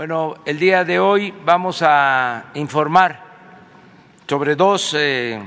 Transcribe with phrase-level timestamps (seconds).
[0.00, 3.22] Bueno, el día de hoy vamos a informar
[4.26, 5.38] sobre dos eh,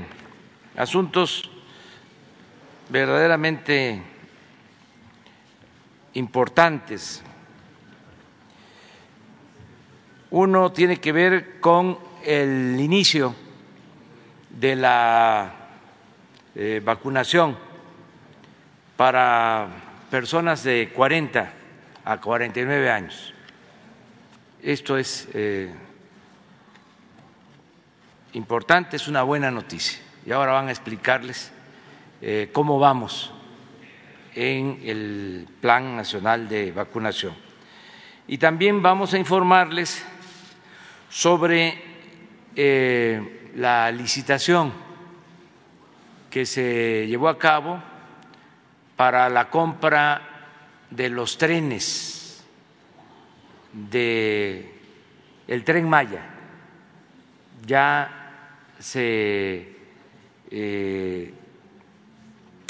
[0.76, 1.50] asuntos
[2.88, 4.00] verdaderamente
[6.12, 7.20] importantes.
[10.30, 13.34] Uno tiene que ver con el inicio
[14.50, 15.52] de la
[16.54, 17.58] eh, vacunación
[18.96, 19.66] para
[20.08, 21.52] personas de 40
[22.04, 23.33] a 49 años.
[24.64, 25.70] Esto es eh,
[28.32, 30.00] importante, es una buena noticia.
[30.24, 31.52] Y ahora van a explicarles
[32.22, 33.30] eh, cómo vamos
[34.34, 37.34] en el Plan Nacional de Vacunación.
[38.26, 40.02] Y también vamos a informarles
[41.10, 41.82] sobre
[42.56, 44.72] eh, la licitación
[46.30, 47.82] que se llevó a cabo
[48.96, 50.22] para la compra
[50.88, 52.23] de los trenes
[53.74, 54.70] de
[55.46, 56.24] el tren Maya.
[57.66, 58.24] Ya
[58.78, 59.74] se
[60.50, 61.34] eh,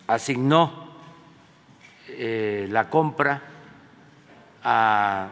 [0.07, 0.95] asignó
[2.09, 3.43] eh, la compra
[4.63, 5.29] a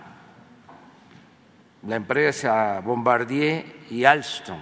[1.87, 4.59] la empresa Bombardier y Alstom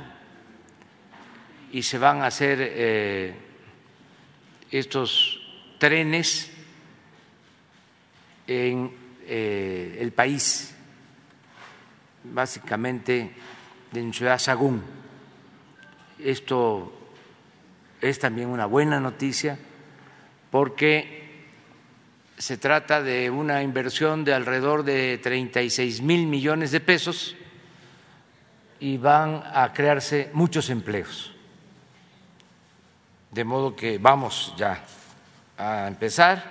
[1.73, 3.35] y se van a hacer eh,
[4.71, 5.41] estos
[5.79, 6.53] trenes
[8.47, 10.75] en el país,
[12.33, 13.35] básicamente
[13.93, 14.83] en Ciudad Sagún.
[16.19, 16.93] Esto
[18.01, 19.59] es también una buena noticia
[20.51, 21.21] porque
[22.39, 27.37] se trata de una inversión de alrededor de 36 mil millones de pesos
[28.81, 31.35] y van a crearse muchos empleos.
[33.31, 34.83] De modo que vamos ya
[35.59, 36.43] a empezar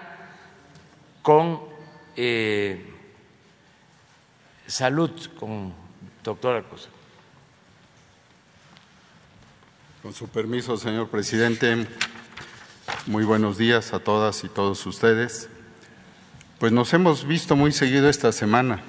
[1.21, 1.59] con
[2.16, 2.98] eh,
[4.69, 5.73] salud, con
[6.23, 6.89] doctora Cosa.
[10.01, 11.87] Con su permiso, señor presidente,
[13.05, 15.49] muy buenos días a todas y todos ustedes.
[16.59, 18.81] Pues nos hemos visto muy seguido esta semana.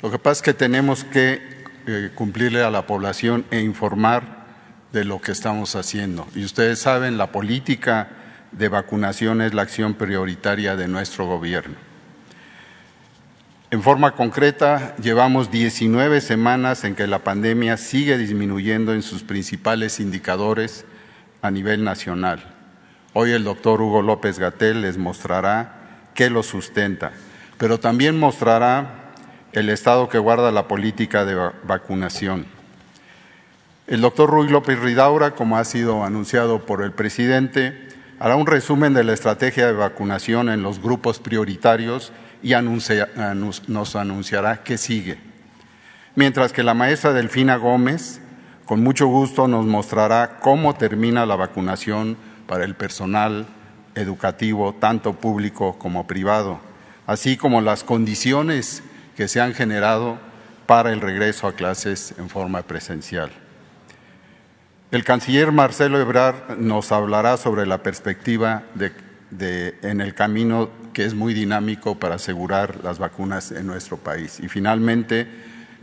[0.00, 4.46] Lo que pasa es que tenemos que eh, cumplirle a la población e informar
[4.92, 6.26] de lo que estamos haciendo.
[6.34, 8.08] Y ustedes saben, la política
[8.52, 11.87] de vacunación es la acción prioritaria de nuestro gobierno.
[13.70, 20.00] En forma concreta, llevamos 19 semanas en que la pandemia sigue disminuyendo en sus principales
[20.00, 20.86] indicadores
[21.42, 22.42] a nivel nacional.
[23.12, 27.12] Hoy el doctor Hugo López Gatel les mostrará qué lo sustenta,
[27.58, 29.12] pero también mostrará
[29.52, 32.46] el estado que guarda la política de vacunación.
[33.86, 37.86] El doctor Ruy López Ridaura, como ha sido anunciado por el presidente,
[38.18, 42.12] hará un resumen de la estrategia de vacunación en los grupos prioritarios
[42.42, 42.54] y
[43.66, 45.18] nos anunciará qué sigue.
[46.14, 48.20] Mientras que la maestra Delfina Gómez,
[48.64, 52.16] con mucho gusto, nos mostrará cómo termina la vacunación
[52.46, 53.46] para el personal
[53.94, 56.60] educativo, tanto público como privado,
[57.06, 58.82] así como las condiciones
[59.16, 60.18] que se han generado
[60.66, 63.30] para el regreso a clases en forma presencial.
[64.90, 68.92] El canciller Marcelo Ebrard nos hablará sobre la perspectiva de,
[69.30, 74.40] en el camino que es muy dinámico para asegurar las vacunas en nuestro país.
[74.40, 75.28] Y finalmente,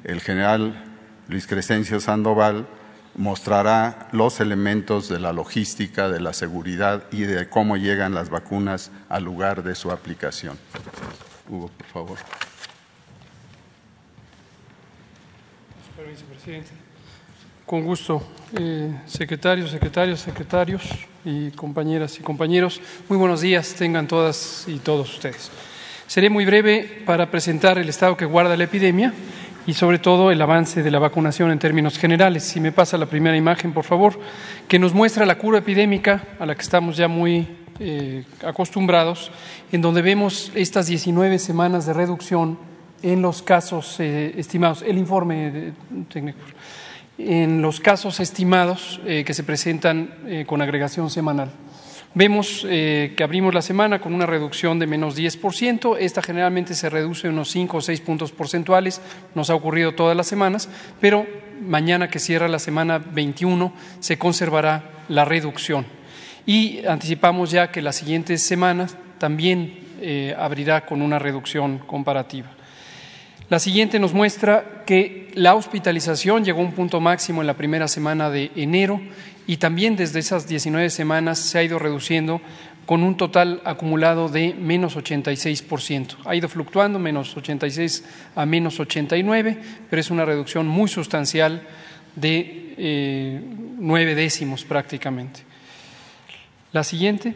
[0.04, 0.84] el general
[1.28, 2.68] Luis Crescencio Sandoval
[3.16, 8.92] mostrará los elementos de la logística, de la seguridad y de cómo llegan las vacunas
[9.10, 10.58] al lugar de su aplicación.
[11.50, 12.18] Hugo, por favor.
[16.08, 16.72] vicepresidente.
[17.66, 18.22] Con gusto,
[18.60, 20.84] eh, secretarios, secretarios, secretarios
[21.24, 22.80] y compañeras y compañeros.
[23.10, 25.50] Muy buenos días, tengan todas y todos ustedes.
[26.06, 29.16] Seré muy breve para presentar el estado que guarda la epidemia
[29.66, 32.44] y sobre todo el avance de la vacunación en términos generales.
[32.44, 34.20] Si me pasa la primera imagen, por favor,
[34.68, 37.48] que nos muestra la curva epidémica a la que estamos ya muy
[37.80, 39.32] eh, acostumbrados,
[39.72, 42.60] en donde vemos estas 19 semanas de reducción
[43.02, 44.84] en los casos eh, estimados.
[44.84, 45.74] El informe
[46.14, 46.38] técnico
[47.18, 51.52] en los casos estimados eh, que se presentan eh, con agregación semanal.
[52.14, 55.98] Vemos eh, que abrimos la semana con una reducción de menos 10%.
[56.00, 59.02] Esta generalmente se reduce unos 5 o 6 puntos porcentuales.
[59.34, 60.70] Nos ha ocurrido todas las semanas,
[61.02, 61.26] pero
[61.62, 65.86] mañana que cierra la semana 21 se conservará la reducción.
[66.46, 69.80] Y anticipamos ya que las siguientes semanas también
[70.38, 72.56] abrirá con una reducción comparativa.
[73.48, 77.88] La siguiente nos muestra que la hospitalización llegó a un punto máximo en la primera
[77.88, 79.00] semana de enero
[79.46, 82.42] y también desde esas 19 semanas se ha ido reduciendo
[82.88, 86.18] con un total acumulado de menos 86%.
[86.26, 88.04] Ha ido fluctuando menos 86
[88.36, 89.60] a menos 89,
[89.92, 91.68] pero es una reducción muy sustancial
[92.16, 93.42] de eh,
[93.78, 95.42] nueve décimos prácticamente.
[96.72, 97.36] La siguiente.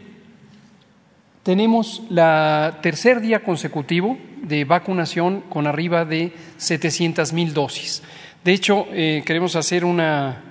[1.42, 8.02] Tenemos la tercer día consecutivo de vacunación con arriba de 700 mil dosis.
[8.44, 10.42] De hecho, eh, queremos hacer una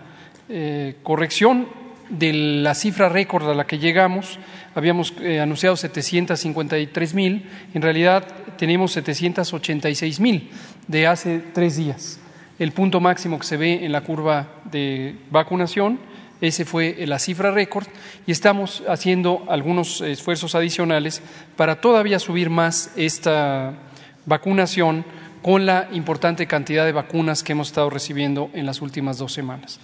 [0.49, 1.67] eh, corrección
[2.09, 4.39] de la cifra récord a la que llegamos.
[4.73, 8.27] Habíamos eh, anunciado 753 mil, en realidad
[8.57, 10.49] tenemos 786 mil
[10.87, 12.19] de hace tres días.
[12.57, 15.99] El punto máximo que se ve en la curva de vacunación
[16.41, 17.87] ese fue la cifra récord
[18.25, 21.21] y estamos haciendo algunos esfuerzos adicionales
[21.55, 23.73] para todavía subir más esta
[24.25, 25.03] vacunación
[25.41, 29.79] con la importante cantidad de vacunas que hemos estado recibiendo en las últimas dos semanas.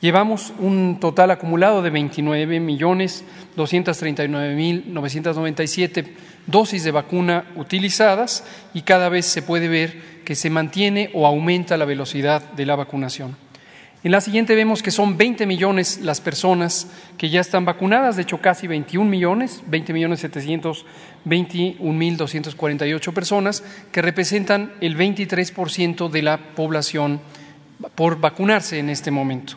[0.00, 3.24] Llevamos un total acumulado de 29 millones
[3.56, 6.16] 239 mil 997
[6.46, 11.76] dosis de vacuna utilizadas y cada vez se puede ver que se mantiene o aumenta
[11.76, 13.36] la velocidad de la vacunación.
[14.02, 16.86] En la siguiente vemos que son 20 millones las personas
[17.18, 23.62] que ya están vacunadas, de hecho casi 21 millones, 20 millones 721 mil 248 personas,
[23.92, 27.20] que representan el 23% de la población
[27.94, 29.56] por vacunarse en este momento.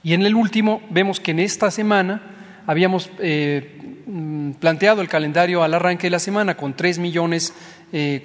[0.02, 2.20] Y en el último vemos que en esta semana
[2.66, 7.54] habíamos eh, mm, planteado el calendario al arranque de la semana con 3 millones
[7.92, 8.22] eh,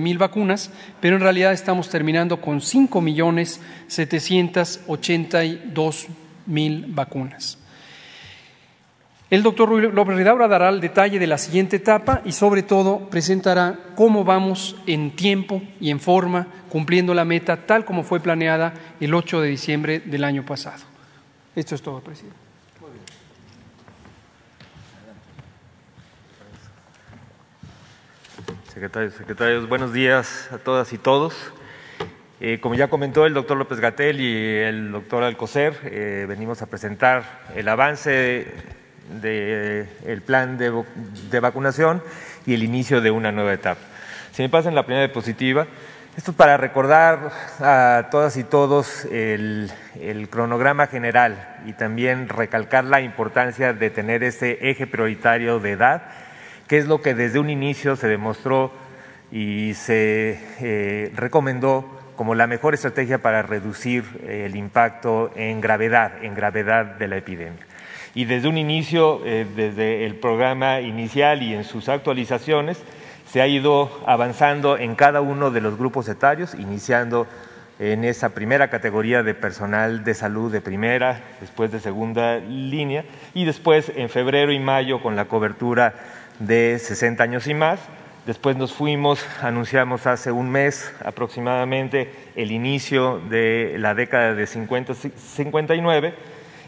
[0.00, 0.70] mil vacunas,
[1.00, 3.60] pero en realidad estamos terminando con 5 millones
[6.46, 7.58] mil vacunas.
[9.30, 13.78] El doctor López Ridaura dará el detalle de la siguiente etapa y sobre todo presentará
[13.94, 19.12] cómo vamos en tiempo y en forma cumpliendo la meta tal como fue planeada el
[19.12, 20.82] 8 de diciembre del año pasado.
[21.54, 22.38] Esto es todo, presidente.
[28.72, 31.34] Secretarios, secretarios, buenos días a todas y todos.
[32.40, 36.66] Eh, como ya comentó el doctor López Gatel y el doctor Alcocer, eh, venimos a
[36.66, 38.78] presentar el avance
[39.08, 42.02] del plan de, vacunación
[42.46, 43.80] y el inicio de una nueva etapa.
[44.32, 45.66] Si me pasan la primera diapositiva,
[46.16, 49.70] esto es para recordar a todas y todos el,
[50.30, 56.02] cronograma general y también recalcar la importancia de tener ese eje prioritario de edad,
[56.66, 58.72] que es lo que desde un inicio se demostró
[59.30, 66.34] y se eh, recomendó como la mejor estrategia para reducir el impacto en gravedad, en
[66.34, 67.64] gravedad de la epidemia
[68.14, 72.82] y desde un inicio, eh, desde el programa inicial y en sus actualizaciones,
[73.30, 77.26] se ha ido avanzando en cada uno de los grupos etarios, iniciando
[77.78, 83.44] en esa primera categoría de personal de salud de primera, después de segunda línea, y
[83.44, 85.94] después en febrero y mayo con la cobertura
[86.38, 87.80] de 60 años y más.
[88.26, 94.94] Después nos fuimos, anunciamos hace un mes aproximadamente el inicio de la década de 50,
[94.94, 96.14] 59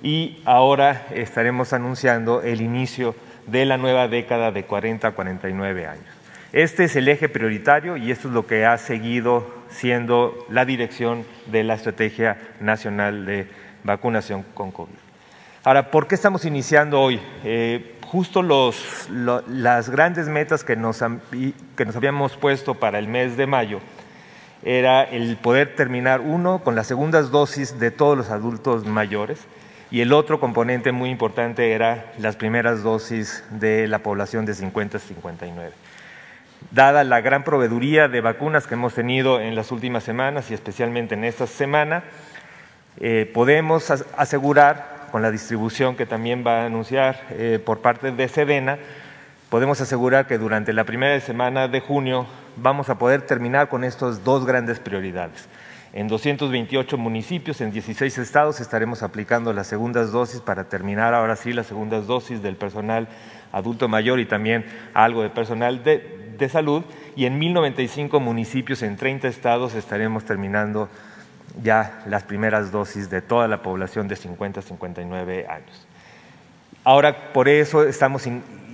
[0.02, 3.14] y ahora estaremos anunciando el inicio
[3.47, 6.04] de la nueva década de 40 a 49 años.
[6.52, 11.25] Este es el eje prioritario y esto es lo que ha seguido siendo la dirección
[11.47, 13.47] de la Estrategia Nacional de
[13.85, 14.92] Vacunación con COVID.
[15.62, 17.21] Ahora, ¿por qué estamos iniciando hoy?
[17.45, 21.04] Eh, justo las grandes metas que nos,
[21.76, 23.80] que nos habíamos puesto para el mes de mayo
[24.62, 29.40] era el poder terminar, uno, con las segundas dosis de todos los adultos mayores,
[29.90, 34.99] y el otro componente muy importante era las primeras dosis de la población de 50
[34.99, 35.73] a 59.
[36.70, 41.14] Dada la gran proveeduría de vacunas que hemos tenido en las últimas semanas y especialmente
[41.14, 42.04] en esta semana,
[43.00, 48.28] eh, podemos asegurar, con la distribución que también va a anunciar eh, por parte de
[48.28, 48.78] Sedena,
[49.49, 54.23] podemos asegurar que durante la primera semana de junio vamos a poder terminar con estas
[54.23, 55.49] dos grandes prioridades
[55.92, 61.52] en 228 municipios, en 16 estados, estaremos aplicando las segundas dosis para terminar ahora sí
[61.52, 63.09] las segundas dosis del personal
[63.52, 66.85] adulto mayor y también algo de personal de, salud.
[67.16, 70.88] y en 1095 municipios en 30 estados estaremos terminando
[71.62, 75.87] ya las primeras dosis de toda la población de 50 a 59 años.
[76.85, 78.26] Ahora, por eso estamos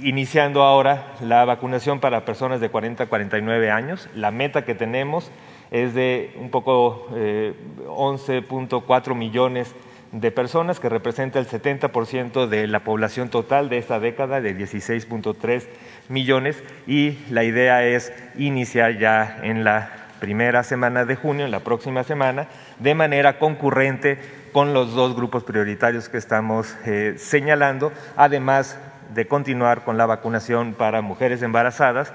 [0.02, 4.08] iniciando ahora la vacunación para personas de 40 a 49 años.
[4.14, 5.30] La meta que tenemos
[5.70, 9.75] es de un poco 11.4 eh, millones
[10.12, 15.66] de personas, que representa el 70% de la población total de esta década, de 16.3
[16.08, 21.61] millones, y la idea es iniciar ya en la primera semana de junio, en la
[21.61, 24.18] próxima semana, de manera concurrente
[24.52, 28.78] con los dos grupos prioritarios que estamos eh, señalando, además
[29.14, 32.12] de continuar con la vacunación para mujeres embarazadas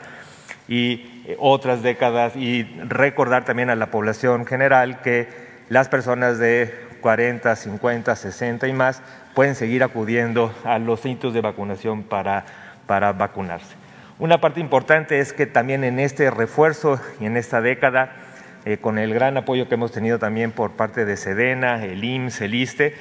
[0.68, 5.28] y otras décadas y recordar también a la población general que
[5.70, 9.02] las personas de 40, 50, 60 y más
[9.34, 12.46] pueden seguir acudiendo a los sitios de vacunación para,
[12.88, 13.76] para vacunarse.
[14.20, 18.12] Una parte importante es que también en este refuerzo y en esta década,
[18.66, 22.42] eh, con el gran apoyo que hemos tenido también por parte de Sedena, el IMSS,
[22.42, 22.96] el ISTE,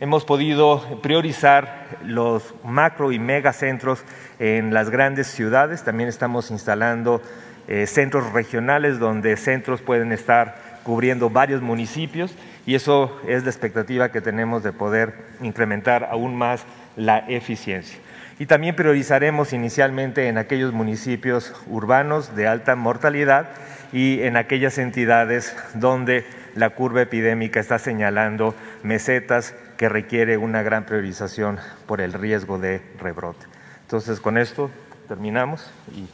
[0.00, 4.04] hemos podido priorizar los macro y megacentros
[4.38, 5.82] en las grandes ciudades.
[5.82, 7.22] También estamos instalando
[7.68, 14.10] eh, centros regionales donde centros pueden estar cubriendo varios municipios y eso es la expectativa
[14.10, 16.64] que tenemos de poder incrementar aún más
[16.96, 17.98] la eficiencia
[18.38, 23.48] y también priorizaremos inicialmente en aquellos municipios urbanos de alta mortalidad
[23.92, 30.84] y en aquellas entidades donde la curva epidémica está señalando mesetas que requiere una gran
[30.84, 33.46] priorización por el riesgo de rebrote.
[33.82, 34.70] Entonces, con esto
[35.08, 36.08] terminamos y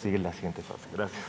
[0.00, 0.88] sigue la siguiente fase.
[0.92, 1.20] Gracias.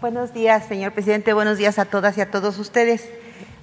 [0.00, 1.32] Buenos días, señor presidente.
[1.32, 3.08] Buenos días a todas y a todos ustedes.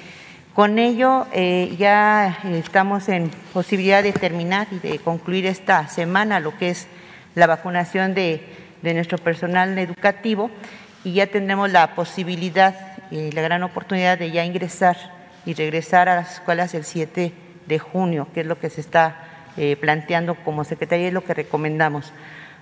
[0.56, 6.58] Con ello eh, ya estamos en posibilidad de terminar y de concluir esta semana lo
[6.58, 6.88] que es
[7.36, 8.42] la vacunación de,
[8.82, 10.50] de nuestro personal educativo
[11.04, 12.74] y ya tendremos la posibilidad
[13.12, 14.96] y la gran oportunidad de ya ingresar
[15.46, 17.34] y regresar a las escuelas el 7
[17.66, 19.26] de junio, que es lo que se está
[19.58, 22.14] eh, planteando como Secretaría y lo que recomendamos.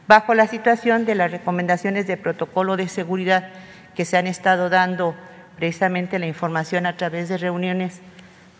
[0.07, 3.49] Bajo la situación de las recomendaciones de protocolo de seguridad
[3.93, 5.15] que se han estado dando
[5.55, 8.01] precisamente la información a través de reuniones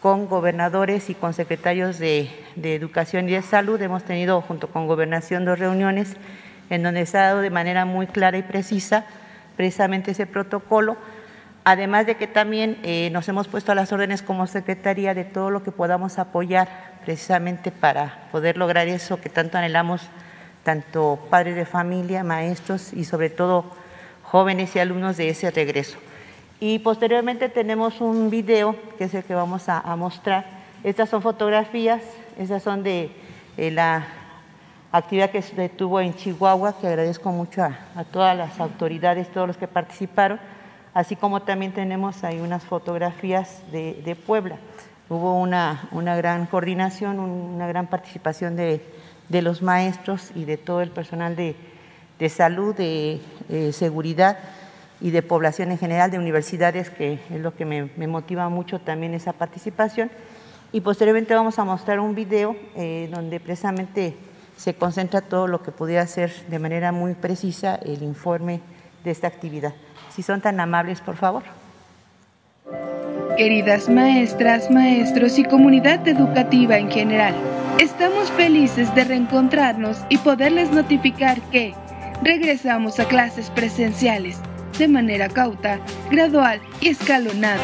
[0.04, 2.30] con gobernadores y con secretarios de,
[2.62, 3.82] Educación y de Salud.
[3.82, 6.18] Hemos tenido junto con Gobernación dos reuniones
[6.70, 9.06] en donde se ha dado de manera muy clara y precisa
[9.56, 10.98] precisamente ese protocolo,
[11.64, 15.50] además de que también eh, nos hemos puesto a las órdenes como Secretaría de todo
[15.50, 16.68] lo que podamos apoyar
[17.06, 20.02] precisamente para poder lograr eso que tanto anhelamos,
[20.64, 23.72] tanto padres de familia, maestros y sobre todo
[24.24, 25.98] jóvenes y alumnos de ese regreso.
[26.65, 30.46] Y posteriormente tenemos un video que es el que vamos a, mostrar.
[30.86, 32.01] Estas son fotografías,
[32.38, 33.12] esas son de
[33.58, 34.08] la
[34.93, 39.58] actividad que se tuvo en Chihuahua, que agradezco mucho a, todas las autoridades, todos los
[39.58, 40.39] que participaron,
[40.93, 44.55] así como también tenemos ahí unas fotografías de, Puebla.
[45.10, 48.82] Hubo una, una, gran coordinación, una gran participación de,
[49.29, 51.58] los maestros y de todo el personal de,
[52.29, 53.20] salud, de
[53.74, 54.38] seguridad
[55.02, 59.14] y de población en general, de universidades, que es lo que me, motiva mucho también
[59.14, 60.10] esa participación.
[60.72, 64.16] Y posteriormente vamos a mostrar un video eh, donde precisamente
[64.58, 68.62] se concentra todo lo que pudiera ser de manera muy precisa el informe
[69.04, 69.74] de esta actividad.
[70.16, 71.44] Si son tan amables, por favor.
[73.38, 77.36] Queridas maestras, maestros y comunidad educativa en general.
[77.80, 81.74] Estamos felices de reencontrarnos y poderles notificar que
[82.22, 84.38] regresamos a clases presenciales
[84.77, 87.63] de manera cauta, gradual y escalonada.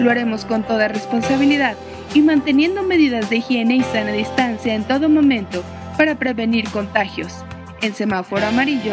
[0.00, 1.76] Lo haremos con toda responsabilidad
[2.14, 5.62] y manteniendo medidas de higiene y sana distancia en todo momento
[5.96, 7.44] para prevenir contagios.
[7.82, 8.92] En semáforo amarillo,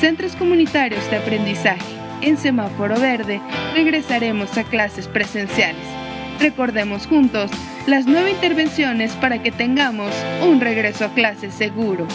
[0.00, 1.96] centros comunitarios de aprendizaje.
[2.22, 3.40] En semáforo verde,
[3.74, 5.86] regresaremos a clases presenciales.
[6.40, 7.50] Recordemos juntos
[7.86, 10.12] las nueve intervenciones para que tengamos
[10.42, 12.06] un regreso a clases seguro.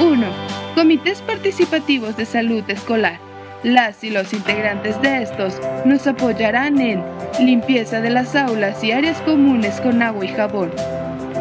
[0.00, 0.26] 1.
[0.74, 3.29] Comités participativos de salud escolar.
[3.62, 7.02] Las y los integrantes de estos nos apoyarán en
[7.38, 10.70] limpieza de las aulas y áreas comunes con agua y jabón,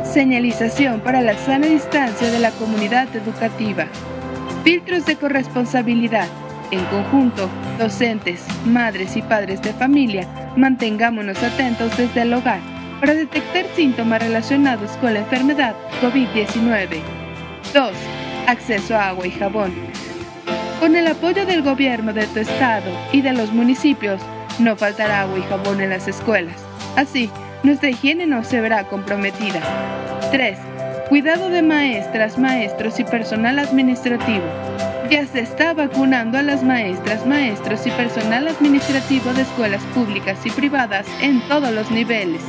[0.04, 3.88] señalización para la sana distancia de la comunidad educativa,
[4.66, 6.28] filtros de corresponsabilidad.
[6.72, 7.50] En conjunto,
[7.80, 12.60] docentes, madres y padres de familia, mantengámonos atentos desde el hogar
[13.00, 17.00] para detectar síntomas relacionados con la enfermedad COVID-19.
[17.74, 17.92] 2.
[18.46, 19.72] Acceso a agua y jabón.
[20.80, 24.22] Con el apoyo del gobierno de tu estado y de los municipios,
[24.60, 26.56] no faltará agua y jabón en las escuelas.
[26.96, 27.30] Así,
[27.64, 29.62] nuestra higiene no se verá comprometida.
[30.32, 30.58] 3.
[31.10, 34.46] Cuidado de maestras, maestros y personal administrativo.
[35.12, 40.50] Ya se está vacunando a las maestras, maestros y personal administrativo de escuelas públicas y
[40.50, 42.42] privadas en todos los niveles.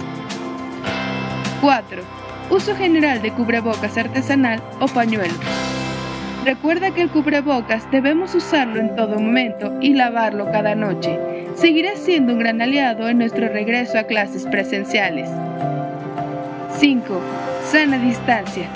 [1.63, 2.03] 4.
[2.51, 5.35] Uso general de cubrebocas artesanal o pañuelo.
[6.45, 11.19] Recuerda que el cubrebocas debemos usarlo en todo momento y lavarlo cada noche.
[11.55, 15.29] Seguirá siendo un gran aliado en nuestro regreso a clases presenciales.
[16.79, 17.21] 5.
[17.71, 18.69] Sana distancia.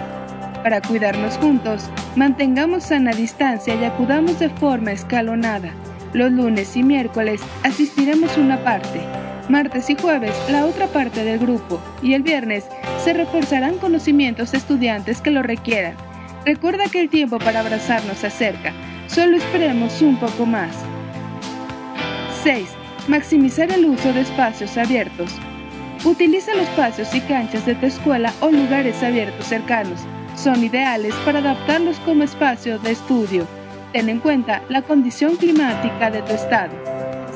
[0.62, 5.70] Para cuidarnos juntos, mantengamos sana distancia y acudamos de forma escalonada.
[6.12, 9.00] Los lunes y miércoles asistiremos una parte,
[9.48, 12.66] martes y jueves la otra parte del grupo y el viernes
[13.02, 15.94] se reforzarán conocimientos estudiantes que lo requieran.
[16.44, 18.74] Recuerda que el tiempo para abrazarnos se acerca,
[19.06, 20.76] solo esperemos un poco más.
[22.42, 22.68] 6.
[23.08, 25.30] Maximizar el uso de espacios abiertos.
[26.04, 30.00] Utiliza los espacios y canchas de tu escuela o lugares abiertos cercanos.
[30.36, 33.46] Son ideales para adaptarlos como espacio de estudio.
[33.94, 36.74] Ten en cuenta la condición climática de tu estado.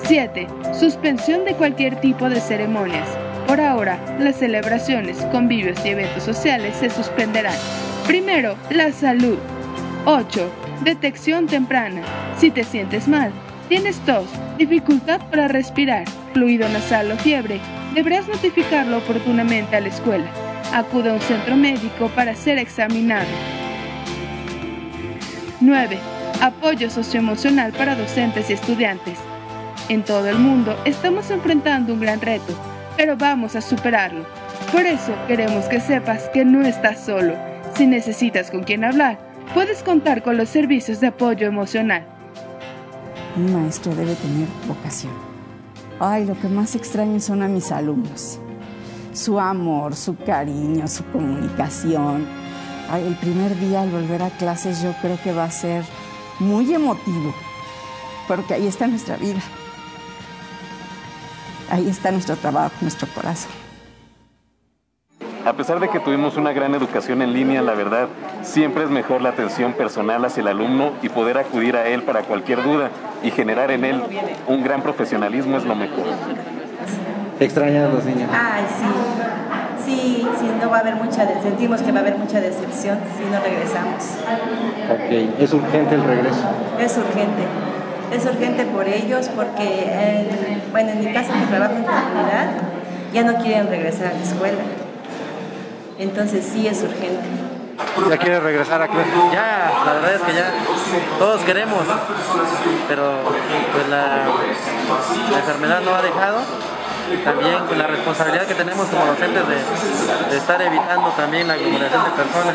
[0.05, 0.47] 7.
[0.79, 3.09] Suspensión de cualquier tipo de ceremonias.
[3.47, 7.57] Por ahora, las celebraciones, convivios y eventos sociales se suspenderán.
[8.09, 9.37] Primero, la salud.
[10.07, 10.51] 8.
[10.83, 12.01] Detección temprana.
[12.39, 13.31] Si te sientes mal,
[13.69, 14.25] tienes tos,
[14.57, 17.61] dificultad para respirar, fluido nasal o fiebre,
[17.95, 20.25] deberás notificarlo oportunamente a la escuela.
[20.73, 23.29] Acude a un centro médico para ser examinado.
[25.61, 25.99] 9.
[26.41, 29.19] Apoyo socioemocional para docentes y estudiantes.
[29.91, 32.59] En todo el mundo estamos enfrentando un gran reto,
[32.97, 34.25] pero vamos a superarlo.
[34.73, 37.48] Por eso queremos que sepas que no estás solo.
[37.75, 39.19] Si necesitas con quién hablar,
[39.55, 42.05] puedes contar con los servicios de apoyo emocional.
[43.37, 45.13] Un maestro debe tener vocación.
[46.01, 48.39] Ay, lo que más extraño son a mis alumnos.
[49.13, 52.27] Su amor, su cariño, su comunicación.
[52.91, 55.85] Ay, el primer día al volver a clases yo creo que va a ser
[56.39, 57.35] muy emotivo,
[58.27, 59.41] porque ahí está nuestra vida.
[61.71, 63.68] Ahí está nuestro trabajo, nuestro corazón.
[65.49, 68.09] A pesar de que tuvimos una gran educación en línea, la verdad,
[68.43, 72.21] siempre es mejor la atención personal hacia el alumno y poder acudir a él para
[72.21, 72.91] cualquier duda
[73.23, 74.03] y generar en él
[74.47, 76.05] un gran profesionalismo es lo mejor.
[77.41, 78.29] ¿Extrañas a los niños?
[78.31, 79.87] Ay, sí.
[79.87, 83.25] Sí, sí, no va a haber mucha, sentimos que va a haber mucha decepción si
[83.25, 84.19] no regresamos.
[84.93, 86.45] Ok, ¿es urgente el regreso?
[86.79, 87.45] Es urgente.
[88.13, 90.29] Es urgente por ellos porque,
[90.73, 92.51] bueno, en mi caso que trabajo en comunidad,
[93.15, 94.59] ya no quieren regresar a la escuela.
[95.99, 97.27] Entonces sí es urgente.
[98.09, 99.11] ¿Ya quieres regresar a clase?
[99.33, 100.53] Ya, la verdad es que ya
[101.19, 101.79] todos queremos,
[102.89, 103.13] pero
[103.73, 104.25] pues la,
[105.31, 106.39] la enfermedad no ha dejado.
[107.25, 112.05] También con la responsabilidad que tenemos como docentes de, de estar evitando también la acumulación
[112.05, 112.55] de personas.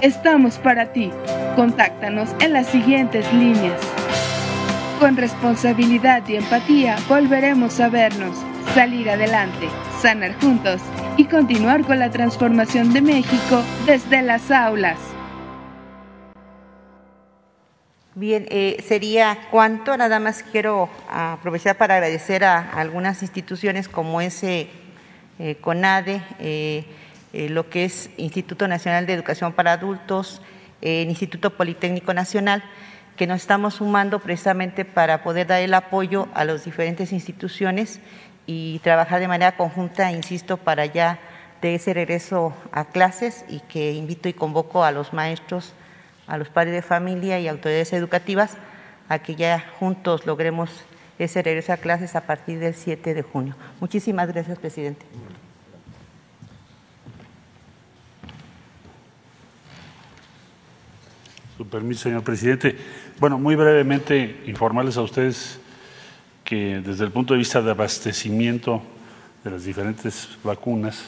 [0.00, 1.10] Estamos para ti.
[1.56, 3.80] Contáctanos en las siguientes líneas.
[5.00, 8.36] Con responsabilidad y empatía volveremos a vernos,
[8.74, 9.68] salir adelante,
[10.00, 10.80] sanar juntos
[11.16, 14.98] y continuar con la transformación de México desde las aulas.
[18.16, 24.68] Bien, eh, sería cuánto, nada más quiero aprovechar para agradecer a, algunas instituciones como ese
[25.38, 26.84] eh, CONADE, eh,
[27.32, 30.42] lo que es Instituto Nacional de Educación para Adultos,
[30.80, 32.62] el Instituto Politécnico Nacional,
[33.16, 38.00] que nos estamos sumando precisamente para poder dar el apoyo a las diferentes instituciones
[38.46, 41.18] y trabajar de manera conjunta, insisto, para ya
[41.62, 45.72] de ese regreso a clases y que invito y convoco a los maestros,
[46.26, 48.56] a los padres de familia y autoridades educativas
[49.08, 50.70] a que ya juntos logremos
[51.18, 53.54] ese regreso a clases a partir del 7 de junio.
[53.80, 55.06] Muchísimas gracias, presidente.
[61.56, 62.76] Su permiso, señor presidente.
[63.20, 65.60] Bueno, muy brevemente informarles a ustedes
[66.44, 68.82] que desde el punto de vista de abastecimiento
[69.42, 71.04] de las diferentes vacunas,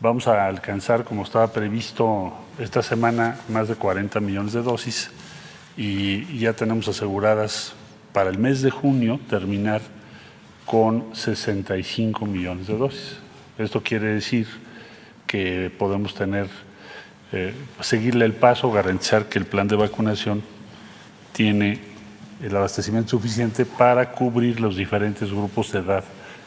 [0.00, 5.10] vamos a alcanzar, como estaba previsto esta semana, más de 40 millones de dosis
[5.76, 7.74] y ya tenemos aseguradas
[8.12, 9.80] para el mes de junio terminar
[10.64, 13.18] con 65 millones de dosis.
[13.58, 14.46] Esto quiere decir
[15.26, 16.48] que podemos tener
[17.32, 20.42] eh, seguirle el paso, garantizar que el plan de vacunación
[21.32, 21.89] tiene
[22.42, 26.04] el abastecimiento suficiente para cubrir los diferentes grupos de edad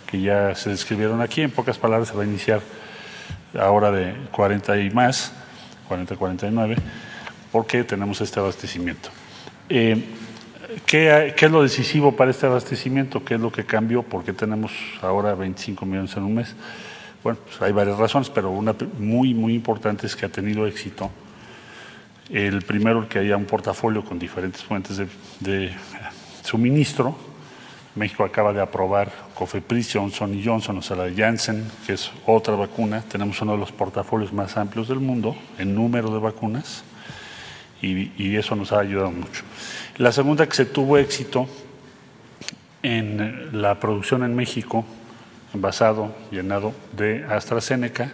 [0.07, 1.41] que ya se describieron aquí.
[1.41, 2.61] En pocas palabras, se va a iniciar
[3.59, 5.31] ahora de 40 y más,
[5.89, 6.77] 40-49,
[7.51, 9.09] porque tenemos este abastecimiento.
[9.69, 10.03] Eh,
[10.85, 13.23] ¿qué, ¿Qué es lo decisivo para este abastecimiento?
[13.23, 14.03] ¿Qué es lo que cambió?
[14.03, 16.55] ¿Por qué tenemos ahora 25 millones en un mes?
[17.23, 21.09] Bueno, pues hay varias razones, pero una muy, muy importante es que ha tenido éxito.
[22.29, 25.01] El primero, que haya un portafolio con diferentes fuentes
[25.39, 25.71] de,
[26.43, 27.15] suministro.
[27.95, 32.11] México acaba de aprobar Cofepris, Johnson y Johnson, o sea, la de Janssen, que es
[32.25, 33.01] otra vacuna.
[33.01, 36.83] Tenemos uno de los portafolios más amplios del mundo en número de vacunas
[37.81, 39.43] y, y eso nos ha ayudado mucho.
[39.97, 41.47] La segunda, que se tuvo éxito
[42.81, 44.85] en la producción en México
[45.53, 48.11] envasado, llenado de AstraZeneca.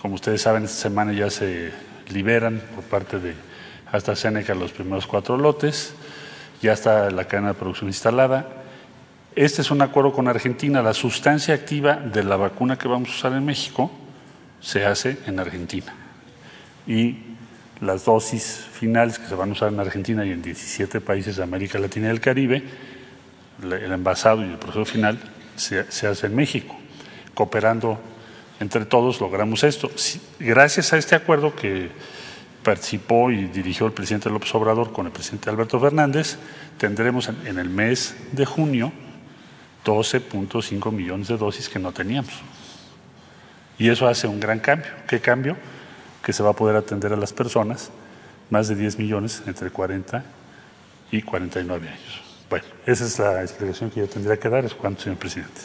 [0.00, 1.72] Como ustedes saben, esta semana ya se
[2.10, 3.34] liberan por parte de
[3.90, 5.94] AstraZeneca los primeros cuatro lotes,
[6.62, 8.48] ya está la cadena de producción instalada.
[9.36, 10.82] Este es un acuerdo con Argentina.
[10.82, 13.90] La sustancia activa de la vacuna que vamos a usar en México
[14.60, 15.92] se hace en Argentina.
[16.86, 17.18] Y
[17.80, 21.42] las dosis finales que se van a usar en Argentina y en 17 países de
[21.42, 22.62] América Latina y el Caribe,
[23.62, 25.18] el envasado y el proceso final
[25.56, 26.76] se, se hace en México.
[27.34, 27.98] Cooperando
[28.60, 29.90] entre todos logramos esto.
[30.38, 31.90] Gracias a este acuerdo que
[32.62, 36.38] participó y dirigió el presidente López Obrador con el presidente Alberto Fernández,
[36.78, 38.92] tendremos en el mes de junio
[39.84, 42.32] 12.5 millones de dosis que no teníamos.
[43.78, 44.90] Y eso hace un gran cambio.
[45.06, 45.56] ¿Qué cambio?
[46.24, 47.90] Que se va a poder atender a las personas,
[48.50, 50.24] más de 10 millones entre 40
[51.10, 52.22] y 49 años.
[52.48, 54.64] Bueno, esa es la explicación que yo tendría que dar.
[54.64, 55.60] Es cuanto, señor presidente.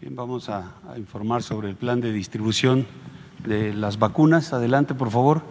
[0.00, 2.86] Bien, vamos a, informar sobre el plan de distribución
[3.46, 4.52] de las vacunas.
[4.52, 5.42] Adelante, por favor.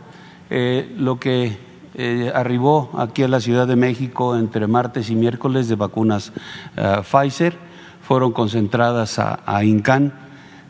[0.50, 1.58] Eh, lo que
[1.96, 6.32] eh, arribó aquí a la Ciudad de México entre martes y miércoles de vacunas
[6.78, 7.56] uh, Pfizer
[8.02, 10.14] fueron concentradas a, a INCAN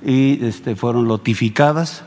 [0.06, 2.04] y este, fueron notificadas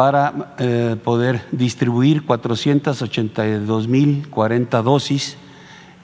[0.00, 5.36] para eh, poder distribuir 482.040 dosis.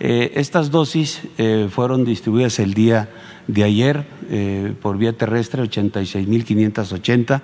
[0.00, 3.09] Eh, estas dosis eh, fueron distribuidas el día
[3.46, 4.04] de ayer
[4.82, 7.40] por vía terrestre, 86.580.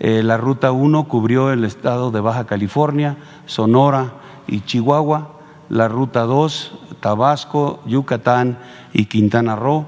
[0.04, 4.14] eh, la ruta 1 cubrió el estado de Baja California, Sonora
[4.48, 5.38] y Chihuahua.
[5.68, 8.58] La ruta 2, Tabasco, Yucatán
[8.92, 9.86] y Quintana Roo.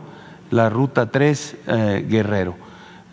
[0.53, 2.55] La ruta 3, eh, Guerrero.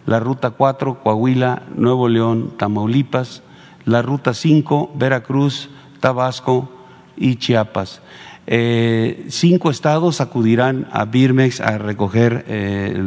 [0.06, 3.42] la ruta 4, Coahuila, Nuevo León, Tamaulipas,
[3.84, 5.68] la ruta 5, Veracruz,
[6.00, 6.70] Tabasco
[7.16, 8.00] y Chiapas.
[8.48, 13.00] Eh, cinco estados acudirán a Birmex a recoger eh,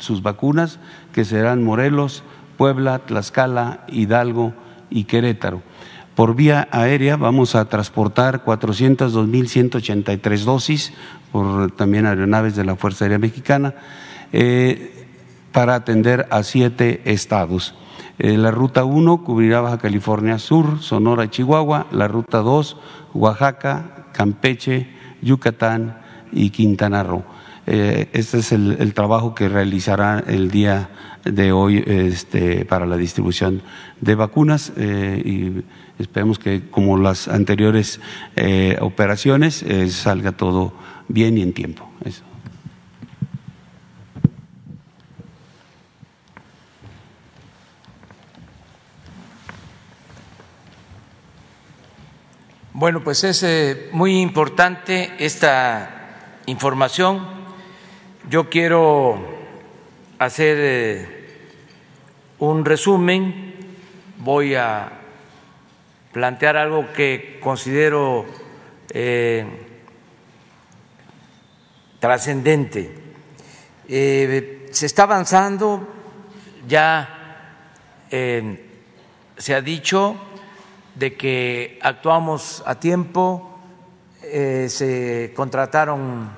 [0.00, 0.80] sus vacunas,
[1.12, 2.24] que serán Morelos,
[2.56, 4.52] Puebla, Tlaxcala, Hidalgo
[4.94, 5.60] y Querétaro.
[6.14, 10.92] Por vía aérea vamos a transportar 402.183 dosis
[11.32, 13.74] por también aeronaves de la Fuerza Aérea Mexicana
[14.32, 15.04] eh,
[15.50, 17.74] para atender a siete estados.
[18.20, 21.88] Eh, la ruta 1 cubrirá Baja California Sur, Sonora y Chihuahua.
[21.90, 22.76] La ruta 2,
[23.14, 24.86] Oaxaca, Campeche,
[25.20, 25.98] Yucatán
[26.30, 27.24] y Quintana Roo.
[27.66, 30.90] Eh, este es el, trabajo que realizará el día
[31.24, 33.62] de hoy este, para la distribución
[34.00, 35.64] de vacunas y
[35.98, 38.00] Esperemos que como las anteriores
[38.34, 40.72] eh, operaciones eh, salga todo
[41.06, 41.88] bien y en tiempo.
[52.72, 57.43] Bueno, pues es eh, muy importante esta información.
[58.30, 59.18] Yo quiero
[60.18, 61.36] hacer
[62.38, 63.54] un resumen.
[64.16, 64.90] Voy a
[66.10, 68.24] plantear algo que considero
[68.88, 69.44] eh,
[72.00, 72.94] trascendente.
[73.88, 75.86] Eh, se está avanzando,
[76.66, 77.50] ya
[78.10, 78.70] eh,
[79.36, 80.16] se ha dicho
[80.94, 83.50] de que actuamos a tiempo,
[84.22, 86.30] se contrataron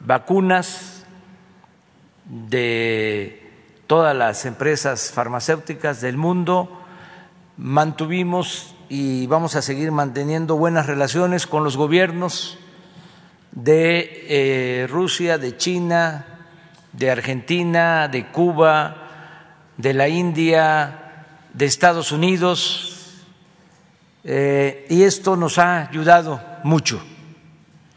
[0.00, 0.95] vacunas
[2.28, 3.50] de
[3.86, 6.82] todas las empresas farmacéuticas del mundo,
[7.56, 12.58] mantuvimos y vamos a seguir manteniendo buenas relaciones con los gobiernos
[13.52, 16.26] de eh, Rusia, de China,
[16.92, 18.96] de Argentina, de Cuba,
[19.76, 22.96] de la India, de Estados Unidos,
[24.24, 27.00] eh, y esto nos ha ayudado mucho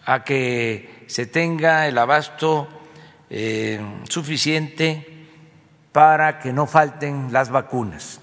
[0.05, 2.67] a que se tenga el abasto
[3.29, 5.27] eh, suficiente
[5.91, 8.19] para que no falten las vacunas.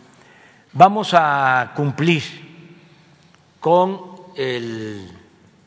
[0.73, 2.23] Vamos a cumplir
[3.61, 4.01] con
[4.37, 5.11] el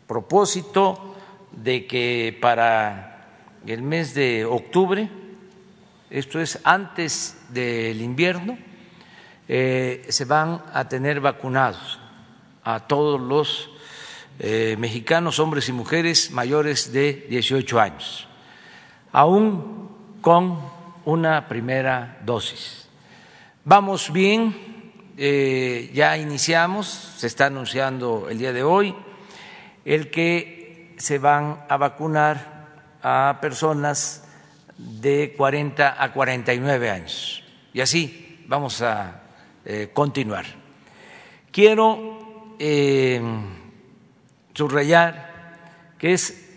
[0.08, 1.16] propósito
[1.52, 3.28] de que para
[3.66, 5.10] el mes de octubre,
[6.10, 8.58] esto es antes del invierno,
[9.48, 12.00] eh, se van a tener vacunados
[12.64, 13.70] a todos los
[14.40, 18.29] eh, mexicanos, hombres y mujeres mayores de 18 años,
[19.12, 19.90] aún
[20.22, 20.60] con
[21.06, 22.88] una primera dosis.
[23.66, 28.96] Vamos bien, eh, ya iniciamos, se está anunciando el día de hoy,
[29.86, 32.68] el que se van a vacunar
[33.02, 34.26] a personas
[34.78, 37.44] de 40 a 49 años.
[37.74, 39.22] Y así vamos a
[39.66, 40.46] eh, continuar.
[41.52, 43.22] Quiero eh,
[44.54, 45.30] subrayar
[45.98, 46.49] que es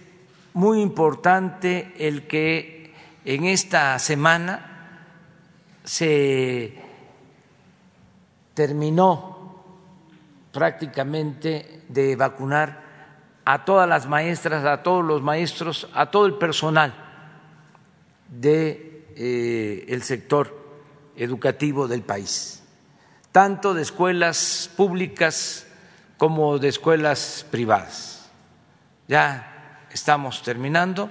[0.55, 4.73] muy importante el que en esta semana
[5.85, 6.79] se
[8.55, 9.65] terminó
[10.53, 12.83] prácticamente de vacunar
[13.45, 16.95] a todas las maestras, a todos los maestros, a todo el personal
[18.29, 20.61] del de, eh, sector
[21.17, 22.63] educativo del país,
[23.33, 25.67] tanto de escuelas públicas
[26.19, 28.31] como de escuelas privadas.
[29.09, 29.52] Ya
[29.93, 31.11] estamos terminando,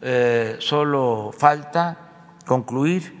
[0.00, 3.20] eh, solo falta concluir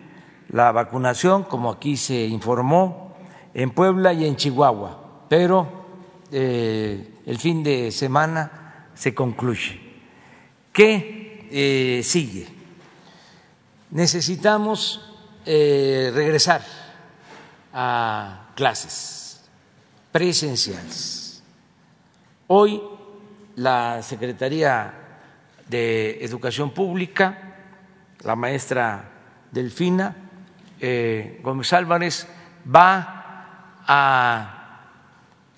[0.50, 3.16] la vacunación, como aquí se informó,
[3.54, 5.86] en Puebla y en Chihuahua, pero
[6.30, 9.80] eh, el fin de semana se concluye.
[10.72, 12.48] ¿Qué eh, sigue?
[13.90, 15.08] Necesitamos
[15.44, 16.62] regresar
[17.74, 19.42] a clases
[20.12, 21.42] presenciales.
[22.46, 22.80] Hoy
[23.56, 24.94] la Secretaría
[25.68, 27.52] de Educación Pública
[28.24, 29.10] la maestra
[29.50, 30.14] Delfina
[30.80, 32.26] eh, Gómez Álvarez,
[32.64, 34.80] va a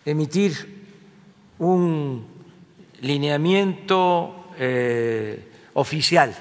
[0.05, 0.85] emitir
[1.59, 2.27] un
[3.01, 6.35] lineamiento eh, oficial,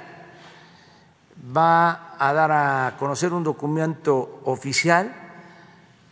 [1.56, 5.14] va a dar a conocer un documento oficial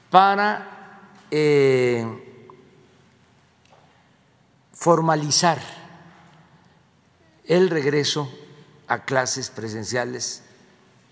[0.09, 0.99] para
[1.29, 2.05] eh,
[4.81, 5.59] formalizar
[7.45, 8.33] el regreso
[8.87, 10.43] a clases presenciales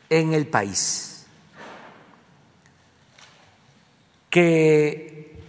[0.09, 1.27] en el país.
[4.31, 5.39] Que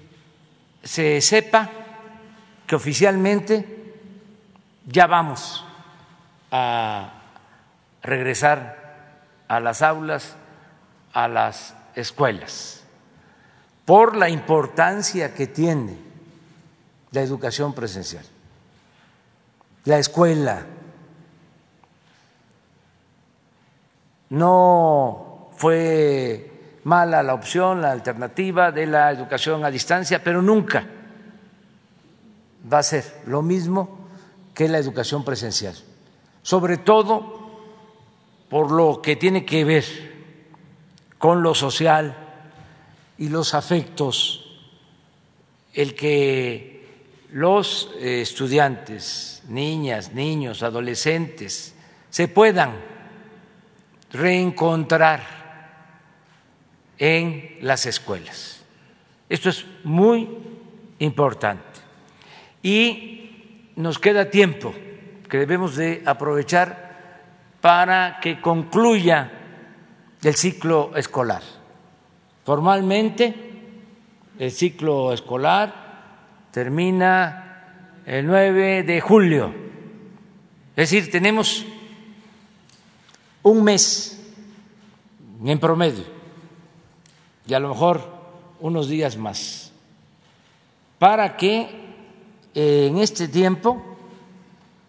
[0.83, 1.71] se sepa
[2.67, 3.95] que oficialmente
[4.85, 5.65] ya vamos
[6.51, 7.23] a
[8.03, 9.15] regresar
[9.49, 10.37] a las aulas,
[11.15, 12.85] a las escuelas,
[13.87, 16.10] por la importancia que tiene
[17.12, 18.25] la educación presencial.
[19.85, 20.66] La escuela
[24.31, 30.87] no fue mala la opción, la alternativa de la educación a distancia, pero nunca
[32.73, 33.99] va a ser lo mismo
[34.55, 35.75] que la educación presencial,
[36.42, 37.38] sobre todo
[38.49, 39.85] por lo que tiene que ver
[41.18, 42.16] con lo social
[43.18, 44.59] y los afectos,
[45.73, 46.80] el que
[47.33, 51.75] los estudiantes, niñas, niños, adolescentes,
[52.09, 52.73] se puedan
[54.12, 55.40] reencontrar
[56.99, 58.61] en las escuelas.
[59.29, 60.29] Esto es muy
[60.99, 61.62] importante.
[62.62, 64.75] Y nos queda tiempo
[65.29, 66.90] que debemos de aprovechar
[67.61, 69.31] para que concluya
[70.23, 71.43] el ciclo escolar.
[72.45, 73.35] Formalmente,
[74.38, 75.80] el ciclo escolar
[76.51, 79.55] termina el 9 de julio.
[80.77, 81.65] Es decir, tenemos
[83.43, 84.17] un mes.
[85.45, 86.05] en promedio.
[87.47, 88.03] Y a lo mejor
[88.61, 89.73] unos días más.
[90.99, 91.69] Para que
[92.55, 93.83] eh, en este tiempo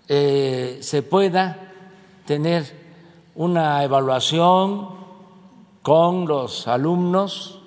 [0.08, 1.72] eh, se pueda
[2.26, 2.82] tener
[3.36, 4.90] una evaluación
[5.82, 7.62] con los alumnos,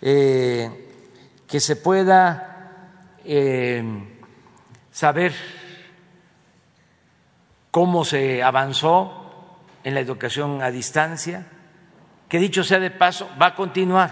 [0.00, 0.90] eh,
[1.46, 2.47] que se pueda
[4.90, 5.34] saber
[7.70, 11.46] cómo se avanzó en la educación a distancia,
[12.28, 14.10] que dicho sea de paso, va a continuar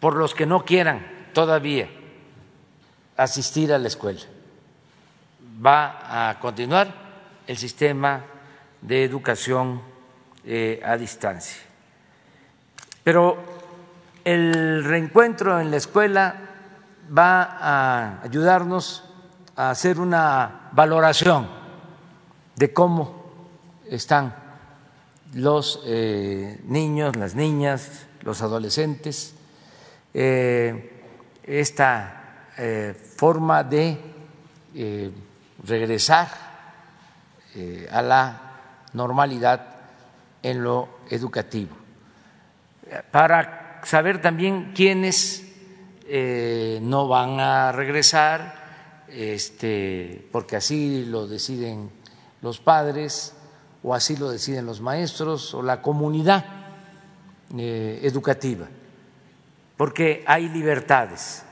[0.00, 1.88] por los que no quieran todavía
[3.16, 4.20] asistir a la escuela.
[5.64, 6.94] Va a continuar
[7.46, 8.24] el sistema
[8.80, 9.82] de educación
[10.44, 11.60] eh, a distancia.
[13.04, 13.36] Pero
[14.24, 16.49] el reencuentro en la escuela
[17.16, 19.04] va a ayudarnos
[19.56, 21.48] a hacer una valoración
[22.56, 23.24] de cómo
[23.88, 24.34] están
[25.34, 29.34] los eh, niños, las niñas, los adolescentes,
[30.14, 31.02] eh,
[31.44, 33.98] esta eh, forma de
[35.66, 36.28] regresar
[37.90, 38.40] a la
[38.92, 39.66] normalidad
[40.42, 41.76] en lo educativo,
[43.10, 45.49] para saber también quiénes
[46.10, 51.90] no van a regresar, este, porque así lo deciden
[52.42, 53.34] los padres,
[53.82, 56.44] o así lo deciden los maestros o la comunidad
[57.56, 58.66] eh, educativa,
[59.76, 61.42] porque hay libertades,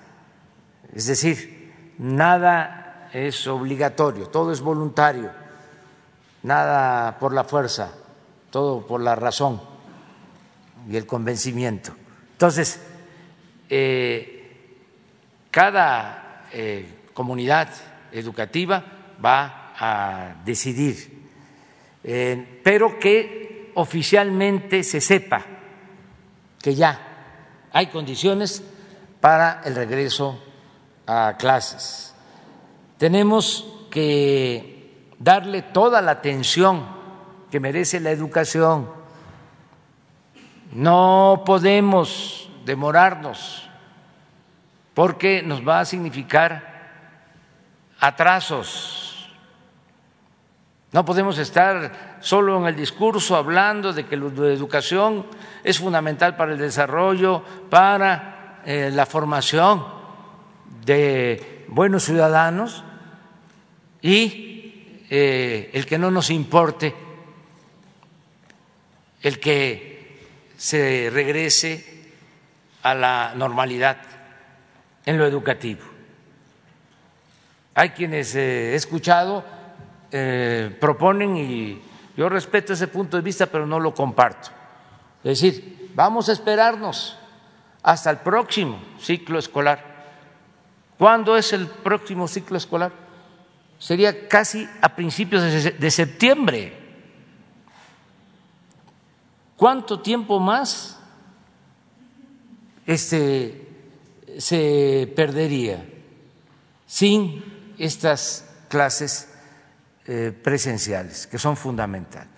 [0.94, 5.30] es decir, nada es obligatorio, todo es voluntario,
[6.42, 7.92] nada por la fuerza,
[8.50, 9.60] todo por la razón
[10.88, 11.92] y el convencimiento.
[12.32, 12.80] Entonces,
[13.68, 14.37] eh,
[15.58, 17.68] cada eh, comunidad
[18.12, 18.84] educativa
[19.24, 21.18] va a decidir
[22.04, 25.44] eh, pero que oficialmente se sepa
[26.62, 28.62] que ya hay condiciones
[29.20, 30.40] para el regreso
[31.08, 32.14] a clases.
[32.96, 36.86] Tenemos que darle toda la atención
[37.50, 38.88] que merece la educación.
[40.70, 43.67] No podemos demorarnos
[44.98, 46.60] porque nos va a significar
[48.00, 49.30] atrasos.
[50.90, 55.24] No podemos estar solo en el discurso hablando de que la educación
[55.62, 59.86] es fundamental para el desarrollo, para eh, la formación
[60.84, 62.82] de buenos ciudadanos
[64.02, 66.92] y eh, el que no nos importe
[69.22, 72.10] el que se regrese
[72.82, 74.17] a la normalidad
[75.08, 75.80] en lo educativo.
[77.74, 79.42] Hay quienes eh, he escuchado
[80.12, 81.80] eh, proponen y
[82.14, 84.50] Yo respeto ese punto de vista, pero no lo comparto.
[85.24, 87.16] Es decir, vamos a esperarnos
[87.82, 89.82] hasta el próximo ciclo escolar.
[90.98, 92.92] ¿Cuándo es el próximo ciclo escolar?
[93.78, 96.76] Sería casi a principios de septiembre.
[99.56, 101.00] ¿Cuánto tiempo más
[102.84, 103.67] este,
[104.38, 105.84] se perdería
[106.86, 109.28] sin estas clases
[110.06, 112.30] eh, presenciales, que son fundamentales.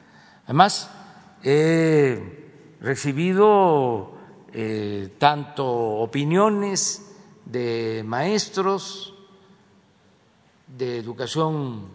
[0.45, 0.91] Además,
[1.45, 4.19] he recibido
[4.53, 7.07] eh, tanto opiniones
[7.45, 9.15] de maestros
[10.67, 11.89] de educación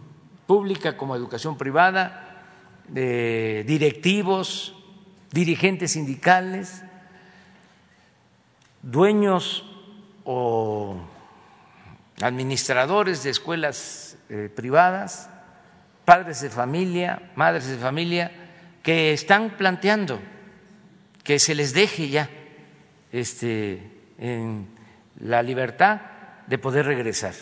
[0.45, 2.43] pública como educación privada,
[2.87, 4.75] de directivos,
[5.31, 6.83] dirigentes sindicales,
[8.83, 9.74] dueños
[10.25, 10.97] o
[12.21, 15.29] administradores de escuelas eh, privadas,
[16.03, 18.31] padres de familia, madres de familia,
[18.83, 20.19] que están planteando
[21.23, 22.29] que se les deje ya
[23.11, 23.81] este,
[24.19, 24.67] en
[25.19, 26.01] la libertad
[26.45, 27.33] de poder regresar.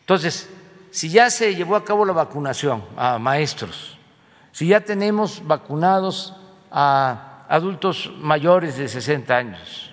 [0.00, 0.48] Entonces,
[0.92, 3.98] si ya se llevó a cabo la vacunación a maestros,
[4.52, 6.36] si ya tenemos vacunados
[6.70, 9.90] a adultos mayores de 60 años,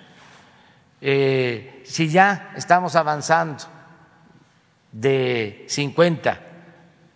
[1.00, 3.64] eh, si ya estamos avanzando
[4.92, 6.40] de 50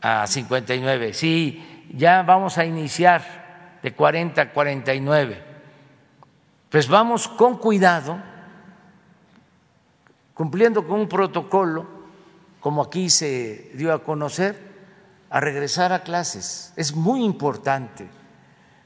[0.00, 5.42] a 59, si ya vamos a iniciar de 40 a 49,
[6.68, 8.18] pues vamos con cuidado,
[10.34, 11.86] cumpliendo con un protocolo,
[12.58, 14.58] como aquí se dio a conocer,
[15.30, 16.72] a regresar a clases.
[16.74, 18.08] Es muy importante.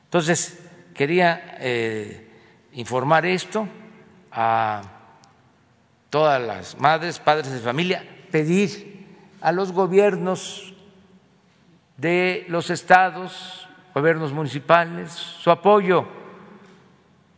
[0.05, 0.59] Entonces,
[0.93, 2.31] quería eh,
[2.73, 3.67] informar esto
[4.31, 4.98] a
[6.11, 9.07] todas las madres, padres de familia, pedir
[9.41, 10.75] a los gobiernos
[11.97, 16.07] de los estados, gobiernos municipales, su apoyo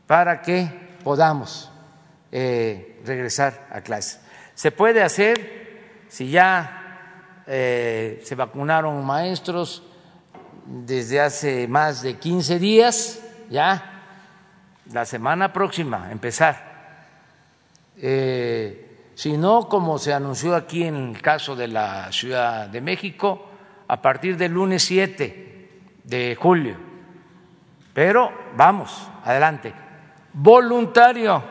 [0.07, 0.71] para que
[1.03, 1.71] podamos
[2.33, 4.21] eh, regresar a clase.
[4.55, 9.83] Se puede hacer si ya eh, se vacunaron maestros
[10.67, 14.03] desde hace más de 15 días, ya
[14.93, 16.70] la semana próxima empezar
[17.97, 23.47] eh, si no, como se anunció aquí en el caso de la Ciudad de México,
[23.87, 25.71] a partir del lunes 7
[26.05, 26.77] de julio.
[27.93, 29.75] Pero vamos, adelante.
[30.33, 31.43] Voluntario,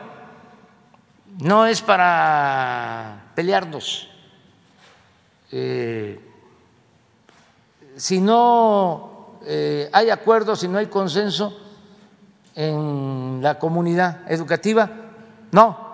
[1.42, 4.08] no es para pelearnos.
[5.52, 6.20] Eh,
[7.96, 11.56] si no eh, hay acuerdo, si no hay consenso
[12.54, 14.90] en la comunidad educativa,
[15.52, 15.89] no,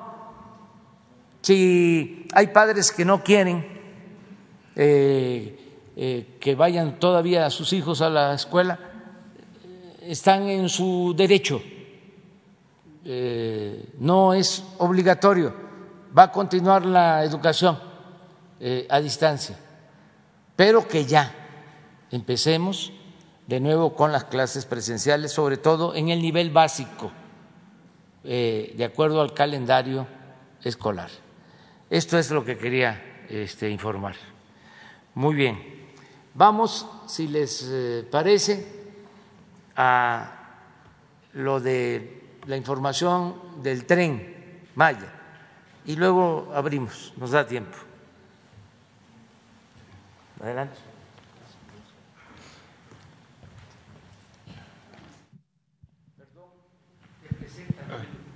[1.46, 3.64] si hay padres que no quieren
[4.74, 8.80] eh, eh, que vayan todavía a sus hijos a la escuela,
[10.02, 11.62] están en su derecho,
[13.04, 15.54] eh, no es obligatorio,
[16.18, 17.78] va a continuar la educación
[18.88, 19.56] a distancia,
[20.56, 21.32] pero que ya
[22.10, 22.92] empecemos
[23.46, 27.12] de nuevo con las clases presenciales, sobre todo en el nivel básico,
[28.24, 30.08] de acuerdo al calendario
[30.64, 31.25] escolar.
[31.88, 34.16] Esto es lo que quería este, informar.
[35.14, 35.86] Muy bien.
[36.34, 38.66] Vamos, si les eh, parece,
[39.76, 40.32] a
[41.34, 44.34] lo de la información del tren
[44.74, 45.12] Maya
[45.84, 47.78] y luego abrimos, nos da tiempo.
[50.40, 50.76] Adelante.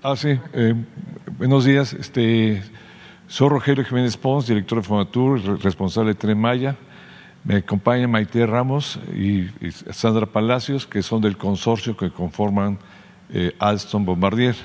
[0.03, 0.41] Ah, sí.
[0.55, 0.75] Eh,
[1.37, 1.93] buenos días.
[1.93, 2.63] Este,
[3.31, 6.77] soy Rogelio Jiménez Pons, director de Fonatur, responsable de Tren Maya.
[7.45, 9.47] Me acompaña Maite Ramos y,
[9.93, 12.79] Sandra Palacios, que son del consorcio que conforman
[13.33, 14.57] eh, Alstom Bombardier.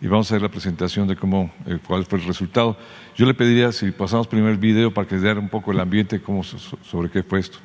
[0.00, 2.76] Y vamos a ver la presentación de cómo, eh, cuál fue el resultado.
[3.16, 6.22] Yo le pediría si pasamos primero el video para que se un poco el ambiente
[6.22, 7.58] cómo, sobre qué fue esto.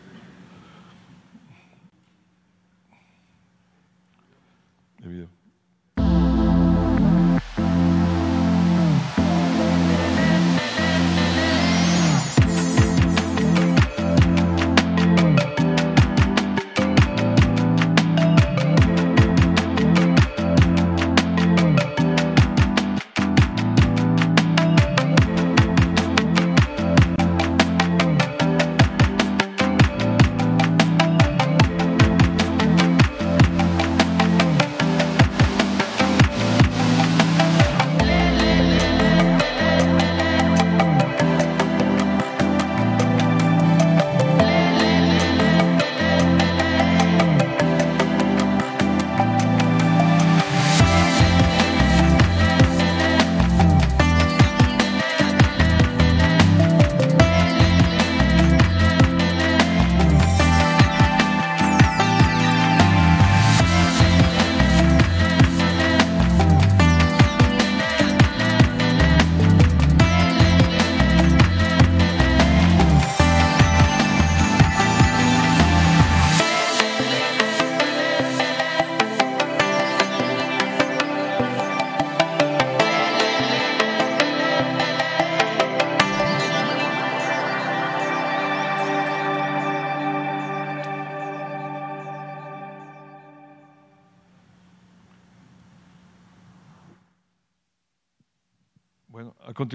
[5.04, 5.37] El video.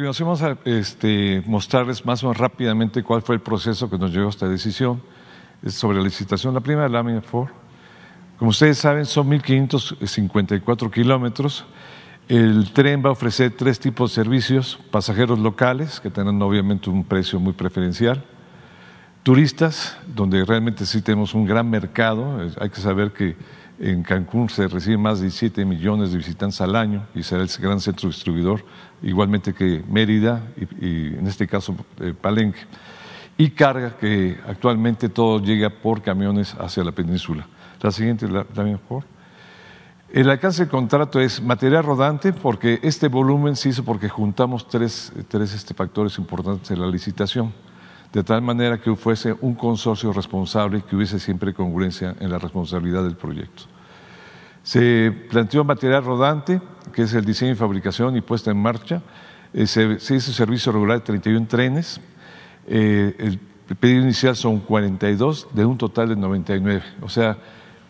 [0.03, 4.11] Continuación vamos a este, mostrarles más o menos rápidamente cuál fue el proceso que nos
[4.11, 5.01] llevó a esta decisión.
[5.69, 7.51] Sobre la licitación, la primera lámina, por
[8.37, 11.65] Como ustedes saben, son 1.554 kilómetros.
[12.27, 17.05] El tren va a ofrecer tres tipos de servicios, pasajeros locales, que tienen obviamente un
[17.05, 18.25] precio muy preferencial,
[19.23, 23.37] turistas, donde realmente sí tenemos un gran mercado, hay que saber que
[23.83, 27.51] en Cancún se reciben más de 17 millones de visitantes al año y será el
[27.59, 28.65] gran centro distribuidor,
[29.03, 30.41] igualmente que Mérida
[30.81, 32.61] y, en este caso eh, Palenque.
[33.37, 37.45] Y carga que actualmente todo llega por camiones hacia la península.
[37.81, 39.03] La siguiente, también por
[40.13, 45.13] El alcance del contrato es material rodante porque este volumen se hizo porque juntamos tres,
[45.27, 47.53] tres este, factores importantes en la licitación,
[48.13, 52.39] de tal manera que fuese un consorcio responsable y que hubiese siempre congruencia en la
[52.39, 53.65] responsabilidad del proyecto.
[54.63, 56.61] Se planteó material rodante,
[56.93, 59.03] que es el diseño y fabricación y puesta en marcha.
[59.55, 62.01] Eh, se, hizo servicio regular de 31 trenes.
[62.67, 66.83] Eh, el pedido inicial son 42 de un total de 99.
[67.01, 67.39] O sea,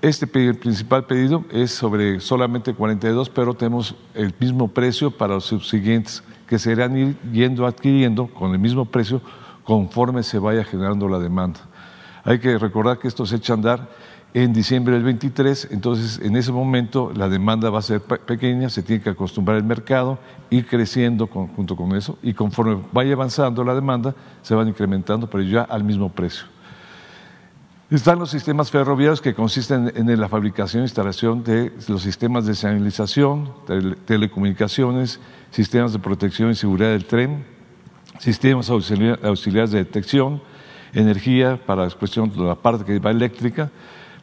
[0.00, 6.22] este principal pedido es sobre solamente 42, pero tenemos el mismo precio para los subsiguientes
[6.46, 9.20] que se irán ir yendo adquiriendo con el mismo precio
[9.64, 11.60] conforme se vaya generando la demanda.
[12.24, 13.88] Hay que recordar que esto se echa a andar
[14.34, 18.82] en diciembre del 23, entonces en ese momento la demanda va a ser pequeña, se
[18.82, 23.74] tiene que acostumbrar el mercado, ir creciendo junto con eso y conforme vaya avanzando la
[23.74, 26.46] demanda se van incrementando, pero ya al mismo precio.
[27.90, 32.54] Están los sistemas ferroviarios que consisten en la fabricación e instalación de los sistemas de
[32.54, 33.52] señalización,
[34.06, 37.44] telecomunicaciones, sistemas de protección y seguridad del tren,
[38.22, 40.40] sistemas auxiliares de detección,
[40.94, 43.68] energía para la cuestión de la parte que va eléctrica,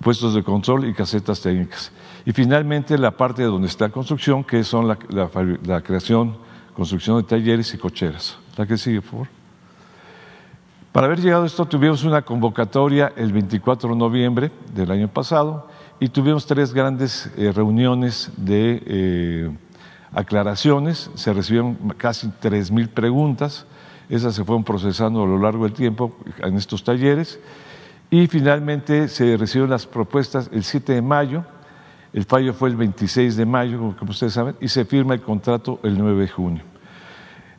[0.02, 1.92] puestos de control y casetas técnicas.
[2.26, 6.38] Y finalmente la parte de donde está construcción, que son la, creación,
[6.74, 8.38] construcción de talleres y cocheras.
[8.56, 9.28] La que sigue, por favor.
[10.94, 15.68] Para haber llegado a esto tuvimos una convocatoria el 24 de noviembre del año pasado
[16.00, 19.52] y tuvimos tres grandes eh, reuniones de eh,
[20.14, 23.66] aclaraciones, se recibieron casi 3.000 preguntas,
[24.10, 27.40] esas se fueron procesando a lo largo del tiempo en estos talleres
[28.10, 31.44] y finalmente se recibieron las propuestas el 7 de mayo,
[32.12, 35.80] el fallo fue el 26 de mayo, como ustedes saben, y se firma el contrato
[35.84, 36.64] el 9 de junio.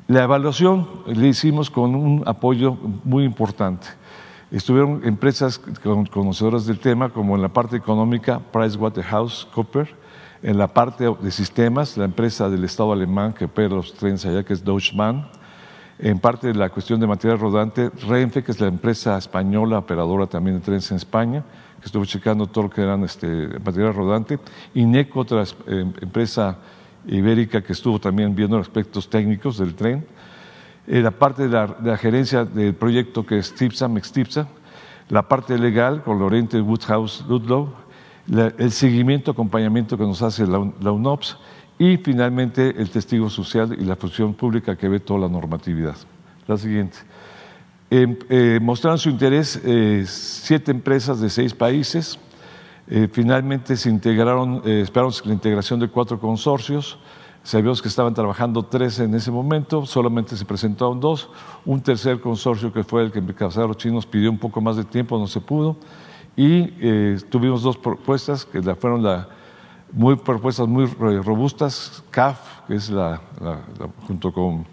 [0.08, 3.86] La evaluación le hicimos con un apoyo muy importante.
[4.50, 5.60] Estuvieron empresas
[6.10, 9.90] conocedoras del tema, como en la parte económica, PricewaterhouseCoopers,
[10.42, 14.42] en la parte de sistemas, la empresa del Estado alemán que opera los trenes allá,
[14.42, 15.28] que es Deutsche Bahn,
[16.02, 20.26] en parte de la cuestión de material rodante, Renfe, que es la empresa española operadora
[20.26, 21.44] también de trenes en España,
[21.78, 24.38] que estuvo checando todo lo que eran este, material rodante,
[24.74, 26.56] INECO, otra eh, empresa
[27.06, 30.06] ibérica que estuvo también viendo los aspectos técnicos del tren,
[30.86, 34.48] eh, la parte de la, gerencia del proyecto que es TIPSA, MEXTIPSA,
[35.10, 37.74] la parte legal con Lorente Woodhouse Ludlow,
[38.58, 41.36] el seguimiento, acompañamiento que nos hace la, la UNOPS
[41.80, 45.96] y finalmente el testigo social y la función pública que ve toda la normatividad.
[46.46, 46.98] La siguiente.
[47.88, 52.18] Em, eh, mostraron su interés eh, siete empresas de seis países.
[52.86, 56.98] Eh, finalmente se integraron, esperaron la integración de cuatro consorcios.
[57.42, 61.30] Sabíamos que estaban trabajando tres en ese momento, solamente se presentaron dos.
[61.64, 65.18] Un tercer consorcio que fue el que los chinos pidió un poco más de tiempo,
[65.18, 65.78] no se pudo.
[66.36, 66.66] Y
[67.30, 69.39] tuvimos dos propuestas que fueron la
[69.92, 72.02] muy propuestas muy robustas.
[72.10, 73.20] CAF, que es la,
[74.06, 74.66] junto con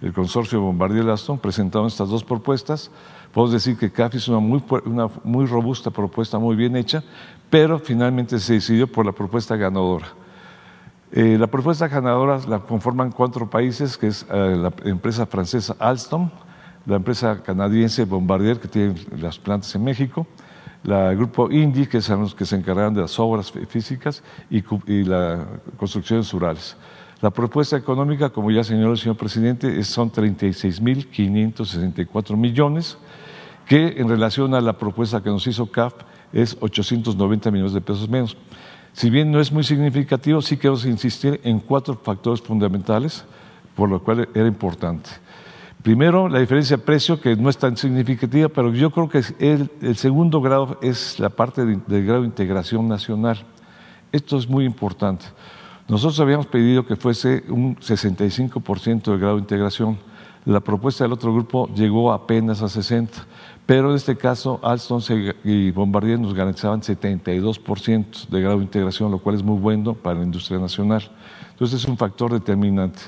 [0.00, 2.90] el consorcio Bombardier Aston, presentaron estas dos propuestas.
[3.32, 7.02] Podemos decir que CAF es una muy, una muy robusta propuesta, muy bien hecha,
[7.50, 10.06] pero finalmente se decidió por la propuesta ganadora.
[11.12, 16.28] Eh, la propuesta ganadora la conforman cuatro países, que es eh, la empresa francesa Alstom,
[16.86, 20.26] la empresa canadiense Bombardier, que tiene las plantas en México,
[20.84, 24.62] el grupo INDI, que son los que se encargan de las obras físicas y,
[25.04, 25.46] la
[25.78, 26.76] construcciones rurales.
[27.20, 32.98] La propuesta económica, como ya señaló el señor presidente, son 36.564 millones,
[33.66, 35.94] que en relación a la propuesta que nos hizo CAF
[36.34, 38.36] es 890 millones de pesos menos.
[38.92, 43.24] Si bien no es muy significativo, sí queremos insistir en cuatro factores fundamentales,
[43.74, 45.08] por lo cual era importante.
[45.84, 49.96] Primero, la diferencia de precio, que no es tan significativa, pero yo creo que el,
[49.96, 53.44] segundo grado es la parte del grado de integración nacional.
[54.10, 55.26] Esto es muy importante.
[55.86, 59.98] Nosotros habíamos pedido que fuese un 65% del grado de integración.
[60.46, 63.10] La propuesta del otro grupo llegó apenas a 60%,
[63.66, 65.02] pero en este caso Alstom
[65.44, 70.20] y Bombardier nos garantizaban 72% de grado de integración, lo cual es muy bueno para
[70.20, 71.10] la industria nacional.
[71.50, 73.02] Entonces es un factor determinante.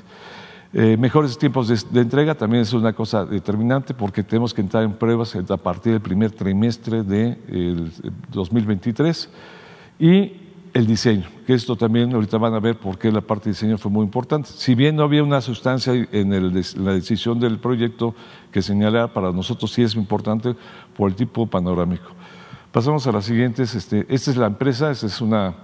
[0.73, 4.95] Eh, mejores tiempos de, entrega también es una cosa determinante porque tenemos que entrar en
[4.95, 7.93] pruebas a partir del primer trimestre de el
[8.31, 9.31] 2023
[9.99, 10.33] y
[10.75, 13.79] el diseño, que esto también ahorita van a ver por qué la parte de diseño
[13.79, 14.51] fue muy importante.
[14.53, 18.15] Si bien no había una sustancia en, el, la decisión del proyecto
[18.53, 20.55] que señalara, para nosotros sí es importante
[20.95, 22.11] por el tipo panorámico.
[22.73, 23.75] Pasamos a las siguientes.
[23.75, 25.55] Este, esta es la empresa, esta es una,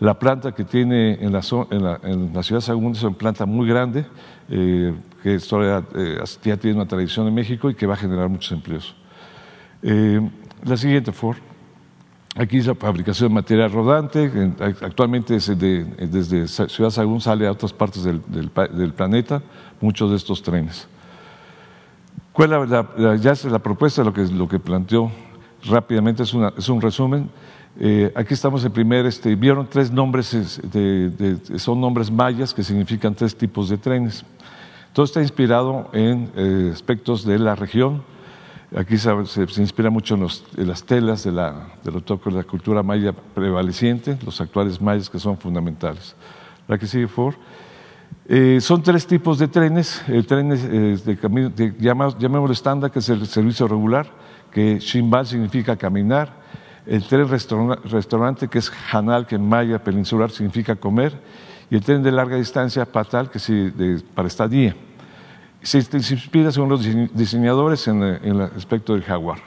[0.00, 1.40] la planta que tiene en la,
[1.70, 4.04] en la, en la ciudad de Sagún, es una planta muy grande,
[4.48, 8.28] eh, que todavía, eh, ya tiene una tradición en México y que va a generar
[8.28, 8.94] muchos empleos.
[9.82, 10.20] Eh,
[10.64, 11.38] la siguiente, Ford.
[12.38, 14.30] Aquí es la fabricación de material rodante,
[14.82, 19.42] actualmente desde, desde Ciudad Sagún sale a otras partes del, del, del planeta
[19.80, 20.86] muchos de estos trenes.
[22.32, 25.10] ¿Cuál la, la, ya es la propuesta, lo que, lo que planteó
[25.64, 27.30] rápidamente, es, una, es un resumen.
[27.78, 30.60] Eh, aquí estamos en primer, este, vieron tres nombres,
[31.56, 34.24] son nombres mayas que significan tres tipos de trenes.
[34.92, 38.02] Todo está inspirado en eh, aspectos de la región,
[38.74, 39.10] Aquí se,
[39.60, 44.18] inspira mucho en, los, las telas de la, de, lo de la cultura maya prevaleciente,
[44.24, 46.16] los actuales mayas que son fundamentales.
[46.66, 47.36] La que sigue, por
[48.28, 50.02] eh, son tres tipos de trenes.
[50.08, 54.08] El tren eh, de, camino, llamémoslo estándar, que es el servicio regular,
[54.50, 56.45] que Shimbal significa caminar.
[56.86, 61.18] El tren restaurante, que es Hanal, que en maya peninsular significa comer.
[61.68, 64.74] Y el tren de larga distancia, Patal, que sí, de, para estadía
[65.66, 66.82] se, se inspira según los
[67.12, 69.38] diseñadores en, el aspecto del jaguar.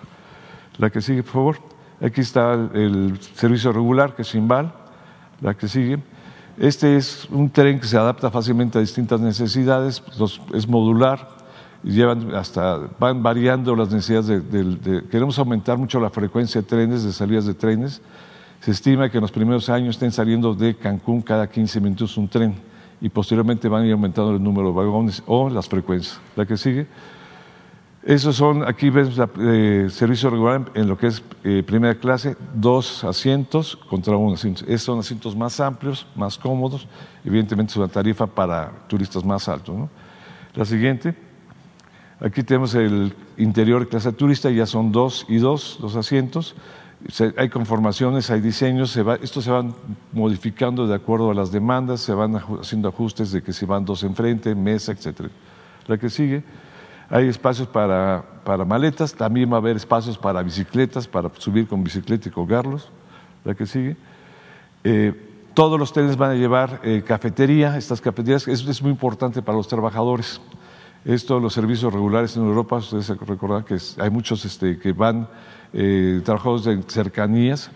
[0.78, 1.58] La que sigue, por favor.
[2.02, 4.74] Aquí está el, servicio regular, que es Simbal.
[5.42, 6.00] La que sigue.
[6.58, 10.04] Este es un tren que se adapta fácilmente a distintas necesidades,
[10.54, 11.39] es modular,
[11.84, 16.68] llevan hasta, van variando las necesidades de, de, de, Queremos aumentar mucho la frecuencia de
[16.68, 18.02] trenes, de salidas de trenes.
[18.60, 22.28] Se estima que en los primeros años estén saliendo de Cancún cada 15 minutos un
[22.28, 22.56] tren
[23.02, 26.20] y posteriormente van a ir aumentando el número de vagones o las frecuencias.
[26.36, 26.88] La que sigue.
[28.04, 32.36] Esos son, aquí ves la, eh, servicio regular en lo que es eh, primera clase,
[32.54, 34.64] dos asientos contra un asiento.
[34.66, 36.88] Esos son asientos más amplios, más cómodos,
[37.26, 39.78] evidentemente es una tarifa para turistas más altos.
[39.78, 39.90] ¿no?
[40.56, 41.14] La siguiente,
[42.20, 46.56] aquí tenemos el interior clase turista, ya son dos y dos los asientos
[47.38, 49.74] hay conformaciones, hay diseños, se estos se van
[50.12, 54.04] modificando de acuerdo a las demandas, se van haciendo ajustes de que si van dos
[54.04, 55.32] enfrente, mesa, etc.
[55.88, 56.44] La que sigue,
[57.10, 61.84] hay espacios para, para maletas, también va a haber espacios para bicicletas, para subir con
[61.84, 62.90] bicicleta y colgarlos.
[63.46, 63.96] La que sigue.
[64.84, 65.14] Eh,
[65.54, 69.58] todos los trenes van a llevar eh, cafetería, estas cafeterías, eso es muy importante para
[69.58, 70.42] los trabajadores.
[71.06, 75.28] Esto, los servicios regulares en Europa, ustedes recordarán que hay muchos este, que van
[75.74, 77.72] eh, trabajadores de cercanías,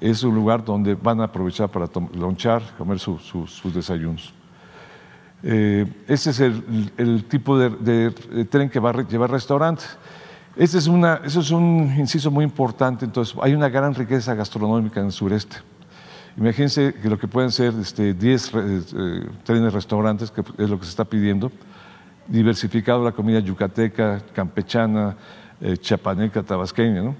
[0.00, 4.32] es un lugar donde van a aprovechar para lonchar, comer su, su, sus desayunos.
[5.42, 8.10] Este es el, el tipo de,
[8.50, 9.96] tren que va a llevar restaurantes.
[10.56, 15.56] Este es un inciso muy importante, entonces hay una gran riqueza gastronómica en el sureste.
[16.36, 20.84] Imagínense que lo que pueden ser este, 10 eh, trenes restaurantes, que es lo que
[20.84, 21.50] se está pidiendo,
[22.28, 25.16] diversificado la comida yucateca, campechana,
[25.60, 27.16] eh, chapaneca, tabasqueña, ¿no?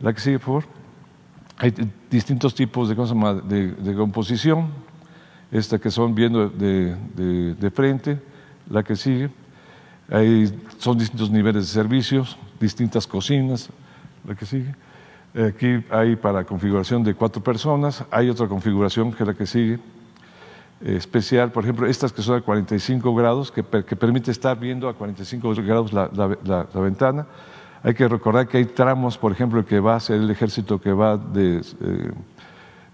[0.00, 0.64] La que sigue, por favor.
[1.58, 1.74] Hay
[2.10, 4.68] distintos tipos de, de, de composición.
[5.50, 8.18] Esta que son viendo de, de, de, frente,
[8.70, 9.30] la que sigue.
[10.10, 13.68] Hay, son distintos niveles de servicios, distintas cocinas,
[14.26, 14.74] la que sigue.
[15.34, 19.78] Aquí hay para configuración de cuatro personas, hay otra configuración que es la que sigue,
[20.84, 24.94] especial, por ejemplo, estas que son a 45 grados, que, que permite estar viendo a
[24.94, 27.26] 45 grados la, la, la, la ventana.
[27.82, 31.16] Hay que recordar que hay tramos, por ejemplo, que va hacia el ejército que va
[31.16, 32.10] de, eh,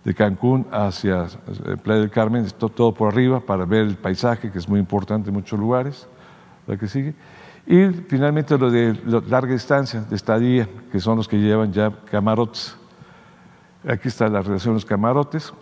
[0.05, 4.51] de Cancún hacia eh, Playa del Carmen, todo, todo, por arriba para ver el paisaje,
[4.51, 6.09] que es muy importante en muchos lugares.
[6.67, 7.15] La que sigue.
[7.67, 11.93] Y finalmente lo de lo, larga distancia, de estadía, que son los que llevan ya
[12.11, 12.75] camarotes.
[13.87, 15.53] Aquí está la relación de los camarotes.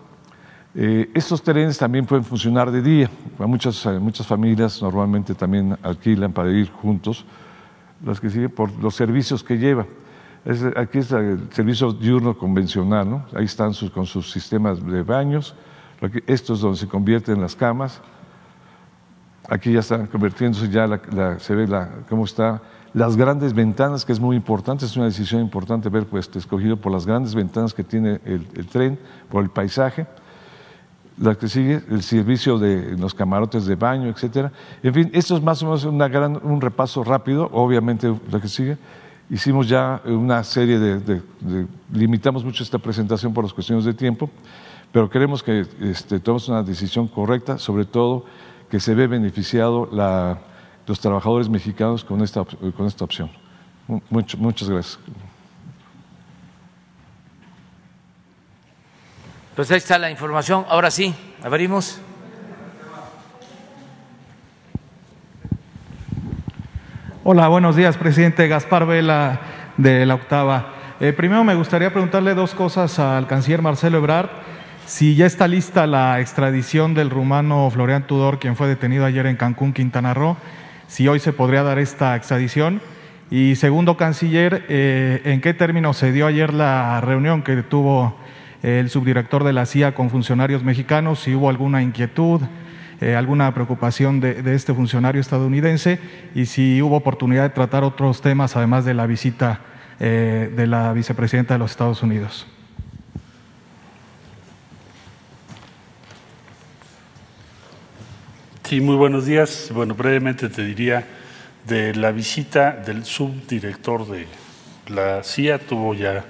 [0.78, 3.10] Eh, estos trenes también pueden funcionar de día.
[3.38, 7.24] Muchas, muchas familias normalmente también alquilan para ir juntos
[8.04, 9.86] las que siguen por los servicios que lleva.
[10.76, 13.24] Aquí está el servicio diurno convencional, ¿no?
[13.34, 15.56] ahí están con sus sistemas de baños,
[16.26, 18.00] esto es donde se convierten las camas,
[19.48, 21.00] aquí ya están convirtiéndose, ya
[21.40, 21.66] se ve
[22.08, 22.62] cómo está,
[22.92, 26.92] las grandes ventanas, que es muy importante, es una decisión importante ver pues, escogido por
[26.92, 30.06] las grandes ventanas que tiene el tren, por el paisaje,
[31.18, 34.52] la que sigue, el servicio de los camarotes de baño, etcétera.
[34.82, 38.48] En fin, esto es más o menos una gran, un repaso rápido, obviamente la que
[38.48, 38.76] sigue.
[39.30, 41.22] Hicimos ya una serie de,
[41.92, 44.30] limitamos mucho esta presentación por las cuestiones de tiempo,
[44.92, 48.24] pero queremos que este, tomemos una decisión correcta, sobre todo
[48.70, 50.38] que se ve beneficiado la,
[50.86, 53.30] los trabajadores mexicanos con esta, con esta opción.
[54.10, 54.98] Much, muchas gracias.
[59.56, 60.66] Pues ahí está la información.
[60.68, 61.98] Ahora sí, abrimos.
[67.24, 69.40] Hola, buenos días, presidente Gaspar Vela
[69.78, 70.74] de la Octava.
[71.00, 74.28] Eh, primero me gustaría preguntarle dos cosas al canciller Marcelo Ebrard.
[74.84, 79.36] Si ya está lista la extradición del rumano Florian Tudor, quien fue detenido ayer en
[79.36, 80.36] Cancún, Quintana Roo,
[80.86, 82.82] si hoy se podría dar esta extradición.
[83.30, 88.18] Y segundo, canciller, eh, ¿en qué términos se dio ayer la reunión que tuvo
[88.66, 91.20] el subdirector de la CIA con funcionarios mexicanos?
[91.20, 92.40] Si hubo alguna inquietud,
[93.00, 96.00] eh, alguna preocupación de, este funcionario estadounidense
[96.34, 99.60] y si hubo oportunidad de tratar otros temas además de la visita
[100.00, 102.46] eh, de la vicepresidenta de los Estados Unidos.
[108.64, 109.70] Sí, muy buenos días.
[109.72, 111.06] Bueno, brevemente te diría
[111.68, 114.26] de la visita del subdirector de
[114.88, 116.24] la CIA, tuvo ya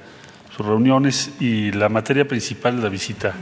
[0.56, 3.34] sus reuniones y la materia principal de la visita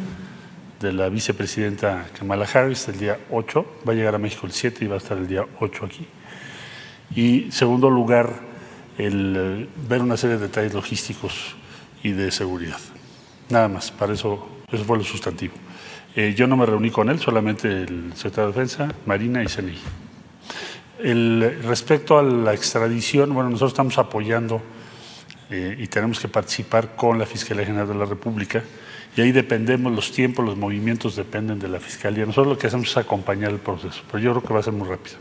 [0.80, 4.84] de la vicepresidenta Kamala Harris el día 8, va a llegar a México el 7
[4.84, 6.06] y va a estar el día 8 aquí.
[7.14, 8.32] Y segundo lugar,
[8.98, 11.54] el eh, ver una serie de detalles logísticos
[12.02, 12.80] y de seguridad.
[13.48, 15.54] Nada más, para eso, eso fue lo sustantivo.
[16.16, 19.78] Eh, yo no me reuní con él, solamente el secretario de Defensa, Marina y CNI.
[20.98, 24.60] El, respecto a la extradición, bueno, nosotros estamos apoyando
[25.50, 28.62] eh, y tenemos que participar con la Fiscalía General de la República
[29.16, 32.26] y ahí dependemos, los tiempos, los movimientos dependen de la Fiscalía.
[32.26, 34.72] Nosotros lo que hacemos es acompañar el proceso, pero yo creo que va a ser
[34.72, 35.16] muy rápido.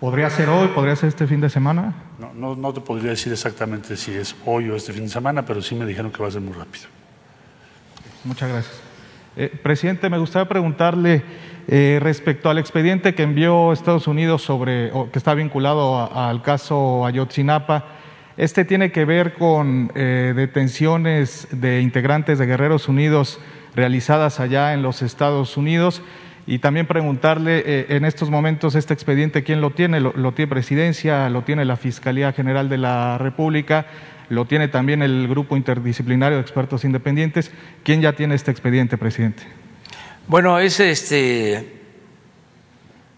[0.00, 0.68] ¿Podría ser hoy?
[0.68, 1.94] ¿Podría ser este fin de semana?
[2.18, 5.44] No, no, no, te podría decir exactamente si es hoy o este fin de semana,
[5.44, 6.86] pero sí me dijeron que va a ser muy rápido.
[8.24, 8.82] Muchas gracias.
[9.36, 11.22] Eh, presidente, me gustaría preguntarle
[11.68, 16.42] eh, respecto al expediente que envió Estados Unidos sobre, o que está vinculado a, al
[16.42, 17.95] caso Ayotzinapa.
[18.36, 23.40] Este tiene que ver con eh, detenciones de integrantes de Guerreros Unidos
[23.74, 26.02] realizadas allá en los Estados Unidos
[26.46, 30.00] y también preguntarle eh, en estos momentos este expediente, ¿quién lo tiene?
[30.00, 31.30] ¿Lo, ¿Lo, tiene Presidencia?
[31.30, 33.86] ¿Lo tiene la Fiscalía General de la República?
[34.28, 37.50] ¿Lo tiene también el Grupo Interdisciplinario de Expertos Independientes?
[37.84, 39.44] ¿Quién ya tiene este expediente, presidente?
[40.28, 41.72] Bueno, es este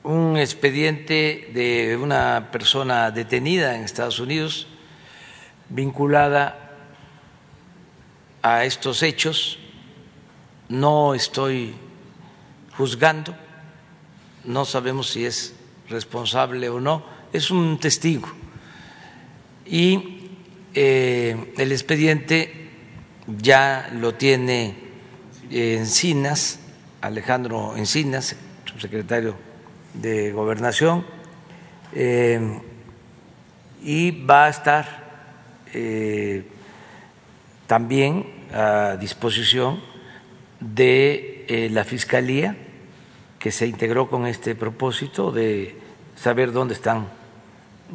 [0.05, 4.69] un expediente de una persona detenida en Estados Unidos
[5.69, 6.77] vinculada
[8.43, 9.59] a estos hechos.
[10.69, 11.75] No estoy
[12.77, 13.35] juzgando,
[14.45, 15.55] no sabemos si es
[15.89, 18.29] responsable o no, es un testigo.
[19.67, 20.31] Y
[20.75, 22.71] eh, el expediente
[23.27, 24.75] ya lo tiene
[25.51, 26.61] Encinas,
[27.01, 29.35] Alejandro Encinas, subsecretario
[29.95, 31.05] de Gobernación,
[31.95, 32.61] eh,
[33.83, 35.08] y va a estar
[35.75, 36.45] eh,
[37.67, 39.81] también a disposición
[40.61, 42.57] de eh, la Fiscalía,
[43.39, 45.77] que se integró con este propósito de
[46.17, 47.09] saber dónde están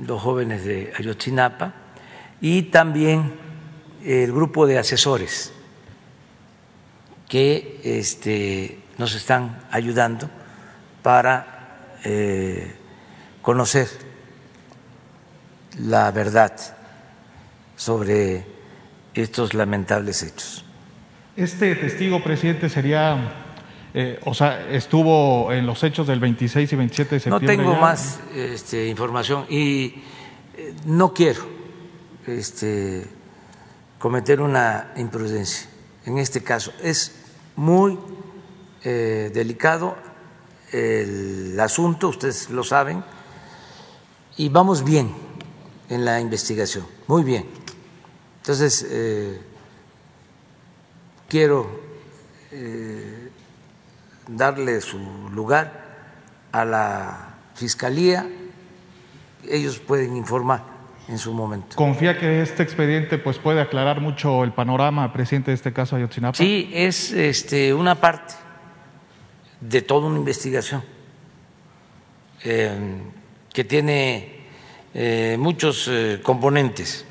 [0.05, 1.73] los jóvenes de Ayotzinapa,
[2.39, 3.33] y también
[4.03, 5.53] el grupo de asesores
[7.27, 10.29] que este, nos están ayudando
[11.01, 12.75] para eh,
[13.41, 13.87] conocer
[15.79, 16.53] la verdad
[17.83, 18.45] sobre
[19.13, 20.63] estos lamentables hechos.
[21.35, 23.33] Este testigo, presidente, sería,
[23.93, 27.57] eh, o sea, estuvo en los hechos del 26 y 27 de septiembre.
[27.57, 27.81] No tengo ya.
[27.81, 30.01] más este, información y
[30.55, 31.41] eh, no quiero
[32.25, 33.05] este,
[33.99, 35.67] cometer una imprudencia
[36.05, 36.71] en este caso.
[36.81, 37.13] Es
[37.57, 37.99] muy
[38.85, 39.97] eh, delicado
[40.71, 43.03] el asunto, ustedes lo saben,
[44.37, 45.11] y vamos bien
[45.89, 47.62] en la investigación, muy bien.
[48.43, 49.39] Entonces, eh,
[51.29, 51.79] quiero
[52.51, 53.29] eh,
[54.27, 54.99] darle su
[55.31, 55.85] lugar
[56.51, 58.27] a la Fiscalía,
[59.47, 60.61] ellos pueden informar
[61.07, 61.77] en su momento.
[61.77, 66.37] ¿Confía que este expediente pues, puede aclarar mucho el panorama, presidente, de este caso Ayotzinapa?
[66.37, 68.33] Sí, es este, una parte
[69.61, 70.83] de toda una investigación
[72.43, 73.01] eh,
[73.53, 74.43] que tiene
[74.93, 77.05] eh, muchos eh, componentes.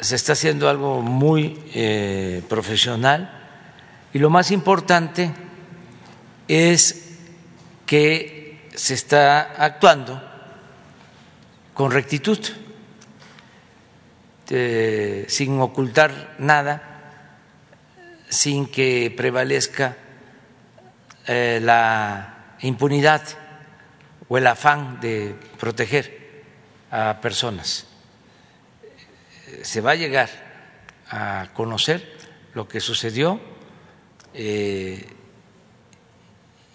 [0.00, 3.30] Se está haciendo algo muy eh, profesional
[4.12, 5.30] y lo más importante
[6.48, 7.16] es
[7.86, 10.22] que se está actuando
[11.74, 12.38] con rectitud,
[14.50, 16.82] eh, sin ocultar nada,
[18.28, 19.96] sin que prevalezca
[21.26, 23.22] eh, la impunidad
[24.28, 26.42] o el afán de proteger
[26.90, 27.89] a personas.
[29.62, 30.28] Se va a llegar
[31.10, 32.16] a conocer
[32.54, 33.40] lo que sucedió
[34.34, 35.06] eh,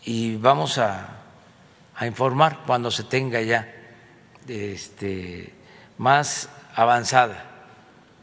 [0.03, 1.21] y vamos a,
[1.95, 3.67] a, informar cuando se tenga ya
[4.47, 5.53] este,
[5.97, 7.43] más avanzada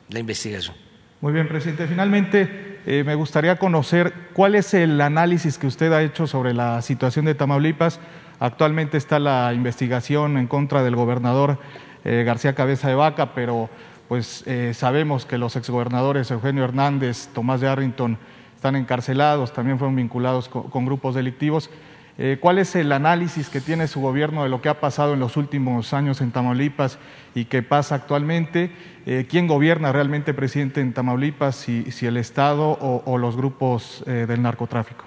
[0.09, 0.77] la investigación.
[1.21, 1.87] Muy bien, presidente.
[1.87, 6.83] Finalmente, eh, me gustaría conocer cuál es el análisis que usted ha hecho sobre la
[6.83, 8.01] situación de Tamaulipas.
[8.41, 11.59] Actualmente está la investigación en contra del gobernador
[12.05, 13.71] eh, García Cabeza de Vaca, pero
[14.13, 18.19] pues eh, sabemos que los exgobernadores Eugenio Hernández, Tomás de Arrington
[18.55, 21.71] están encarcelados, también fueron vinculados con, grupos delictivos.
[22.19, 25.21] Eh, ¿Cuál es el análisis que tiene su gobierno de lo que ha pasado en
[25.21, 26.99] los últimos años en Tamaulipas
[27.35, 28.71] y qué pasa actualmente?
[29.07, 35.07] Eh, ¿Quién gobierna realmente, presidente, en Tamaulipas, si, el Estado o, los grupos del narcotráfico?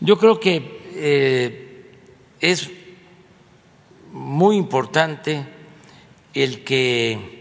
[0.00, 1.92] Yo creo que
[2.40, 2.72] es
[4.12, 5.46] muy importante
[6.34, 7.37] el que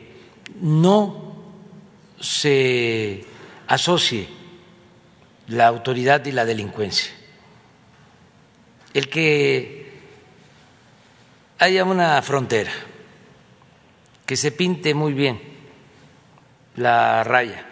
[0.61, 1.35] no
[2.19, 3.25] se
[3.67, 4.27] asocie
[5.47, 7.17] la autoridad y la delincuencia
[8.97, 9.91] el que
[11.59, 12.71] haya una frontera,
[14.25, 15.39] que se pinte muy bien
[16.75, 17.63] la raya,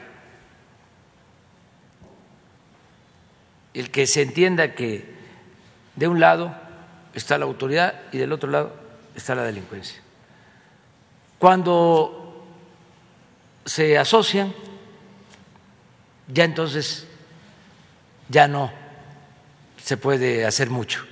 [3.74, 5.16] el que se entienda que
[5.96, 6.56] de un lado
[7.16, 8.76] está la autoridad y del otro lado
[9.16, 10.00] está la delincuencia.
[11.40, 12.25] Cuando
[13.66, 14.54] se asocian,
[16.28, 17.08] ya entonces
[18.30, 18.72] ya no
[19.84, 21.06] se puede hacer mucho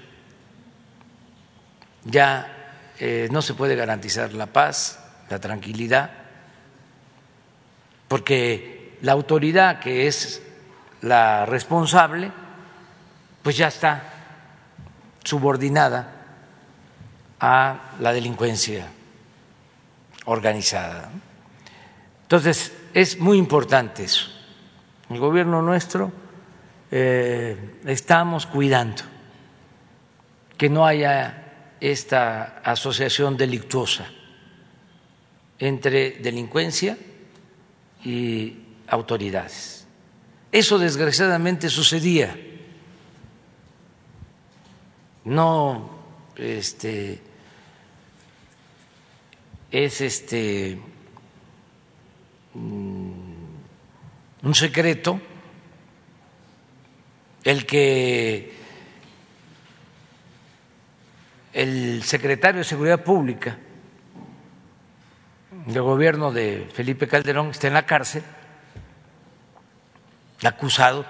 [2.06, 5.00] ya eh, no se puede garantizar la paz,
[5.30, 6.12] la tranquilidad,
[8.08, 10.42] porque la autoridad que es
[11.02, 12.32] la responsable,
[13.42, 14.04] pues ya está
[15.24, 16.12] subordinada
[17.40, 18.88] a la delincuencia
[20.26, 21.10] organizada.
[22.24, 24.28] Entonces, es muy importante eso.
[25.10, 26.12] El gobierno nuestro
[26.92, 29.04] eh, estamos cuidando
[30.58, 34.08] que no haya esta asociación delictuosa
[35.60, 36.98] entre delincuencia
[38.06, 38.58] y
[38.88, 39.86] autoridades.
[40.52, 42.38] Eso desgraciadamente sucedía.
[45.26, 45.90] No
[46.36, 47.22] este
[49.72, 50.80] es este
[52.56, 55.20] un secreto
[57.44, 58.54] el que
[61.54, 63.58] el secretario de Seguridad Pública
[65.66, 68.24] del gobierno de Felipe Calderón está en la cárcel,
[70.44, 71.06] acusado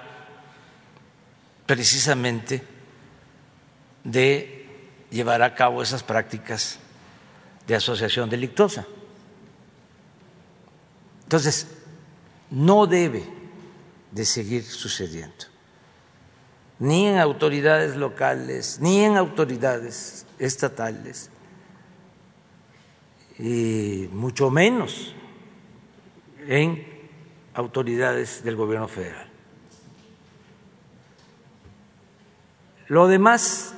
[1.66, 2.62] precisamente
[4.04, 4.66] de
[5.10, 6.78] llevar a cabo esas prácticas
[7.66, 8.86] de asociación delictuosa.
[11.24, 11.66] Entonces,
[12.50, 13.24] no debe
[14.10, 15.46] de seguir sucediendo,
[16.78, 21.30] ni en autoridades locales, ni en autoridades estatales
[23.38, 25.14] y mucho menos
[26.46, 26.86] en
[27.54, 29.28] autoridades del gobierno federal.
[32.88, 33.74] Lo demás,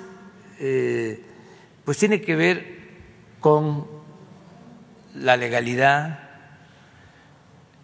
[0.58, 1.22] eh,
[1.84, 2.76] pues tiene que ver
[3.40, 3.86] con
[5.14, 6.25] la legalidad.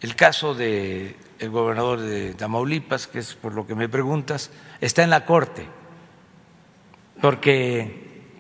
[0.03, 4.51] El caso del el gobernador de Tamaulipas, que es por lo que me preguntas,
[4.81, 5.65] está en la Corte,
[7.21, 8.33] porque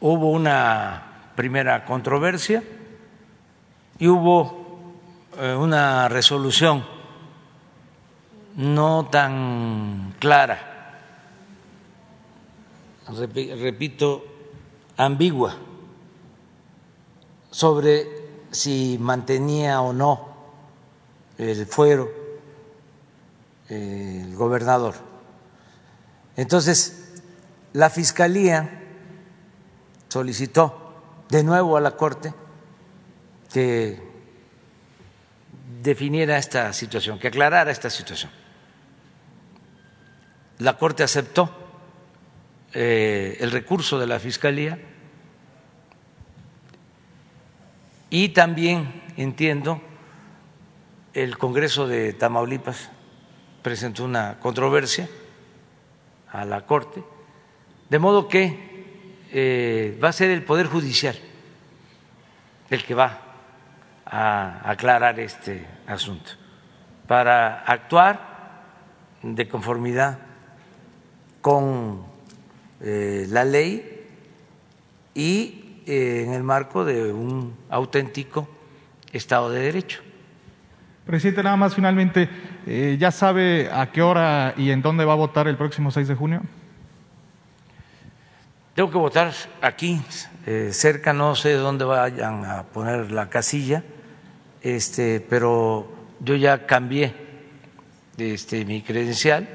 [0.00, 2.62] hubo una primera controversia
[3.98, 4.94] y hubo
[5.38, 6.84] eh, una resolución
[8.54, 11.00] no tan clara,
[13.08, 14.24] repito,
[14.96, 15.56] ambigua,
[17.50, 18.23] sobre
[18.54, 20.28] si mantenía o no
[21.38, 22.08] el fuero
[23.68, 24.94] el gobernador.
[26.36, 27.22] Entonces,
[27.72, 28.82] la Fiscalía
[30.08, 32.32] solicitó de nuevo a la Corte
[33.52, 34.00] que
[35.82, 38.30] definiera esta situación, que aclarara esta situación.
[40.58, 41.50] La Corte aceptó
[42.72, 44.78] eh, el recurso de la Fiscalía
[48.10, 49.80] y también entiendo
[51.12, 52.90] el Congreso de Tamaulipas
[53.62, 55.08] presentó una controversia
[56.30, 57.02] a la Corte,
[57.88, 58.74] de modo que
[59.32, 61.16] eh, va a ser el Poder Judicial
[62.70, 63.20] el que va
[64.04, 66.32] a aclarar este asunto
[67.06, 68.64] para actuar
[69.22, 70.18] de conformidad
[71.40, 72.04] con
[72.80, 74.06] eh, la ley
[75.14, 78.48] y en el marco de un auténtico
[79.12, 80.02] Estado de Derecho.
[81.06, 82.28] Presidente, nada más finalmente,
[82.66, 86.08] eh, ¿ya sabe a qué hora y en dónde va a votar el próximo 6
[86.08, 86.42] de junio?
[88.74, 90.00] Tengo que votar aquí,
[90.46, 93.84] eh, cerca, no sé dónde vayan a poner la casilla,
[94.62, 97.14] este, pero yo ya cambié
[98.16, 99.46] este, mi credencial,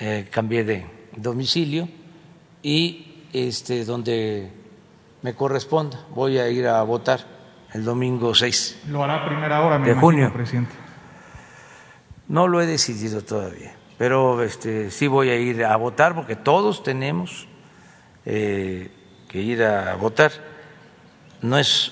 [0.00, 0.86] eh, cambié de
[1.16, 1.88] domicilio
[2.62, 4.50] y este, donde
[5.26, 7.18] me corresponda voy a ir a votar
[7.72, 10.32] el domingo 6 Lo hará a primera hora, me de imagino, junio.
[10.32, 10.72] presidente.
[12.28, 16.84] No lo he decidido todavía, pero este, sí voy a ir a votar porque todos
[16.84, 17.48] tenemos
[18.24, 18.92] eh,
[19.28, 20.30] que ir a votar.
[21.42, 21.90] No es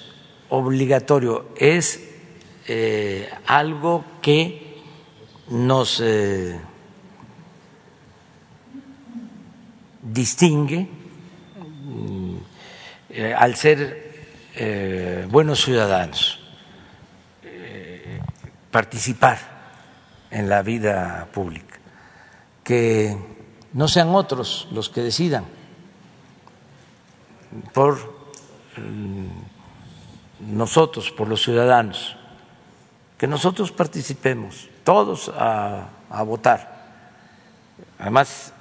[0.48, 2.08] obligatorio, es
[2.68, 4.80] eh, algo que
[5.48, 6.56] nos eh,
[10.04, 10.88] distingue
[13.16, 16.40] eh, al ser eh, buenos ciudadanos,
[17.44, 18.18] eh,
[18.72, 19.38] participar
[20.32, 21.78] en la vida pública,
[22.64, 23.16] que
[23.72, 25.44] no sean otros los que decidan
[27.72, 27.98] por
[28.78, 32.16] mm, nosotros, por los ciudadanos,
[33.16, 36.90] que nosotros participemos todos a, a votar.
[38.00, 38.52] Además,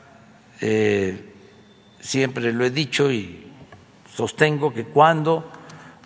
[2.00, 3.53] siempre lo he dicho y
[4.16, 5.50] sostengo que cuando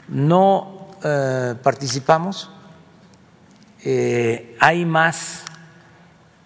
[0.08, 2.49] no eh, participamos
[3.84, 5.43] eh, hay más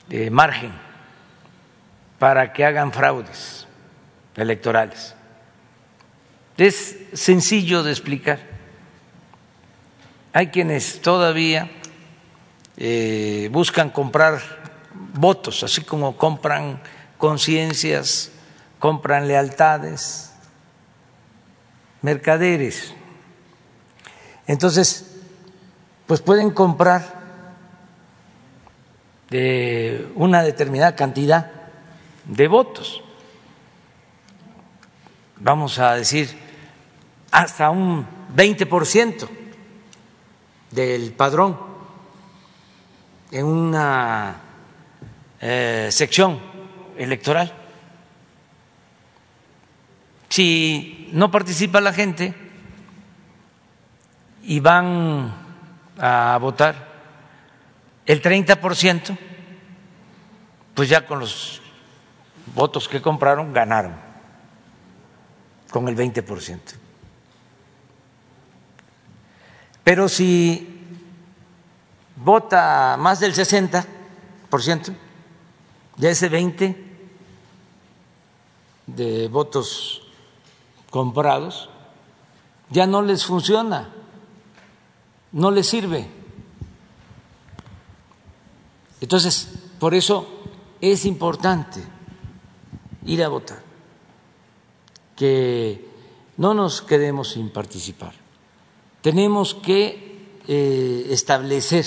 [0.10, 0.74] eh, margen
[2.18, 3.68] para que hagan fraudes
[4.36, 5.16] electorales.
[6.58, 8.40] Es sencillo de explicar.
[10.34, 11.70] Hay quienes todavía
[13.50, 14.40] buscan comprar
[15.14, 16.80] votos, así como compran
[17.18, 18.32] conciencias,
[18.78, 20.31] compran lealtades,
[22.02, 22.94] mercaderes.
[24.48, 25.20] Entonces,
[26.08, 27.22] pues pueden comprar
[29.30, 31.52] de una determinada cantidad
[32.26, 33.02] de votos.
[35.38, 36.30] Vamos a decir,
[37.32, 39.28] hasta un 20%
[40.70, 41.58] del padrón
[43.32, 44.36] en una
[45.40, 46.40] eh, sección
[46.98, 47.61] electoral.
[50.32, 52.34] Si no participa la gente
[54.44, 55.30] y van
[55.98, 56.88] a votar
[58.06, 59.18] el 30%,
[60.74, 61.62] pues ya con los
[62.56, 63.94] votos que compraron ganaron
[65.70, 66.60] con el 20%.
[69.84, 70.88] Pero si
[72.16, 74.96] vota más del 60%,
[75.98, 76.86] ya ese 20
[78.88, 80.01] de votos
[80.92, 81.70] comprados
[82.70, 83.90] ya no les funciona,
[85.32, 86.08] no les sirve.
[89.02, 89.48] Entonces,
[89.80, 90.28] por eso
[90.80, 91.82] es importante
[93.06, 93.62] ir a votar,
[95.16, 95.90] que
[96.38, 98.14] no nos quedemos sin participar.
[99.02, 101.86] Tenemos que eh, establecer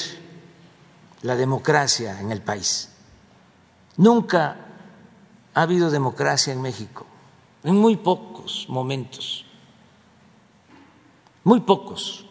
[1.23, 2.91] la democracia en el país.
[3.97, 4.57] Nunca
[5.55, 7.04] ha habido democracia en México,
[7.65, 9.47] en muy pocos momentos,
[11.43, 12.27] muy pocos.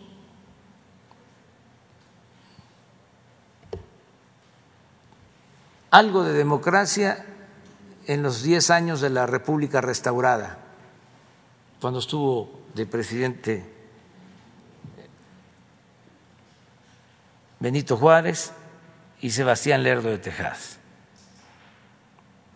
[5.89, 7.25] Algo de democracia
[8.05, 10.59] en los diez años de la República restaurada,
[11.81, 13.73] cuando estuvo de presidente
[17.59, 18.51] Benito Juárez
[19.21, 20.77] y Sebastián Lerdo de Tejas.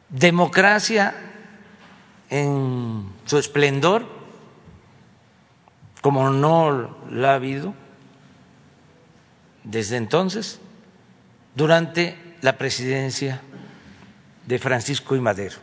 [0.09, 1.36] Democracia
[2.29, 4.05] en su esplendor,
[6.01, 7.73] como no la ha habido
[9.63, 10.59] desde entonces,
[11.55, 13.41] durante la presidencia
[14.45, 15.19] de Francisco I.
[15.19, 15.57] Madero,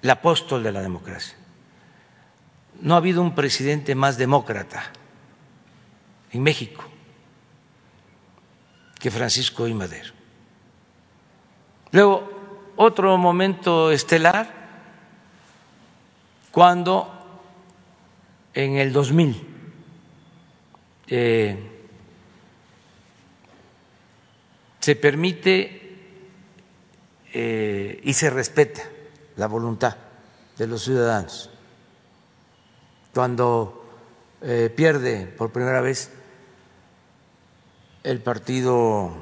[0.00, 1.36] el apóstol de la democracia.
[2.80, 4.84] No ha habido un presidente más demócrata
[6.32, 6.84] en México
[8.98, 9.74] que Francisco I.
[9.74, 10.12] Madero.
[11.92, 14.59] Luego, otro momento estelar,
[16.50, 17.12] cuando
[18.54, 19.46] en el 2000
[21.06, 21.70] eh,
[24.80, 25.80] se permite
[27.32, 28.82] eh, y se respeta
[29.36, 29.96] la voluntad
[30.56, 31.50] de los ciudadanos.
[33.14, 33.84] Cuando
[34.42, 36.10] eh, pierde por primera vez
[38.02, 39.12] el partido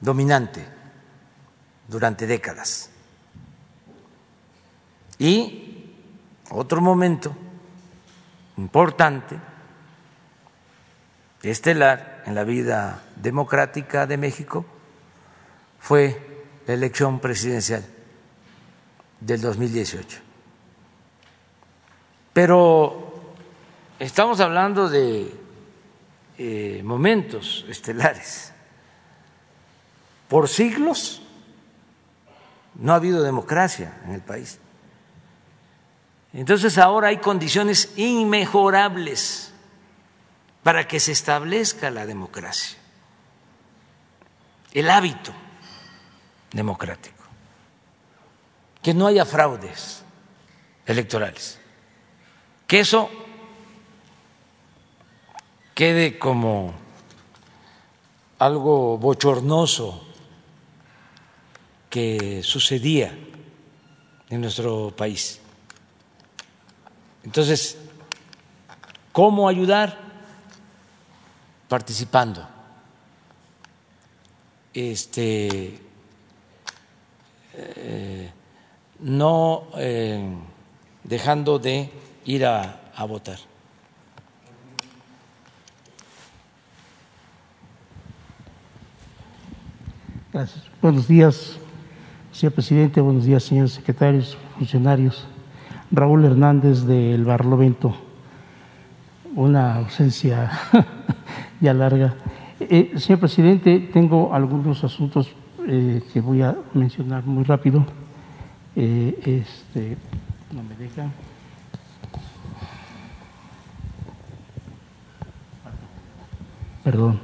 [0.00, 0.64] dominante
[1.88, 2.90] durante décadas,
[5.20, 5.67] Y
[6.50, 7.34] otro momento
[8.56, 9.38] importante,
[11.42, 14.64] estelar en la vida democrática de México,
[15.78, 17.84] fue la elección presidencial
[19.20, 20.20] del 2018.
[22.32, 23.34] Pero
[23.98, 25.32] estamos hablando de
[26.36, 28.52] eh, momentos estelares.
[30.28, 31.22] Por siglos
[32.74, 34.60] no ha habido democracia en el país.
[36.32, 39.52] Entonces ahora hay condiciones inmejorables
[40.62, 42.78] para que se establezca la democracia,
[44.72, 45.32] el hábito
[46.52, 47.24] democrático,
[48.82, 50.02] que no haya fraudes
[50.84, 51.58] electorales,
[52.66, 53.08] que eso
[55.74, 56.74] quede como
[58.38, 60.04] algo bochornoso
[61.88, 63.16] que sucedía
[64.28, 65.40] en nuestro país.
[67.28, 67.76] Entonces,
[69.12, 69.98] ¿cómo ayudar?
[71.68, 72.48] Participando.
[74.72, 75.78] Este,
[77.52, 78.32] eh,
[79.00, 80.38] no eh,
[81.04, 81.90] dejando de
[82.24, 83.38] ir a, a votar.
[90.32, 90.64] Gracias.
[90.80, 91.58] Buenos días,
[92.32, 93.02] señor presidente.
[93.02, 95.26] Buenos días, señores secretarios, funcionarios.
[95.90, 97.94] Raúl Hernández del Barlovento.
[99.34, 100.50] Una ausencia
[101.60, 102.14] ya larga.
[102.60, 105.30] Eh, señor presidente, tengo algunos asuntos
[105.66, 107.84] eh, que voy a mencionar muy rápido.
[108.74, 109.96] Eh, este,
[110.54, 111.10] no me deja.
[116.84, 117.20] Perdón.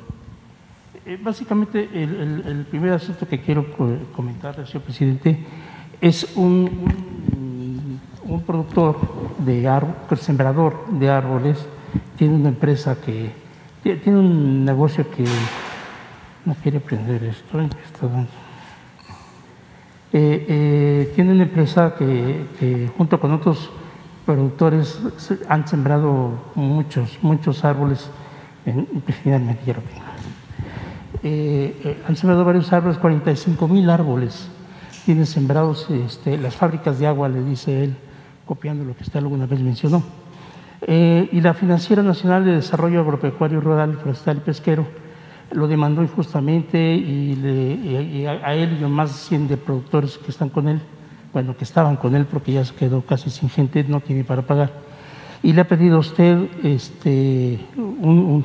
[1.22, 3.66] Básicamente, el, primer asunto que quiero
[4.14, 5.38] comentar, señor presidente,
[6.00, 6.68] es un,
[8.26, 8.96] un productor
[9.38, 11.66] de árbol, sembrador de árboles,
[12.16, 13.32] tiene una empresa que
[13.82, 15.24] tiene un negocio que
[16.44, 18.30] no quiere prender esto, está dando.
[20.12, 23.70] Eh, eh, tiene una empresa que, junto con otros
[24.24, 25.00] productores
[25.48, 28.10] han sembrado muchos, muchos árboles,
[28.64, 28.86] en,
[29.22, 29.74] finalmente ya
[31.22, 34.48] eh, han sembrado varios árboles, 45 mil árboles
[35.04, 37.96] tienen sembrados este, las fábricas de agua, le dice él,
[38.46, 40.02] copiando lo que usted alguna vez mencionó.
[40.86, 44.86] Eh, y la Financiera Nacional de Desarrollo Agropecuario, Rural, Forestal y Pesquero
[45.52, 49.56] lo demandó injustamente y, le, y a, a, él y a más de 100 de
[49.56, 50.80] productores que están con él,
[51.32, 54.42] bueno, que estaban con él porque ya se quedó casi sin gente, no tiene para
[54.42, 54.72] pagar.
[55.42, 58.44] Y le ha pedido a usted este, un, un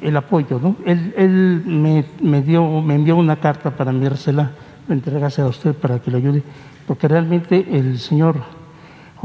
[0.00, 0.58] el apoyo.
[0.60, 0.76] ¿no?
[0.84, 4.52] Él, él me, me, dio, me envió una carta para enviársela,
[4.88, 6.42] entregársela a usted para que lo ayude,
[6.86, 8.36] porque realmente el señor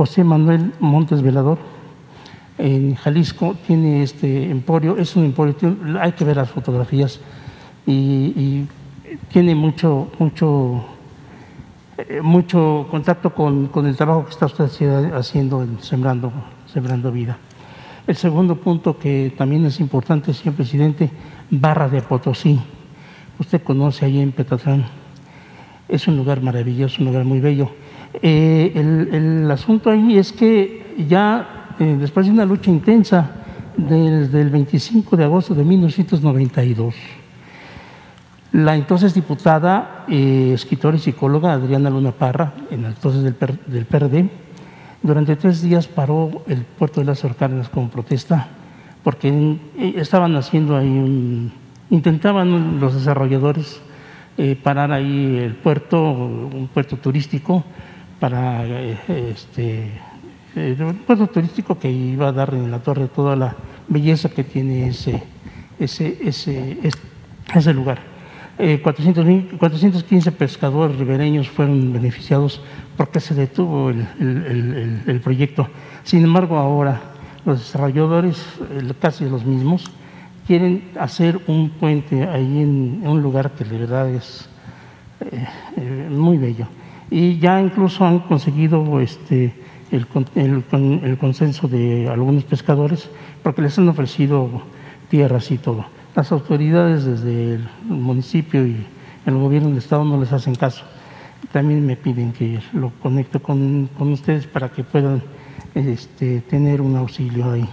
[0.02, 1.60] José Manuel Montes Velador
[2.58, 5.54] en Jalisco tiene este emporio, es un emporio,
[6.02, 7.20] hay que ver las fotografías
[7.86, 8.68] y, y
[9.32, 10.84] tiene mucho, mucho,
[12.00, 14.66] eh, mucho contacto con, con, el trabajo que está usted
[15.14, 16.34] haciendo en Sembrando,
[16.66, 17.38] Sembrando Vida.
[18.08, 21.12] El segundo punto que también es importante, señor presidente,
[21.52, 22.60] Barra de Potosí.
[23.38, 24.84] Usted conoce allí en Petatlán.
[25.88, 27.70] Es un lugar maravilloso, un lugar muy bello.
[28.14, 33.32] Eh, el, asunto ahí es que ya eh, después de una lucha intensa
[33.78, 36.94] desde el 25 de agosto de 1992,
[38.54, 43.36] la entonces diputada, eh, escritora y psicóloga Adriana Luna Parra, en entonces del,
[43.68, 44.30] del PRD,
[45.02, 48.50] durante tres días paró el puerto de las Orcárdenas como protesta
[49.04, 49.58] porque
[49.96, 51.52] estaban haciendo ahí un,
[51.90, 53.82] intentaban los desarrolladores
[54.64, 57.64] parar ahí el puerto, un puerto turístico
[58.22, 58.98] para eh,
[59.36, 59.92] este
[60.56, 63.54] eh, un puerto turístico que iba a dar en la torre toda la
[63.90, 65.22] belleza que tiene ese
[65.78, 66.78] ese ese,
[67.54, 68.00] ese lugar.
[68.58, 72.62] Eh, 400, 415 pescadores ribereños fueron beneficiados
[72.96, 75.68] porque se detuvo el, el, el, el proyecto.
[76.04, 77.02] Sin embargo, ahora
[77.44, 78.38] los desarrolladores,
[79.00, 79.92] casi los mismos,
[80.46, 84.50] quieren hacer un puente ahí en, un lugar que de verdad es
[85.22, 86.68] eh, eh, muy bello.
[87.12, 89.54] Y ya incluso han conseguido este,
[89.92, 90.08] el,
[91.18, 93.10] consenso de algunos pescadores
[93.44, 94.64] porque les han ofrecido
[95.10, 95.86] tierras y todo
[96.16, 98.86] las autoridades desde el municipio y
[99.26, 100.84] el gobierno del Estado no les hacen caso.
[101.52, 105.22] También me piden que lo conecte con, con ustedes para que puedan
[105.74, 107.68] este, tener un auxilio ahí.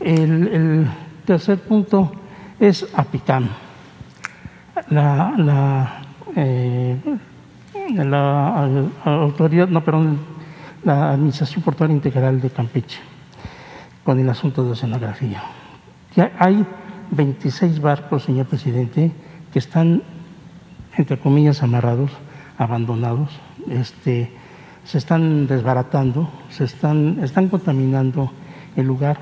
[0.00, 0.88] El,
[1.24, 2.12] tercer punto
[2.60, 3.48] es APICAM.
[4.90, 6.02] La, la,
[6.36, 6.96] eh,
[7.90, 10.18] la autoridad, no, perdón,
[10.84, 12.98] la Administración Portuaria Integral de Campeche
[14.04, 15.42] con el asunto de oceanografía.
[16.14, 16.64] Ya hay
[17.10, 19.12] 26 barcos, señor presidente,
[19.52, 20.02] que están,
[20.96, 22.10] entre comillas, amarrados,
[22.58, 23.30] abandonados,
[23.68, 24.30] este,
[24.84, 28.30] se están desbaratando, se están, están contaminando
[28.76, 29.18] el lugar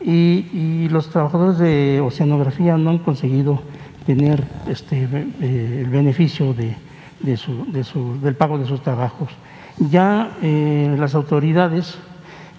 [0.00, 3.62] y, los trabajadores de oceanografía no han conseguido
[4.06, 6.74] tener este, eh, el beneficio de,
[7.22, 9.30] del pago de sus trabajos.
[9.78, 11.98] Ya eh, las autoridades,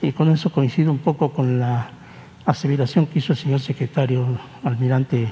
[0.02, 1.90] y con eso coincido un poco con la
[2.46, 4.26] aseveración que hizo el señor secretario,
[4.64, 5.28] almirante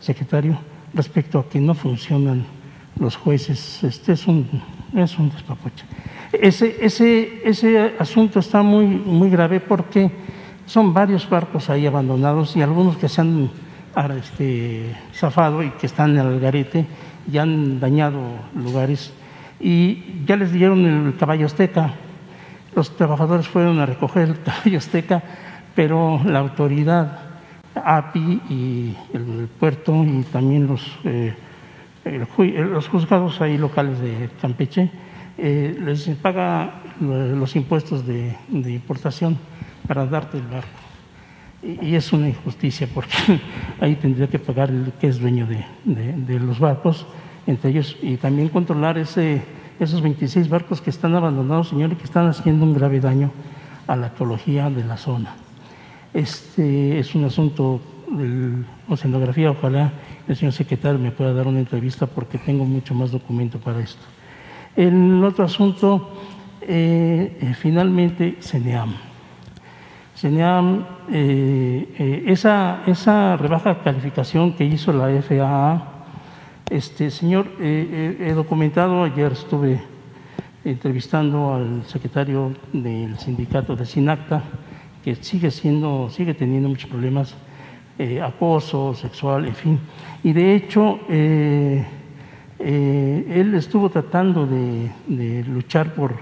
[0.00, 0.58] secretario,
[0.94, 2.44] respecto a que no funcionan
[2.98, 4.48] los jueces, este es un,
[4.94, 5.32] es un.
[6.32, 10.10] Ese, ese, ese asunto está muy, muy grave porque
[10.66, 13.50] son varios barcos ahí abandonados y algunos que se han
[14.18, 16.86] este, zafado y que están en el garete
[17.30, 18.20] y han dañado
[18.54, 19.12] lugares.
[19.60, 21.94] Y ya les dieron el caballo azteca.
[22.74, 25.22] Los trabajadores fueron a recoger el caballo azteca,
[25.74, 27.18] pero la autoridad,
[27.74, 31.34] API y el, puerto y también los, eh,
[32.04, 34.90] los juzgados ahí locales de Campeche
[35.38, 39.38] eh, les paga los impuestos de, de importación
[39.86, 40.81] para darte el barco.
[41.62, 43.40] Y, es una injusticia porque
[43.80, 47.06] ahí tendría que pagar el que es dueño de, los barcos,
[47.46, 49.42] entre ellos, y también controlar ese,
[49.78, 53.30] esos 26 barcos que están abandonados, señor, y que están haciendo un grave daño
[53.86, 55.34] a la ecología de la zona.
[56.12, 57.80] Este es un asunto
[58.10, 59.92] de oceanografía, ojalá
[60.28, 64.02] el señor secretario me pueda dar una entrevista porque tengo mucho más documento para esto.
[64.76, 66.10] El otro asunto,
[66.60, 69.11] eh, eh, finalmente, CENEAM.
[70.22, 75.82] CENEAM, eh, eh, esa, esa rebaja calificación que hizo la FAA,
[76.70, 79.82] este, señor, eh, he documentado, ayer estuve
[80.64, 84.44] entrevistando al secretario del sindicato de SINACTA,
[85.02, 87.34] que sigue siendo, sigue teniendo muchos problemas,
[88.24, 89.80] acoso sexual, en fin.
[90.22, 91.84] Y de hecho, él
[93.54, 96.14] estuvo tratando de, de luchar por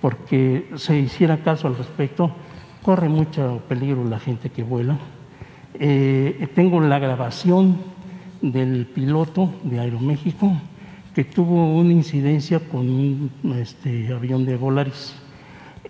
[0.00, 2.30] porque se hiciera caso al respecto
[2.88, 4.96] corre mucho peligro la gente que vuela.
[5.74, 7.76] Eh, tengo la grabación
[8.40, 10.50] del piloto de Aeroméxico
[11.14, 15.14] que tuvo una incidencia con un este, avión de Volaris.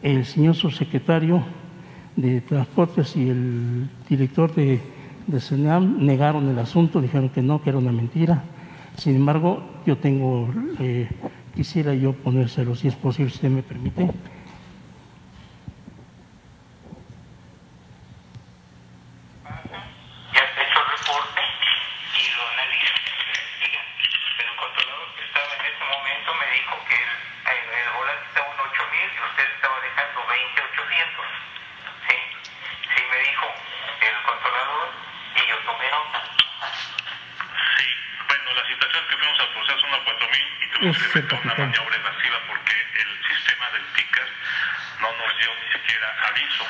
[0.02, 1.44] El señor subsecretario
[2.16, 4.80] de Transportes y el director de,
[5.28, 8.42] de CENAM negaron el asunto, dijeron que no, que era una mentira.
[8.96, 10.48] Sin embargo, yo tengo,
[10.80, 11.08] eh,
[11.54, 14.10] quisiera yo ponérselo, si es posible, si usted me permite.
[40.88, 44.28] Una maniobra evasiva porque el sistema del TICAS
[45.00, 46.64] no nos dio ni siquiera aviso.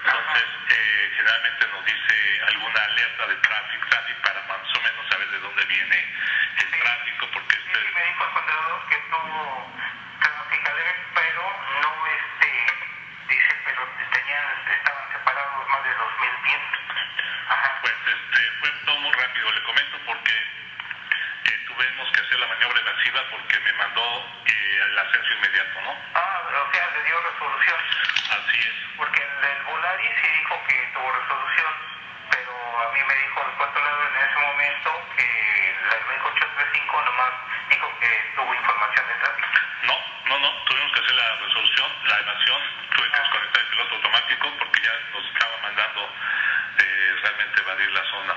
[0.00, 5.28] Entonces, eh, generalmente nos dice alguna alerta de tráfico, tráfico para más o menos saber
[5.28, 6.08] de dónde viene
[6.56, 7.76] el tráfico, porque este...
[7.84, 9.72] Sí, me dijo el controlador que tuvo
[10.20, 11.42] traffic alert, pero
[11.84, 12.50] no este,
[13.28, 16.64] dice, pero tenían, estaban separados más de 2.000 pies.
[17.50, 17.78] Ajá.
[17.82, 20.32] Pues este, fue todo muy rápido, le comento porque
[21.66, 22.48] tuvimos que hacer la
[23.10, 25.96] porque me mandó eh, el ascenso inmediato, ¿no?
[26.14, 27.80] Ah, o sea, le dio resolución.
[28.30, 28.74] Así es.
[28.96, 31.72] Porque el, el Volaris sí dijo que tuvo resolución,
[32.30, 37.32] pero a mí me dijo el controlador en ese momento que la 835 nomás
[37.68, 39.48] dijo que tuvo información de tráfico.
[39.82, 39.96] No,
[40.26, 42.60] no, no, tuvimos que hacer la resolución, la evasión,
[42.94, 46.14] tuve que desconectar el piloto automático porque ya nos estaba mandando
[46.78, 48.34] eh, realmente evadir la zona.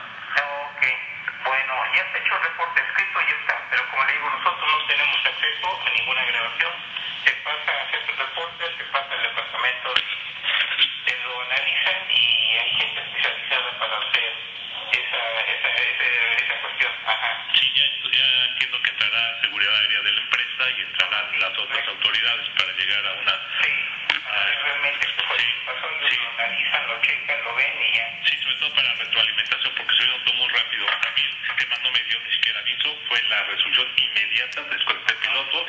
[0.73, 1.12] Ok.
[1.45, 4.71] Bueno, ya se ha hecho el reporte escrito, ya está, pero como le digo, nosotros
[4.71, 6.73] no tenemos acceso a ninguna grabación.
[7.25, 12.69] Se pasa a hacer el reporte, se pasa al departamento, de, lo analizan y hay
[12.75, 14.33] gente especializada para hacer
[14.93, 15.21] esa,
[15.51, 15.69] esa,
[16.39, 16.91] esa, cuestión.
[17.05, 17.45] Ajá.
[17.53, 21.87] Sí, ya, ya entiendo que entrará seguridad aérea de la empresa y entrarán las otras
[21.87, 23.33] autoridades para llegar a una...
[23.61, 23.73] Sí,
[24.63, 25.07] realmente,
[25.65, 28.19] pues, sí, lo analizan, lo checan, lo ven y ya.
[28.25, 30.85] Sí, sobre todo para retroalimentación, porque se notó muy rápido.
[31.01, 35.19] También el sistema no me dio ni siquiera aviso, fue la resolución inmediata, desconecté el
[35.19, 35.65] piloto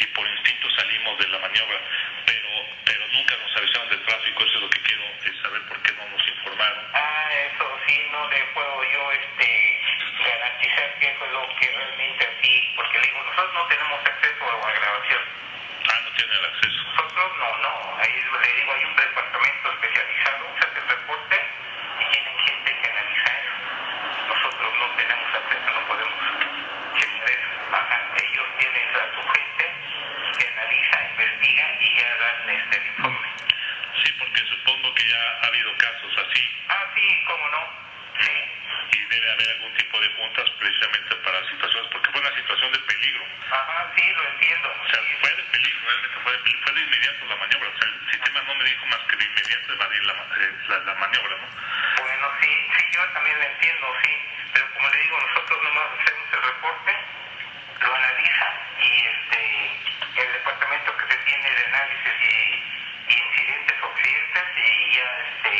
[0.00, 1.80] y por instinto salimos de la maniobra,
[2.26, 2.48] pero
[2.84, 5.04] pero nunca nos avisaron del tráfico, eso es lo que quiero
[5.42, 6.84] saber por qué no nos informaron.
[6.94, 9.80] Ah, eso sí, no le puedo yo este
[10.24, 14.44] garantizar que eso es lo que realmente así, porque le digo, nosotros no tenemos acceso
[14.44, 15.22] a la grabación.
[15.88, 16.82] Ah, no tienen acceso.
[16.82, 17.96] Nosotros nosotros no, no.
[18.00, 21.36] Ahí le digo, hay un departamento especializado, se hace el reporte
[22.00, 23.54] y tienen gente que analiza eso.
[24.28, 26.20] Nosotros no tenemos acceso, no podemos
[26.98, 27.50] checar eso.
[27.72, 29.64] Ajá, ellos tienen a su gente
[30.38, 33.28] que analiza, investiga y ya dan este, el informe.
[34.04, 36.42] Sí, porque supongo que ya ha habido casos así.
[36.68, 37.62] Ah, sí, cómo no.
[38.20, 38.36] Sí.
[38.92, 42.78] Y debe haber algún tipo de juntas precisamente para situaciones, porque fue una situación de
[42.80, 43.24] peligro.
[43.50, 44.68] Ajá, sí, lo entiendo.
[44.68, 46.62] O sea, fue de peligro, realmente fue de peligro.
[46.66, 47.68] Fue de inmediato la maniobra.
[47.68, 50.78] O sea, el sistema no me dijo más que de inmediato evadir la, eh, la,
[50.78, 51.46] la maniobra, ¿no?
[52.02, 54.12] Bueno, sí, sí, yo también lo entiendo, sí.
[54.52, 56.92] Pero como le digo, nosotros nomás hacemos el reporte,
[57.80, 58.46] lo analiza
[58.80, 59.40] y este,
[60.22, 65.54] el departamento que se tiene de análisis y, y incidentes o accidentes y ya este,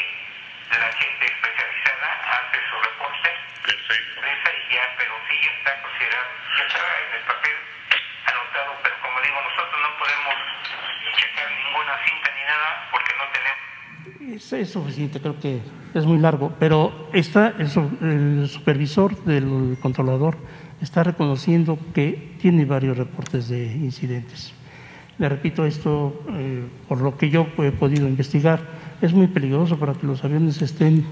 [0.80, 3.30] la gente especializada hace su reporte.
[3.62, 4.20] Perfecto.
[4.20, 7.56] y ya, pero sí ya está considerado, ya está en el papel
[8.26, 10.34] anotado, pero como digo, nosotros no podemos
[11.16, 15.60] checar ninguna cinta ni nada porque no tenemos Es, es suficiente, creo que
[15.94, 17.68] es muy largo, pero está el,
[18.02, 20.36] el supervisor del controlador
[20.80, 24.52] está reconociendo que tiene varios reportes de incidentes.
[25.18, 28.60] Le repito esto, eh, por lo que yo he podido investigar,
[29.00, 31.04] es muy peligroso para que los aviones estén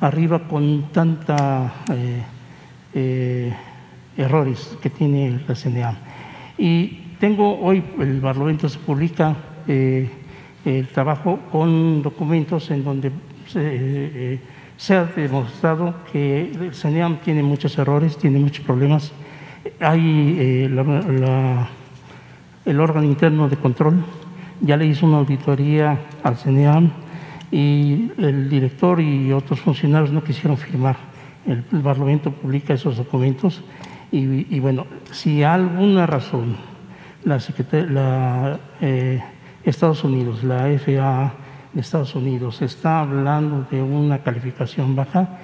[0.00, 2.22] arriba con tanta eh,
[2.94, 3.54] eh,
[4.16, 5.98] errores que tiene la CNA.
[6.56, 9.36] Y tengo hoy, el Barlovento se publica
[9.66, 10.08] eh,
[10.64, 13.10] el trabajo con documentos en donde
[13.46, 14.40] se, eh,
[14.76, 19.12] se ha demostrado que el CENEAM tiene muchos errores, tiene muchos problemas.
[19.80, 20.64] Hay eh,
[22.64, 24.04] el órgano interno de control,
[24.60, 26.90] ya le hizo una auditoría al CENEAM
[27.50, 30.96] y el director y otros funcionarios no quisieron firmar.
[31.46, 33.62] El, Parlamento publica esos documentos
[34.10, 36.56] y, bueno, si alguna razón
[37.24, 37.38] la,
[37.90, 39.20] la, eh,
[39.64, 41.34] Estados Unidos, la FAA
[41.72, 45.38] de Estados Unidos está hablando de una calificación baja,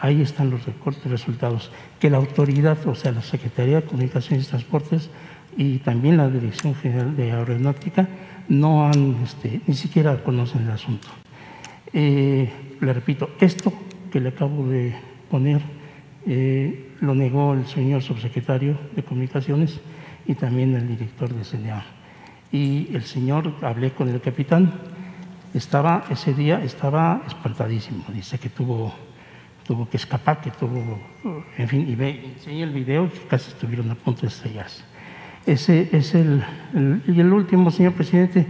[0.00, 1.70] ahí están los recortes resultados.
[1.98, 5.10] Que la autoridad, o sea, la Secretaría de Comunicaciones y Transportes
[5.56, 8.08] y también la Dirección General de Aeronáutica
[8.48, 11.08] no han, este, ni siquiera conocen el asunto.
[11.92, 12.50] Eh,
[12.80, 13.72] le repito, esto
[14.10, 14.94] que le acabo de
[15.30, 15.62] poner
[16.26, 19.80] eh, lo negó el señor subsecretario de Comunicaciones
[20.26, 21.84] y también el director de CNA.
[22.54, 24.72] Y el señor, hablé con el capitán,
[25.54, 28.04] estaba ese día estaba espantadísimo.
[28.14, 28.94] Dice que tuvo,
[29.66, 31.00] tuvo que escapar, que tuvo,
[31.58, 34.84] en fin, y ve, enseñé el video que casi estuvieron a punto de estrellarse.
[35.44, 36.44] Ese es el,
[36.74, 38.46] el- y el último, señor presidente.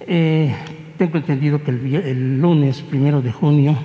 [0.00, 0.54] eh,
[0.96, 3.76] tengo entendido que el, el lunes primero de junio,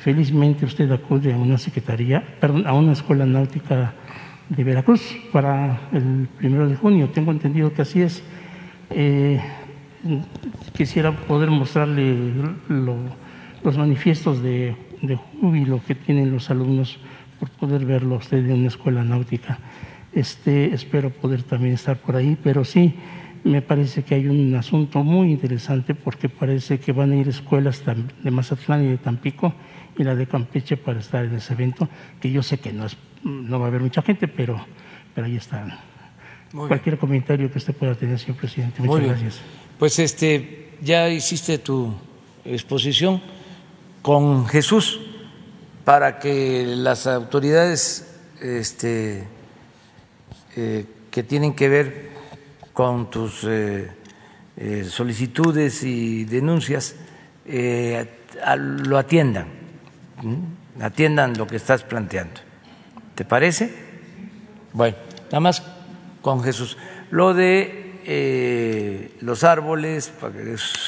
[0.00, 3.94] felizmente usted acude a una secretaría, perdón, a una escuela náutica
[4.48, 7.10] de Veracruz para el primero de junio.
[7.10, 8.24] Tengo entendido que así es.
[8.90, 9.40] Eh,
[10.76, 12.14] quisiera poder mostrarle
[12.68, 12.96] lo-
[13.64, 16.98] los manifiestos de, de júbilo que tienen los alumnos
[17.38, 19.58] por poder verlo a usted en una escuela náutica.
[20.12, 22.94] Este, espero poder también estar por ahí, pero sí
[23.44, 27.82] me parece que hay un asunto muy interesante porque parece que van a ir escuelas
[28.22, 29.54] de Mazatlán y de Tampico
[29.96, 31.88] y la de Campeche para estar en ese evento,
[32.20, 34.64] que yo sé que no, es, no va a haber mucha gente, pero,
[35.14, 35.72] pero ahí están.
[36.52, 36.68] Muy bien.
[36.68, 38.80] Cualquier comentario que usted pueda tener, señor presidente.
[38.80, 39.12] Muchas Muy bien.
[39.12, 39.40] gracias.
[39.78, 41.94] Pues este, ya hiciste tu
[42.44, 43.20] exposición
[44.02, 45.00] con Jesús
[45.84, 48.06] para que las autoridades
[48.40, 49.24] este,
[50.56, 52.08] eh, que tienen que ver
[52.72, 53.90] con tus eh,
[54.56, 56.94] eh, solicitudes y denuncias
[57.46, 58.06] eh,
[58.44, 59.46] a- lo atiendan,
[60.22, 60.38] ¿m?
[60.84, 62.40] atiendan lo que estás planteando.
[63.14, 63.72] ¿Te parece?
[64.72, 64.96] Bueno,
[65.26, 65.60] nada más
[66.28, 66.76] con Jesús.
[67.10, 70.12] Lo de eh, los árboles,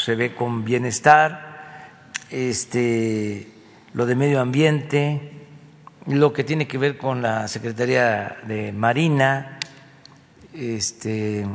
[0.05, 1.89] se ve con bienestar,
[2.29, 3.49] este,
[3.95, 5.33] lo de medio ambiente,
[6.07, 9.59] lo que tiene que ver con la Secretaría de Marina,
[10.53, 11.47] este,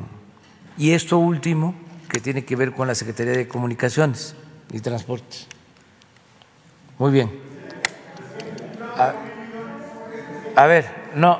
[0.79, 1.75] y esto último
[2.09, 4.35] que tiene que ver con la Secretaría de Comunicaciones
[4.73, 5.45] y Transportes.
[6.97, 7.29] Muy bien.
[8.97, 9.13] A,
[10.55, 11.39] a ver, no,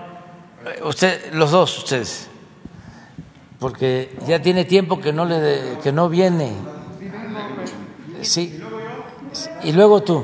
[0.83, 2.29] usted, los dos ustedes,
[3.65, 6.53] porque ya tiene tiempo que no le, que no viene.
[8.21, 8.59] Sí.
[9.63, 10.23] Y luego tú.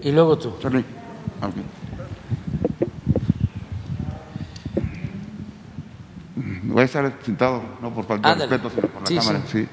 [0.00, 0.52] Y luego tú.
[6.62, 9.42] Voy a estar sentado, no por falta de respeto, sino por la Sí, cámara.
[9.50, 9.66] sí.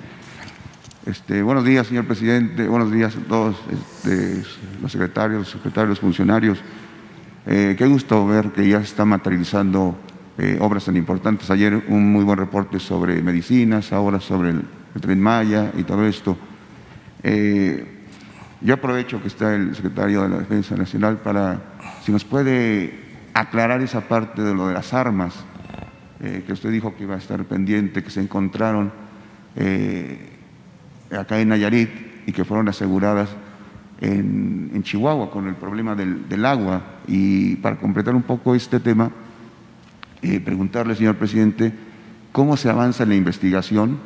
[1.05, 2.67] Este, buenos días, señor presidente.
[2.67, 4.41] Buenos días a todos este,
[4.81, 6.57] los secretarios, secretarios, funcionarios.
[7.45, 9.95] Eh, qué gusto ver que ya se están materializando
[10.37, 11.49] eh, obras tan importantes.
[11.51, 14.65] Ayer un muy buen reporte sobre medicinas, ahora sobre el
[14.99, 16.37] Tren Maya y todo esto.
[17.21, 17.85] Eh,
[18.61, 21.61] yo aprovecho que está el secretario de la Defensa Nacional para,
[22.03, 22.99] si nos puede
[23.33, 25.43] aclarar esa parte de lo de las armas,
[26.21, 28.91] eh, que usted dijo que iba a estar pendiente, que se encontraron
[31.11, 31.89] acá en Nayarit
[32.25, 33.29] y que fueron aseguradas
[34.03, 36.81] en, Chihuahua con el problema del, agua.
[37.07, 39.11] Y para completar un poco este tema,
[40.43, 41.73] preguntarle, señor presidente,
[42.31, 43.99] cómo se avanza en la investigación,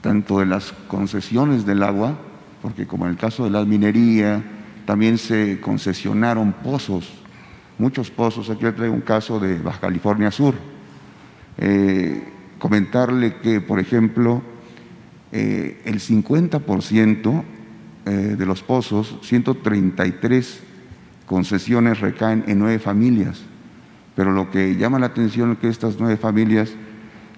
[0.00, 2.18] tanto de las concesiones del agua,
[2.60, 4.42] porque como en el caso de la minería,
[4.86, 7.12] también se concesionaron pozos,
[7.78, 8.50] muchos pozos.
[8.50, 10.54] Aquí le traigo un caso de Baja California Sur.
[11.58, 12.22] Eh,
[12.58, 14.42] comentarle que, por ejemplo,
[15.32, 17.44] eh, el 50%
[18.04, 20.62] eh, de los pozos, 133
[21.26, 23.42] concesiones recaen en nueve familias,
[24.14, 26.72] pero lo que llama la atención es que estas nueve familias,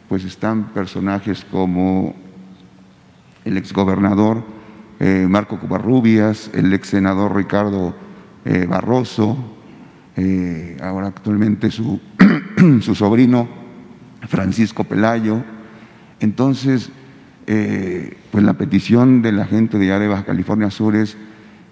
[0.09, 2.15] pues están personajes como
[3.45, 4.45] el exgobernador
[5.01, 7.95] eh, Marco Cubarrubias, el ex senador Ricardo
[8.45, 9.37] eh, Barroso,
[10.17, 12.01] eh, ahora actualmente su,
[12.81, 13.49] su, sobrino
[14.29, 15.43] Francisco Pelayo.
[16.21, 16.91] Entonces,
[17.47, 21.17] eh, pues la petición de la gente de allá California Sur es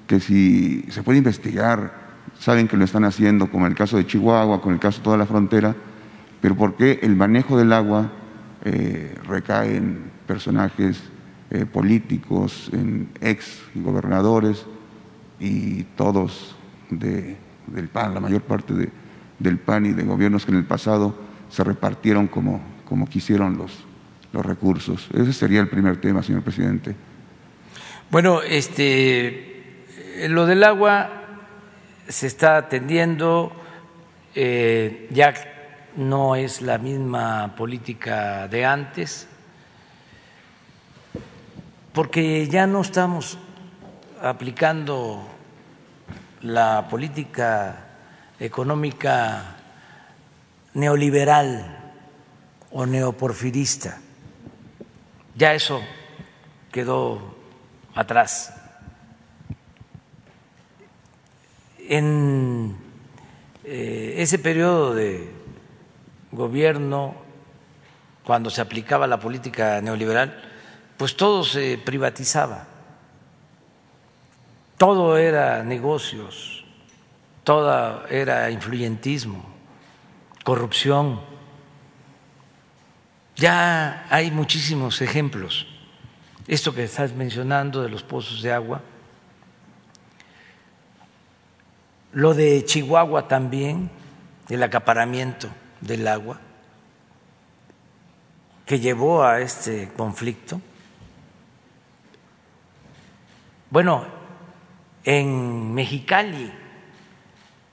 [0.07, 2.02] que si se puede investigar,
[2.43, 5.16] saben que lo están haciendo, como el caso de Chihuahua, con el caso de toda
[5.16, 5.77] la frontera,
[6.40, 8.10] pero ¿por qué el manejo del agua
[8.64, 11.01] eh, recae en personajes
[11.51, 14.66] eh, políticos, en ex gobernadores
[15.39, 16.56] y todos
[16.90, 17.36] de,
[17.69, 18.89] del PAN, la mayor parte de,
[19.39, 21.14] del PAN y de gobiernos que en el pasado
[21.48, 23.85] se repartieron como, como quisieron los,
[24.32, 25.09] los recursos.
[25.14, 26.97] Ese sería el primer tema, señor presidente.
[28.10, 29.85] Bueno, este,
[30.28, 31.22] lo del agua
[32.09, 33.53] se está atendiendo,
[34.35, 35.35] eh, ya
[35.97, 39.29] no es la misma política de antes,
[41.93, 43.39] porque ya no estamos
[44.20, 45.29] aplicando
[46.41, 47.87] la política
[48.41, 49.57] económica
[50.74, 51.95] neoliberal
[52.70, 53.99] o neoporfirista.
[55.35, 55.81] Ya eso
[56.70, 57.37] quedó
[57.95, 58.61] atrás.
[61.94, 62.74] En
[63.64, 65.28] eh, ese periodo de
[66.31, 67.14] gobierno,
[68.24, 70.43] cuando se aplicaba la política neoliberal,
[70.97, 72.66] pues todo se privatizaba,
[74.78, 76.64] todo era negocios,
[77.44, 79.44] todo era influyentismo,
[80.44, 81.20] corrupción.
[83.36, 85.66] Ya hay muchísimos ejemplos.
[86.47, 88.81] Esto que estás mencionando de los pozos de agua,
[92.12, 93.90] lo de Chihuahua también,
[94.48, 95.48] el acaparamiento
[95.80, 96.40] del agua,
[98.66, 100.60] que llevó a este conflicto.
[103.70, 104.06] Bueno,
[105.05, 106.52] en Mexicali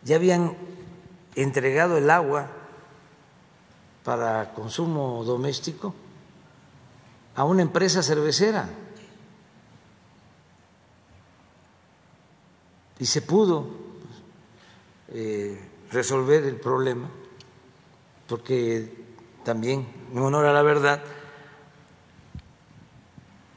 [0.03, 0.55] ya habían
[1.35, 2.47] entregado el agua
[4.03, 5.93] para consumo doméstico
[7.35, 8.69] a una empresa cervecera
[12.97, 13.67] y se pudo
[15.11, 15.59] eh,
[15.91, 17.09] resolver el problema
[18.29, 18.93] porque
[19.43, 21.01] también, en honor a la verdad,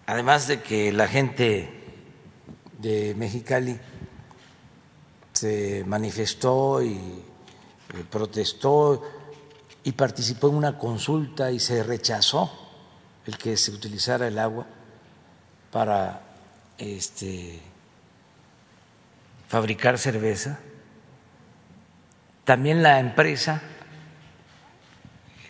[0.06, 1.68] además de que la gente
[2.78, 3.78] de Mexicali
[5.34, 9.02] se manifestó y eh, protestó
[9.84, 12.50] y participó en una consulta y se rechazó
[13.26, 14.66] el que se utilizara el agua
[15.70, 16.22] para
[16.78, 17.60] este,
[19.48, 20.58] fabricar cerveza.
[22.44, 23.62] También la empresa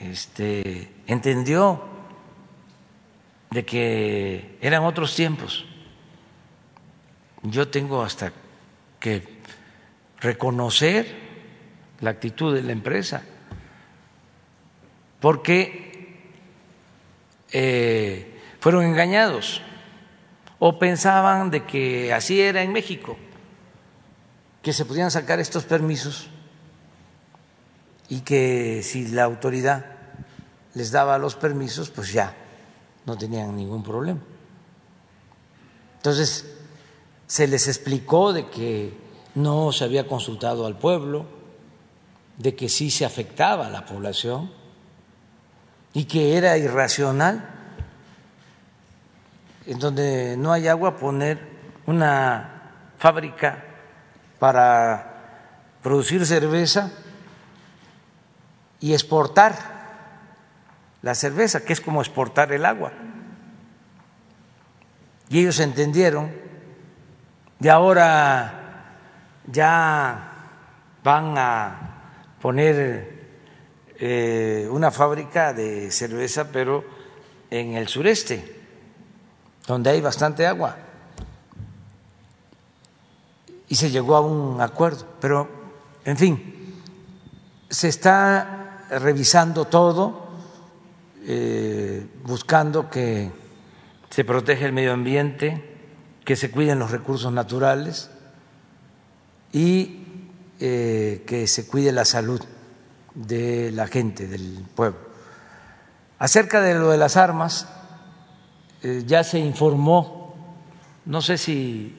[0.00, 1.82] este, entendió
[3.50, 5.64] de que eran otros tiempos.
[7.42, 8.32] Yo tengo hasta
[9.00, 9.26] que
[10.20, 11.06] reconocer
[12.00, 13.22] la actitud de la empresa
[15.20, 16.20] porque
[17.52, 19.62] eh, fueron engañados
[20.58, 23.16] o pensaban de que así era en México,
[24.62, 26.31] que se podían sacar estos permisos
[28.12, 29.86] y que si la autoridad
[30.74, 32.34] les daba los permisos, pues ya
[33.06, 34.20] no tenían ningún problema.
[35.96, 36.54] Entonces,
[37.26, 38.92] se les explicó de que
[39.34, 41.24] no se había consultado al pueblo,
[42.36, 44.52] de que sí se afectaba a la población
[45.94, 47.48] y que era irracional
[49.64, 51.40] en donde no hay agua poner
[51.86, 53.64] una fábrica
[54.38, 56.92] para producir cerveza
[58.82, 59.54] y exportar
[61.00, 62.92] la cerveza, que es como exportar el agua.
[65.30, 66.30] y ellos entendieron
[67.58, 68.98] y ahora
[69.46, 70.32] ya
[71.02, 72.02] van a
[72.42, 73.22] poner
[73.98, 76.84] eh, una fábrica de cerveza, pero
[77.50, 78.60] en el sureste,
[79.66, 80.76] donde hay bastante agua.
[83.68, 85.48] Y se llegó a un acuerdo, pero
[86.04, 86.82] en fin,
[87.70, 88.61] se está
[88.98, 90.28] revisando todo,
[91.24, 93.30] eh, buscando que
[94.10, 95.78] se proteja el medio ambiente,
[96.24, 98.10] que se cuiden los recursos naturales
[99.52, 100.04] y
[100.60, 102.40] eh, que se cuide la salud
[103.14, 105.00] de la gente, del pueblo.
[106.18, 107.68] Acerca de lo de las armas,
[108.82, 110.34] eh, ya se informó,
[111.04, 111.98] no sé si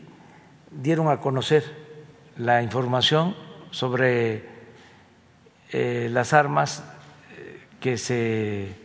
[0.72, 1.64] dieron a conocer
[2.38, 3.36] la información
[3.72, 4.53] sobre
[5.74, 6.84] eh, las armas
[7.80, 8.76] que se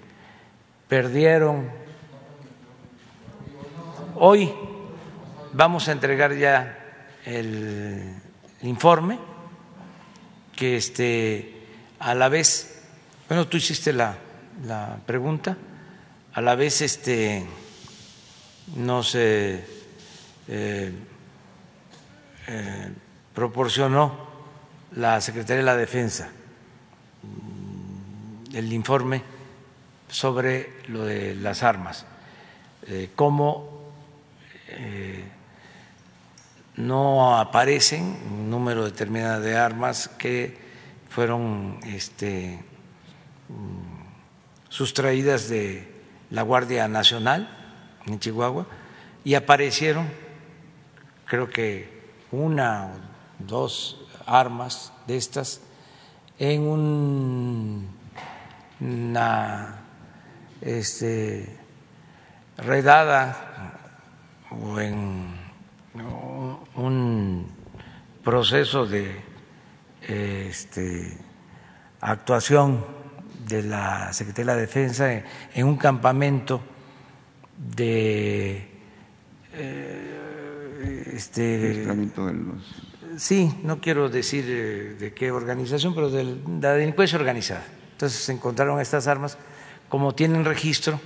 [0.88, 1.68] perdieron.
[4.16, 4.50] Hoy
[5.52, 6.78] vamos a entregar ya
[7.26, 8.14] el
[8.62, 9.18] informe
[10.56, 11.66] que este
[11.98, 12.82] a la vez,
[13.28, 14.16] bueno, tú hiciste la,
[14.64, 15.58] la pregunta,
[16.32, 17.46] a la vez este
[18.76, 19.62] nos eh,
[20.48, 20.92] eh,
[23.34, 24.26] proporcionó
[24.96, 26.30] la Secretaría de la Defensa
[28.52, 29.22] el informe
[30.08, 32.06] sobre lo de las armas,
[32.86, 33.92] eh, cómo
[34.68, 35.24] eh,
[36.76, 40.56] no aparecen un número determinado de armas que
[41.08, 42.58] fueron este,
[43.48, 45.86] mm, sustraídas de
[46.30, 47.48] la Guardia Nacional
[48.06, 48.66] en Chihuahua
[49.24, 50.08] y aparecieron,
[51.26, 51.98] creo que
[52.30, 52.90] una o
[53.38, 55.60] dos armas de estas
[56.38, 57.88] en un,
[58.80, 59.80] una
[60.60, 61.56] este,
[62.56, 63.74] redada
[64.50, 65.36] o en
[66.76, 67.46] un
[68.22, 69.16] proceso de
[70.06, 71.16] este,
[72.00, 72.84] actuación
[73.46, 76.60] de la Secretaría de la Defensa en, un campamento
[77.56, 78.68] de
[79.54, 81.84] eh, este,
[83.18, 86.24] sí, no quiero decir eh, de qué organización, pero de
[86.60, 87.64] la delincuencia organizada.
[87.92, 89.36] Entonces se encontraron estas armas,
[89.88, 91.00] como tienen registro,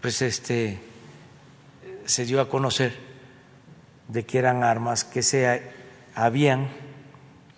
[0.00, 0.80] pues este
[2.06, 2.96] se dio a conocer
[4.08, 5.72] de que eran armas que se
[6.14, 6.68] habían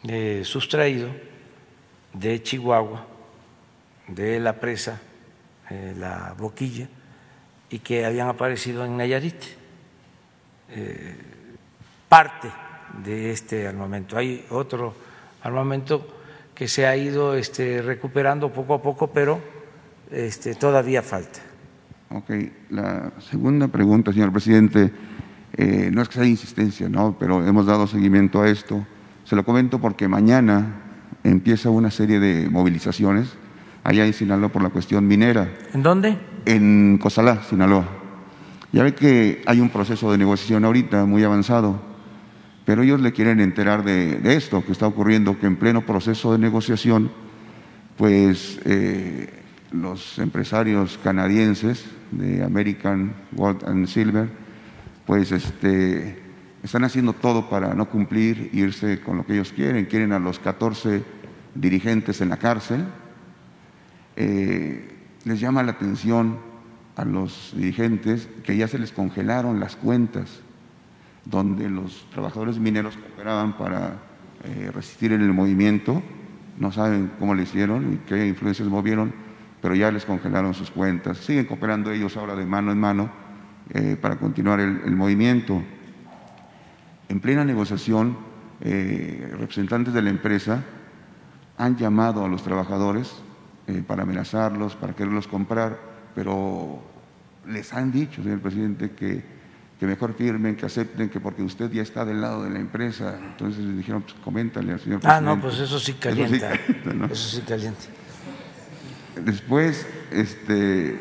[0.09, 1.09] eh, sustraído
[2.13, 3.07] de Chihuahua,
[4.09, 5.01] de la presa,
[5.71, 6.89] eh, la boquilla,
[7.71, 9.43] y que habían aparecido en Nayarit.
[12.09, 12.51] Parte
[13.05, 14.17] de este armamento.
[14.17, 14.95] Hay otro
[15.43, 16.07] armamento
[16.55, 19.41] que se ha ido este, recuperando poco a poco, pero
[20.11, 21.41] este, todavía falta.
[22.11, 22.31] Ok,
[22.71, 24.93] la segunda pregunta, señor presidente,
[25.91, 27.17] no es que sea insistencia, ¿no?
[27.19, 28.87] pero hemos dado seguimiento a esto.
[29.25, 30.83] Se lo comento porque mañana
[31.25, 33.35] empieza una serie de movilizaciones
[33.85, 35.49] allá en Sinaloa por la cuestión minera.
[35.73, 36.19] ¿En dónde?
[36.45, 37.87] En Cosalá, Sinaloa.
[38.73, 41.81] Ya ve que hay un proceso de negociación ahorita muy avanzado,
[42.65, 46.39] pero ellos le quieren enterar de, esto que está ocurriendo, que en pleno proceso de
[46.39, 47.11] negociación,
[47.97, 49.29] pues eh,
[49.73, 54.29] los empresarios canadienses de American Gold and Silver,
[55.07, 56.23] pues este,
[56.63, 59.87] están haciendo todo para no cumplir, irse con lo que ellos quieren.
[59.87, 61.03] Quieren a los 14
[61.55, 62.85] dirigentes en la cárcel.
[64.15, 64.89] Eh,
[65.25, 66.39] les llama la atención
[66.95, 70.42] a los dirigentes que ya se les congelaron las cuentas
[71.25, 73.99] donde los trabajadores mineros cooperaban para
[74.45, 76.03] eh, resistir el movimiento.
[76.59, 79.13] No saben cómo le hicieron y qué influencias movieron,
[79.61, 81.19] pero ya les congelaron sus cuentas.
[81.19, 83.11] Siguen cooperando ellos ahora de mano en mano
[83.71, 85.63] eh, para continuar el movimiento.
[87.09, 88.17] En plena negociación,
[88.65, 90.63] eh, representantes de la empresa
[91.59, 93.13] han llamado a los trabajadores
[93.67, 95.81] eh, para amenazarlos, para quererlos comprar,
[96.15, 96.81] pero
[97.49, 99.25] les han dicho, señor presidente, que,
[99.83, 103.19] que, mejor firmen, que acepten, que porque usted ya está del lado de la empresa.
[103.21, 105.29] Entonces les dijeron, pues coméntale al señor presidente.
[105.29, 106.53] Ah, no, pues eso sí calienta.
[107.11, 107.81] Eso sí calienta.
[109.25, 111.01] Después, este,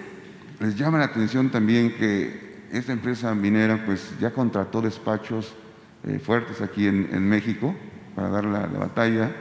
[0.59, 5.53] les llama la atención también que esta empresa minera pues ya contrató despachos
[6.07, 7.75] eh, fuertes aquí en, México
[8.15, 9.31] para dar la, batalla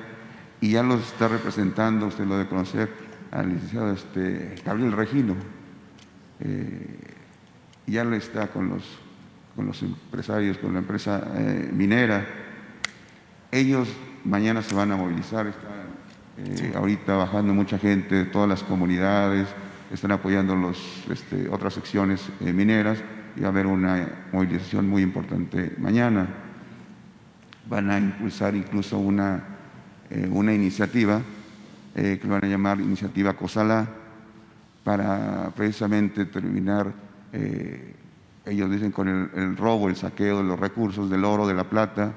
[0.61, 2.91] y ya los está representando, usted lo debe conocer,
[3.31, 5.35] al licenciado este, Gabriel Regino.
[6.41, 6.99] Eh,
[7.87, 8.85] ya lo está con los,
[9.55, 12.27] con los empresarios, con la empresa eh, minera.
[13.51, 13.89] Ellos
[14.25, 19.49] mañana se van a movilizar, está ahorita bajando mucha gente de todas las comunidades,
[19.93, 23.03] están apoyando los, este, otras secciones eh, mineras
[23.37, 26.29] y va a haber una movilización muy importante mañana.
[27.69, 29.43] Van a impulsar incluso una,
[30.11, 31.21] eh, una iniciativa
[31.95, 33.89] eh, que lo van a llamar Iniciativa COSALA
[34.85, 36.93] para precisamente terminar,
[37.33, 37.95] eh,
[38.47, 42.15] ellos dicen, con el, robo, el saqueo de los recursos del oro, de la plata.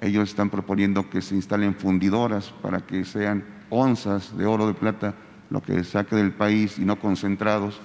[0.00, 5.14] Ellos están proponiendo que se instalen fundidoras para que sean onzas de oro, de plata,
[5.50, 7.80] lo que saque del país y no concentrados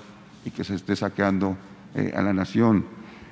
[0.45, 1.57] y que se esté saqueando
[1.95, 2.85] eh, a la nación.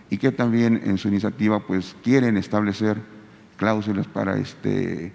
[0.09, 2.97] Y que también en su iniciativa pues quieren establecer
[3.55, 5.13] cláusulas para este,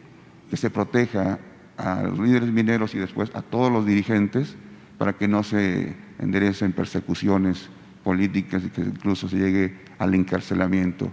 [0.48, 1.38] que se proteja
[1.76, 4.56] a los líderes mineros y después a todos los dirigentes
[4.96, 7.68] para que no se enderecen persecuciones
[8.06, 11.10] políticas y que incluso se llegue al encarcelamiento.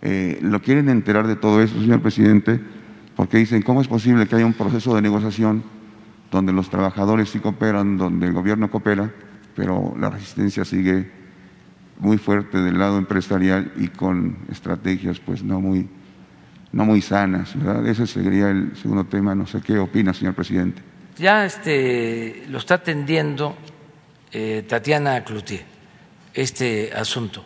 [0.00, 2.60] Eh, ¿Lo quieren enterar de todo eso, señor presidente?
[3.16, 5.64] Porque dicen, ¿cómo es posible que haya un proceso de negociación
[6.30, 9.12] donde los trabajadores sí cooperan, donde el gobierno coopera,
[9.56, 11.10] pero la resistencia sigue
[11.98, 15.88] muy fuerte del lado empresarial y con estrategias pues no muy,
[16.70, 17.58] no muy sanas?
[17.58, 17.84] ¿verdad?
[17.88, 19.34] Ese sería el segundo tema.
[19.34, 20.80] No sé qué opina, señor presidente.
[21.18, 23.56] Ya este, lo está atendiendo
[24.32, 25.64] eh, Tatiana Cloutier,
[26.34, 27.44] este asunto.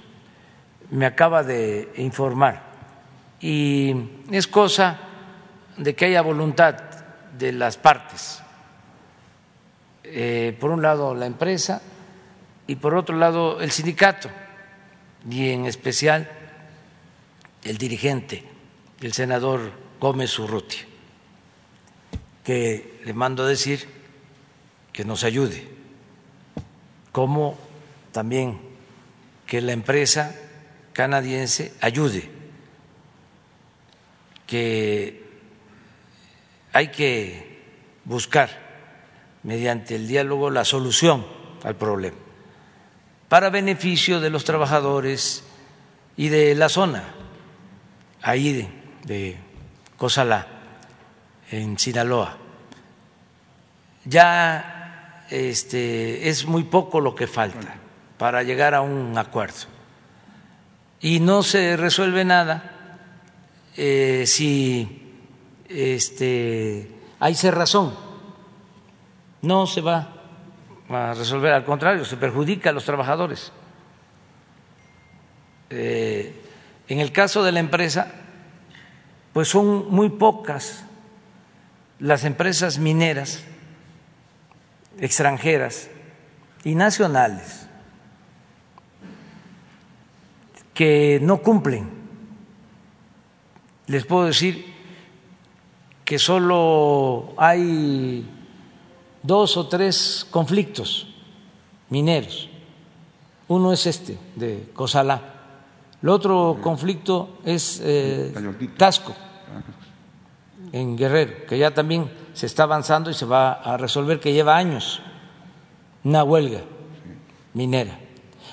[0.90, 2.62] Me acaba de informar
[3.40, 3.94] y
[4.30, 5.00] es cosa
[5.76, 6.76] de que haya voluntad
[7.38, 8.40] de las partes.
[10.04, 11.80] Eh, por un lado la empresa
[12.66, 14.28] y por otro lado el sindicato
[15.28, 16.30] y en especial
[17.62, 18.44] el dirigente,
[19.00, 20.82] el senador Gómez Urrutia,
[22.44, 23.88] que le mando a decir
[24.92, 25.66] que nos ayude,
[27.10, 27.56] como
[28.12, 28.60] también
[29.46, 30.34] que la empresa
[30.92, 32.30] canadiense ayude,
[34.46, 35.24] que
[36.72, 37.62] hay que
[38.04, 38.50] buscar
[39.42, 41.26] mediante el diálogo la solución
[41.62, 42.16] al problema
[43.28, 45.42] para beneficio de los trabajadores
[46.16, 47.02] y de la zona,
[48.22, 48.68] ahí de,
[49.04, 49.36] de
[51.50, 52.36] en Sinaloa.
[54.04, 57.83] Ya este, es muy poco lo que falta
[58.18, 59.66] para llegar a un acuerdo.
[61.00, 62.70] Y no se resuelve nada
[63.76, 65.12] eh, si
[65.68, 67.94] este, hay cerrazón.
[69.42, 70.12] No se va
[70.88, 73.52] a resolver, al contrario, se perjudica a los trabajadores.
[75.70, 76.40] Eh,
[76.88, 78.12] en el caso de la empresa,
[79.32, 80.84] pues son muy pocas
[81.98, 83.42] las empresas mineras
[85.00, 85.88] extranjeras
[86.62, 87.63] y nacionales
[90.74, 91.88] que no cumplen.
[93.86, 94.74] Les puedo decir
[96.04, 98.28] que solo hay
[99.22, 101.06] dos o tres conflictos
[101.88, 102.50] mineros.
[103.48, 105.32] Uno es este, de Cosalá.
[106.02, 108.34] El otro conflicto es eh,
[108.76, 109.14] Tasco,
[110.72, 114.56] en Guerrero, que ya también se está avanzando y se va a resolver, que lleva
[114.56, 115.00] años,
[116.02, 116.60] una huelga
[117.54, 118.03] minera.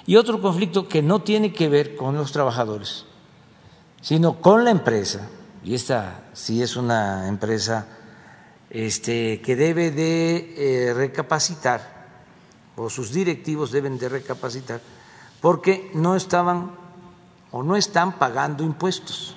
[0.05, 3.05] Y otro conflicto que no tiene que ver con los trabajadores,
[4.01, 5.29] sino con la empresa,
[5.63, 7.87] y esta sí es una empresa
[8.69, 12.01] este, que debe de eh, recapacitar,
[12.75, 14.81] o sus directivos deben de recapacitar,
[15.39, 16.71] porque no estaban
[17.51, 19.35] o no están pagando impuestos.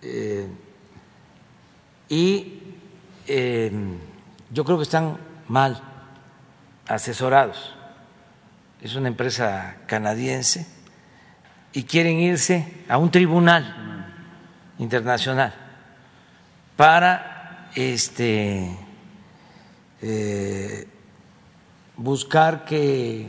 [0.00, 0.48] Eh,
[2.08, 2.60] y
[3.26, 3.70] eh,
[4.50, 5.18] yo creo que están
[5.48, 5.80] mal
[6.88, 7.74] asesorados.
[8.82, 10.66] Es una empresa canadiense
[11.72, 14.04] y quieren irse a un tribunal
[14.78, 15.54] internacional
[16.76, 18.76] para este
[20.02, 20.88] eh,
[21.96, 23.28] buscar que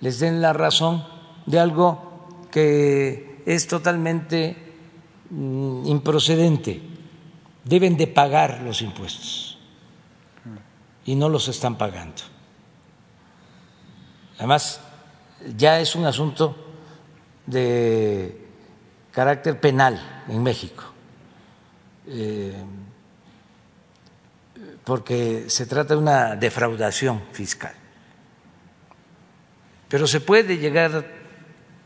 [0.00, 1.04] les den la razón
[1.44, 4.56] de algo que es totalmente
[5.28, 6.80] mm, improcedente.
[7.62, 9.58] Deben de pagar los impuestos
[11.04, 12.22] y no los están pagando.
[14.38, 14.80] Además,
[15.56, 16.56] ya es un asunto
[17.46, 18.40] de
[19.12, 20.84] carácter penal en México.
[22.06, 22.54] Eh,
[24.84, 27.74] porque se trata de una defraudación fiscal.
[29.88, 31.04] Pero se puede llegar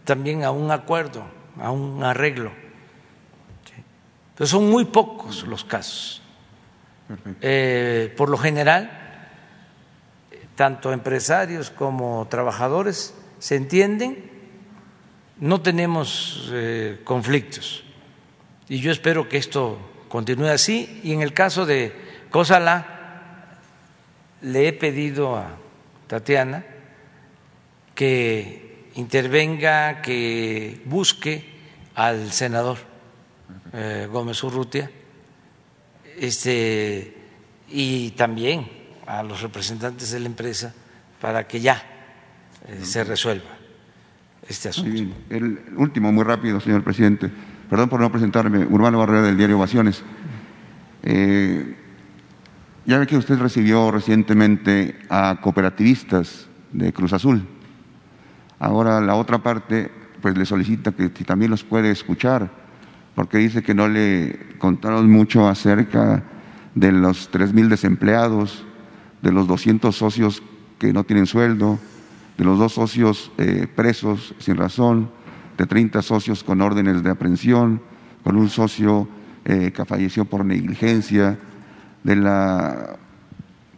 [0.05, 1.25] también a un acuerdo,
[1.61, 2.53] a un arreglo.
[4.35, 6.23] Pero son muy pocos los casos.
[7.41, 8.91] Eh, por lo general,
[10.55, 14.31] tanto empresarios como trabajadores se entienden,
[15.39, 17.85] no tenemos eh, conflictos.
[18.69, 19.79] Y yo espero que esto
[20.09, 21.01] continúe así.
[21.03, 21.93] Y en el caso de
[22.31, 23.59] Cosala,
[24.43, 25.57] le he pedido a
[26.07, 26.65] Tatiana
[27.95, 31.45] que intervenga, que busque
[31.95, 32.79] al senador
[33.73, 34.91] eh, Gómez Urrutia
[36.19, 37.15] este,
[37.69, 38.69] y también
[39.07, 40.75] a los representantes de la empresa
[41.21, 41.98] para que ya
[42.69, 43.59] eh, se resuelva
[44.47, 45.15] este asunto.
[45.31, 47.31] El último, muy rápido, señor presidente.
[47.69, 48.67] Perdón por no presentarme.
[48.67, 50.03] Urbano Barrera del diario Ovaciones.
[51.03, 51.77] Eh,
[52.87, 57.47] ya ve que usted recibió recientemente a cooperativistas de Cruz Azul.
[58.59, 59.91] Ahora la otra parte,
[60.23, 62.51] pues le solicita que si también los puede escuchar,
[63.15, 66.23] porque dice que no le contaron mucho acerca
[66.75, 68.65] de los 3.000 desempleados,
[69.23, 70.43] de los 200 socios
[70.79, 71.79] que no tienen sueldo,
[72.39, 75.11] de los dos socios eh, presos sin razón,
[75.59, 77.83] de 30 socios con órdenes de aprehensión,
[78.23, 79.09] con un socio
[79.45, 81.37] eh, que falleció por negligencia,
[82.05, 82.97] de la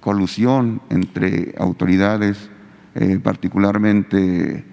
[0.01, 2.51] colusión entre autoridades,
[2.95, 4.67] eh, particularmente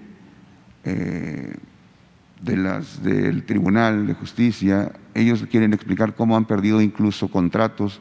[0.84, 4.92] de las del Tribunal de Justicia.
[5.12, 8.00] Ellos quieren explicar cómo han perdido incluso contratos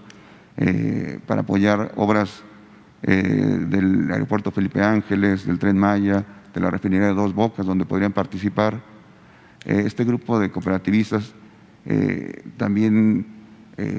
[1.26, 2.44] para apoyar obras
[3.10, 7.86] eh, del aeropuerto Felipe Ángeles, del Tren Maya, de la refinería de Dos Bocas, donde
[7.86, 8.82] podrían participar.
[9.64, 11.34] Eh, este grupo de cooperativistas
[11.86, 13.38] eh, también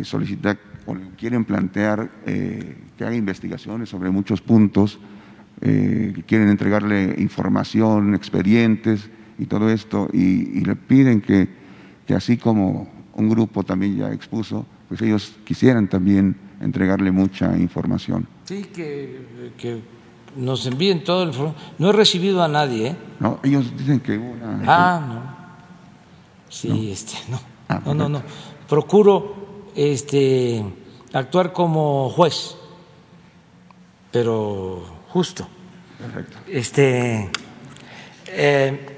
[0.02, 4.98] solicita o quieren plantear que haga investigaciones sobre muchos puntos,
[5.60, 9.08] quieren entregarle información, expedientes
[9.38, 11.48] y todo esto, y, y le piden que,
[12.08, 18.26] que así como un grupo también ya expuso, pues ellos quisieran también entregarle mucha información.
[18.48, 19.82] Sí, que, que
[20.34, 21.52] nos envíen todo el.
[21.76, 22.96] No he recibido a nadie, ¿eh?
[23.20, 24.62] No, ellos dicen que una.
[24.66, 25.36] Ah, no.
[26.48, 27.38] Sí, este, no.
[27.68, 28.22] Ah, no, no, no.
[28.66, 30.64] Procuro este,
[31.12, 32.56] actuar como juez,
[34.10, 35.46] pero justo.
[35.98, 36.38] Perfecto.
[36.48, 37.30] Este,
[38.28, 38.96] eh,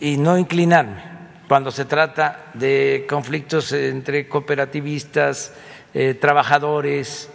[0.00, 1.02] y no inclinarme
[1.46, 5.52] cuando se trata de conflictos entre cooperativistas,
[5.92, 7.28] eh, trabajadores,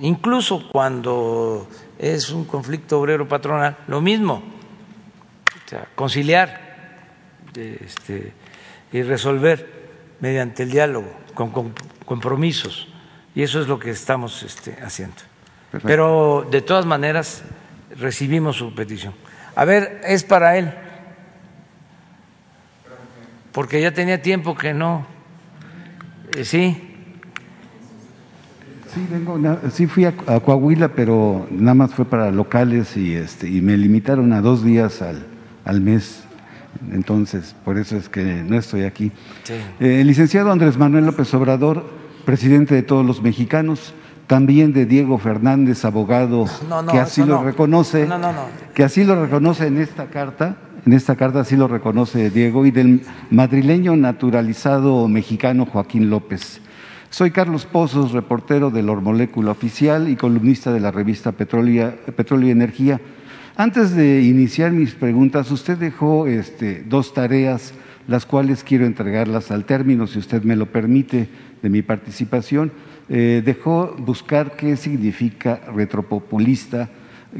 [0.00, 1.68] incluso cuando
[1.98, 4.42] es un conflicto obrero patronal, lo mismo,
[5.64, 6.60] o sea, conciliar
[7.54, 8.32] este,
[8.92, 9.90] y resolver
[10.20, 12.88] mediante el diálogo, con, compromisos,
[13.34, 15.16] y eso es lo que estamos este, haciendo.
[15.82, 17.42] Pero de todas maneras
[17.96, 19.12] recibimos su petición.
[19.56, 20.72] A ver, es para él,
[23.50, 25.14] porque ya tenía tiempo que no
[26.36, 26.93] eh, sí.
[28.94, 29.40] Sí, vengo,
[29.72, 34.32] sí fui a, Coahuila, pero nada más fue para locales y, este, y me limitaron
[34.32, 35.26] a dos días al,
[35.64, 36.22] al mes.
[36.92, 39.10] Entonces, por eso es que no estoy aquí.
[39.80, 41.84] Eh, el licenciado Andrés Manuel López Obrador,
[42.24, 43.94] presidente de todos los mexicanos,
[44.28, 46.46] también de Diego Fernández, abogado,
[46.90, 48.08] que así lo reconoce,
[48.74, 50.56] que así lo reconoce en esta carta,
[50.86, 56.60] en esta carta así lo reconoce Diego, y del madrileño naturalizado mexicano Joaquín López.
[57.14, 61.94] Soy Carlos Pozos, reportero de Molécula Oficial y columnista de la revista Petróleo
[62.42, 63.00] y Energía.
[63.54, 67.72] Antes de iniciar mis preguntas, usted dejó este, dos tareas,
[68.08, 71.28] las cuales quiero entregarlas al término, si usted me lo permite,
[71.62, 72.72] de mi participación.
[73.08, 76.90] Eh, dejó buscar qué significa retropopulista,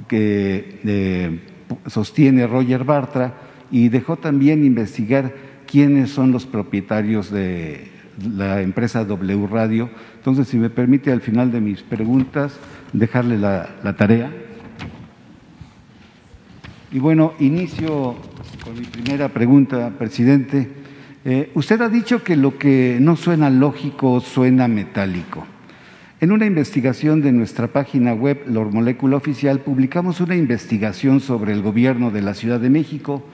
[0.07, 1.41] que eh,
[1.89, 3.35] sostiene Roger Bartra
[3.73, 5.35] y dejó también investigar
[5.67, 9.91] quiénes son los propietarios de la empresa W Radio.
[10.17, 12.59] Entonces, si me permite, al final de mis preguntas,
[12.93, 14.31] dejarle la, tarea.
[16.93, 18.17] Y bueno, inicio
[18.63, 20.69] con mi primera pregunta, presidente.
[21.25, 25.47] Eh, usted ha dicho que lo que no suena lógico suena metálico.
[26.21, 31.63] En una investigación de nuestra página web, Lor Molécula Oficial, publicamos una investigación sobre el
[31.63, 33.25] gobierno de la Ciudad de México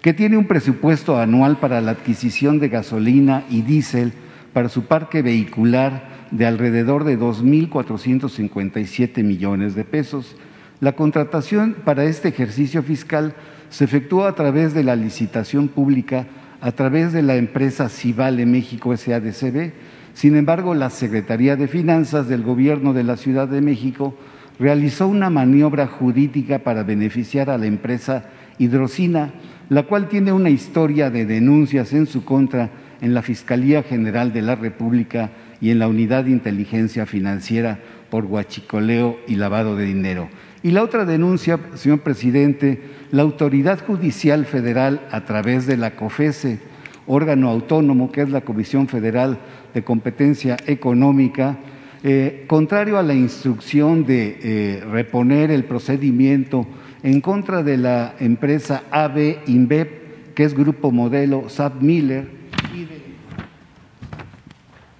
[0.00, 4.12] que tiene un presupuesto anual para la adquisición de gasolina y diésel
[4.58, 10.34] para su parque vehicular de alrededor de 2.457 millones de pesos.
[10.80, 13.36] La contratación para este ejercicio fiscal
[13.70, 16.26] se efectuó a través de la licitación pública
[16.60, 19.74] a través de la empresa Civale México SADCB,
[20.12, 24.16] sin embargo, la Secretaría de Finanzas del Gobierno de la Ciudad de México
[24.58, 28.24] realizó una maniobra jurídica para beneficiar a la empresa
[28.58, 29.34] Hidrocina,
[29.68, 34.42] la cual tiene una historia de denuncias en su contra en la Fiscalía General de
[34.42, 35.30] la República
[35.60, 37.78] y en la Unidad de Inteligencia Financiera
[38.10, 40.28] por huachicoleo y lavado de dinero.
[40.62, 42.80] Y la otra denuncia, señor presidente,
[43.10, 46.58] la Autoridad Judicial Federal, a través de la COFESE,
[47.06, 49.38] órgano autónomo que es la Comisión Federal
[49.72, 51.58] de Competencia Económica,
[52.02, 56.66] eh, contrario a la instrucción de eh, reponer el procedimiento
[57.02, 59.88] en contra de la empresa AB InBev,
[60.34, 62.37] que es Grupo Modelo SAP Miller,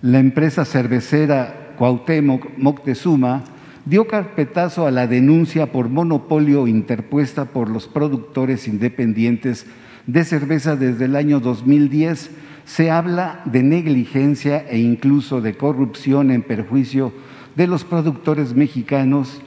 [0.03, 3.45] la empresa cervecera Cuauhtémoc Moctezuma,
[3.85, 9.67] dio carpetazo a la denuncia por monopolio interpuesta por los productores independientes
[10.07, 12.31] de cerveza desde el año 2010.
[12.65, 17.13] Se habla de negligencia e incluso de corrupción en perjuicio
[17.57, 19.41] de los productores mexicanos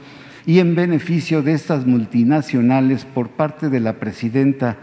[0.44, 4.76] y en beneficio de estas multinacionales por parte de la presidenta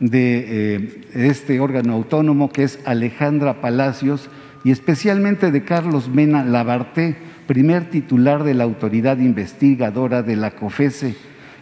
[0.00, 4.28] de eh, este órgano autónomo, que es Alejandra Palacios,
[4.64, 7.16] y especialmente de Carlos Mena Labarté,
[7.46, 11.14] primer titular de la autoridad investigadora de la COFESE,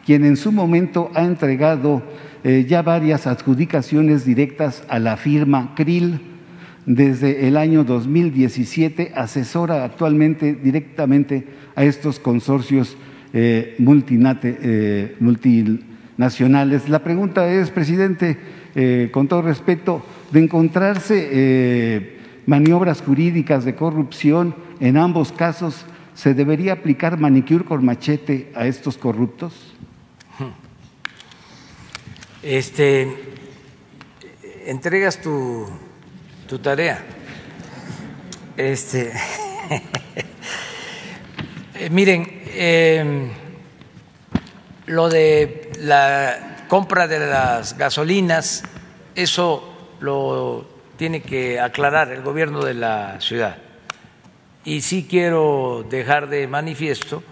[0.06, 2.04] quien en su momento ha entregado
[2.44, 6.20] eh, ya varias adjudicaciones directas a la firma Krill.
[6.86, 11.46] Desde el año 2017 asesora actualmente directamente
[11.76, 12.96] a estos consorcios
[13.32, 16.88] eh, eh, multinacionales.
[16.88, 18.36] La pregunta es, presidente,
[19.12, 27.19] con todo respeto, de encontrarse maniobras jurídicas de corrupción, en ambos casos, ¿se debería aplicar
[27.19, 29.74] manicure con machete a estos corruptos?
[32.43, 33.09] Este,
[34.66, 35.66] entregas tu,
[36.48, 37.05] tu tarea.
[38.56, 39.12] Este,
[41.74, 43.31] eh, miren, eh,
[44.86, 48.64] lo de la compra de las gasolinas,
[49.14, 50.71] eso lo
[51.02, 53.58] tiene que aclarar el gobierno de la ciudad.
[54.64, 57.24] Y sí quiero dejar de manifiesto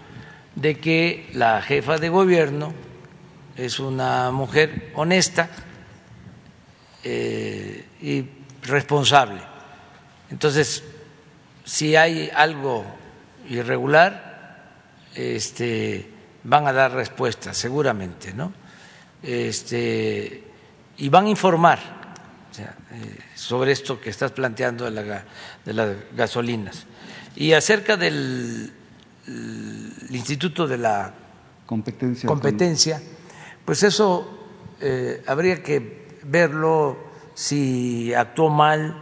[0.55, 2.73] de que la jefa de gobierno
[3.55, 5.49] es una mujer honesta
[7.05, 8.25] eh, y
[8.63, 9.39] responsable.
[10.29, 10.83] Entonces,
[11.63, 12.83] si hay algo
[13.47, 14.67] irregular,
[15.15, 16.09] este,
[16.43, 18.51] van a dar respuesta, seguramente, ¿no?
[19.23, 20.43] Este,
[20.97, 22.00] y van a informar
[22.59, 25.23] eh, sobre esto que estás planteando de, la,
[25.65, 26.85] de las gasolinas.
[27.35, 28.71] Y acerca del
[30.09, 31.13] Instituto de la
[31.65, 33.01] Competencia, competencia
[33.65, 34.27] pues eso
[34.79, 36.97] eh, habría que verlo
[37.33, 38.97] si actuó mal,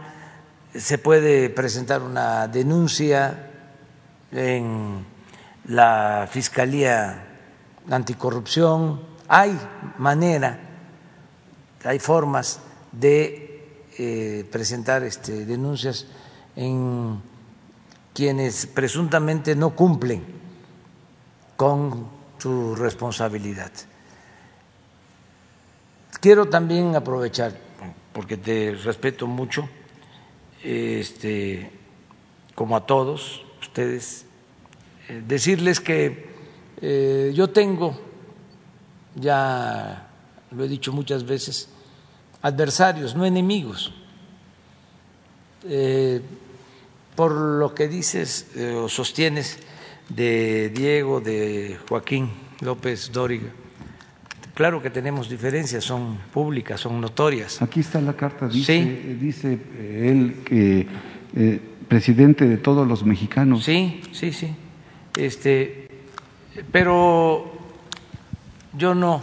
[0.74, 3.50] se puede presentar una denuncia
[4.30, 5.04] en
[5.64, 7.26] la Fiscalía
[7.90, 9.58] Anticorrupción, hay
[9.98, 10.58] manera,
[11.84, 12.60] hay formas
[12.92, 13.39] de
[14.02, 16.06] eh, presentar este, denuncias
[16.56, 17.20] en
[18.14, 20.24] quienes presuntamente no cumplen
[21.54, 22.08] con
[22.38, 23.70] su responsabilidad.
[26.18, 27.52] Quiero también aprovechar,
[28.14, 29.68] porque te respeto mucho,
[30.64, 31.70] este,
[32.54, 34.24] como a todos ustedes,
[35.10, 36.30] eh, decirles que
[36.80, 38.00] eh, yo tengo,
[39.14, 40.08] ya
[40.52, 41.68] lo he dicho muchas veces,
[42.42, 43.92] adversarios, no enemigos.
[45.64, 46.20] Eh,
[47.14, 49.58] por lo que dices o sostienes
[50.08, 52.30] de Diego, de Joaquín
[52.60, 53.50] López Dóriga,
[54.60, 57.62] Claro que tenemos diferencias, son públicas, son notorias.
[57.62, 60.86] Aquí está la carta, dice, dice eh, él que
[61.34, 63.64] eh, presidente de todos los mexicanos.
[63.64, 64.54] Sí, sí, sí.
[65.16, 65.88] Este,
[66.70, 67.52] pero
[68.76, 69.22] yo no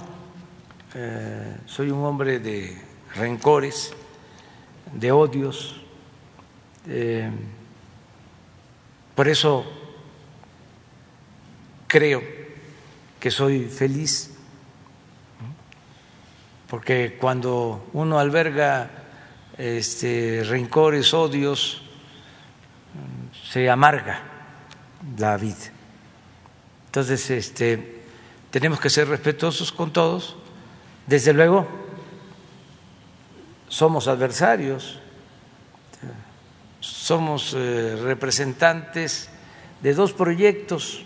[0.96, 2.76] eh, soy un hombre de
[3.18, 3.94] rencores,
[4.94, 5.82] de odios.
[9.16, 9.66] por eso
[11.88, 12.22] creo
[13.20, 14.38] que soy feliz
[16.68, 18.90] porque cuando uno alberga
[19.58, 21.82] este, rencores, odios,
[23.52, 24.22] se amarga
[25.18, 25.72] la vida.
[26.88, 28.02] Entonces, este,
[28.52, 30.36] tenemos que ser respetuosos con todos.
[31.06, 31.68] Desde luego,
[33.68, 35.00] somos adversarios,
[36.80, 39.30] somos eh, representantes
[39.82, 41.04] de dos proyectos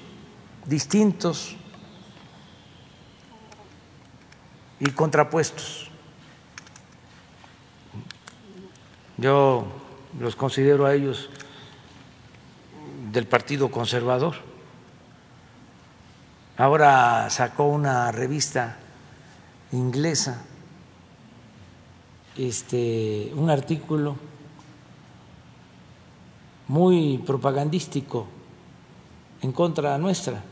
[0.66, 1.56] distintos
[4.80, 5.90] y contrapuestos.
[9.18, 9.68] Yo
[10.20, 11.30] los considero a ellos
[13.12, 14.36] del Partido Conservador.
[16.58, 18.78] Ahora sacó una revista
[19.72, 20.44] inglesa
[22.38, 24.16] este un artículo
[26.68, 28.28] muy propagandístico
[29.42, 30.44] en contra nuestra.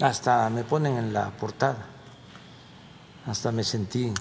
[0.00, 1.94] Hasta me ponen en la portada
[3.26, 4.12] hasta me sentí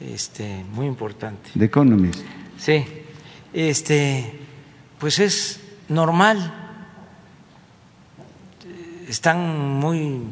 [0.00, 1.50] este, muy importante.
[1.58, 2.20] The Economist.
[2.56, 2.84] Sí,
[3.52, 4.40] este,
[4.98, 6.54] pues es normal.
[9.08, 10.22] Están muy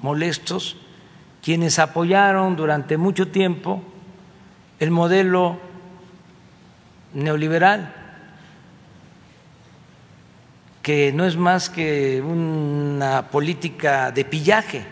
[0.00, 0.76] molestos
[1.42, 3.82] quienes apoyaron durante mucho tiempo
[4.78, 5.58] el modelo
[7.14, 7.94] neoliberal,
[10.82, 14.84] que no es más que una política de pillaje.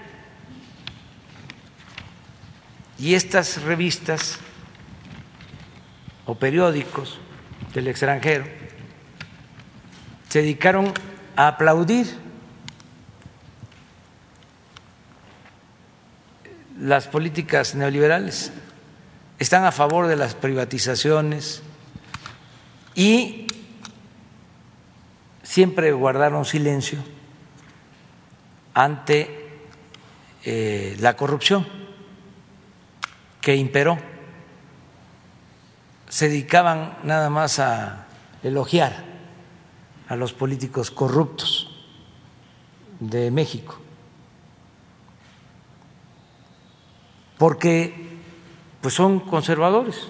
[2.98, 4.38] Y estas revistas
[6.24, 7.18] o periódicos
[7.74, 8.46] del extranjero
[10.28, 10.92] se dedicaron
[11.36, 12.25] a aplaudir
[16.80, 18.52] las políticas neoliberales,
[19.38, 21.62] están a favor de las privatizaciones
[22.94, 23.46] y
[25.42, 26.98] siempre guardaron silencio
[28.74, 29.60] ante
[30.44, 31.66] eh, la corrupción
[33.40, 33.98] que imperó.
[36.08, 38.06] Se dedicaban nada más a
[38.42, 39.04] elogiar
[40.08, 41.84] a los políticos corruptos
[43.00, 43.85] de México.
[47.38, 48.18] Porque
[48.80, 50.08] pues son conservadores,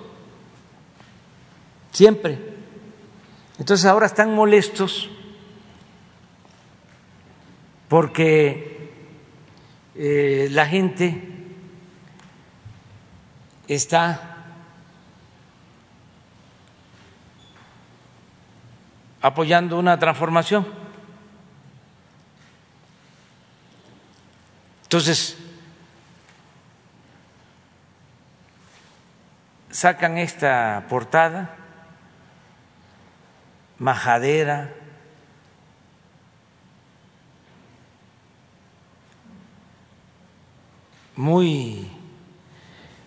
[1.92, 2.56] siempre.
[3.58, 5.08] Entonces ahora están molestos
[7.88, 8.92] porque
[9.94, 11.36] eh, la gente
[13.66, 14.36] está
[19.22, 20.66] apoyando una transformación.
[24.82, 25.36] Entonces,
[29.76, 31.54] sacan esta portada
[33.78, 34.72] majadera
[41.14, 41.92] muy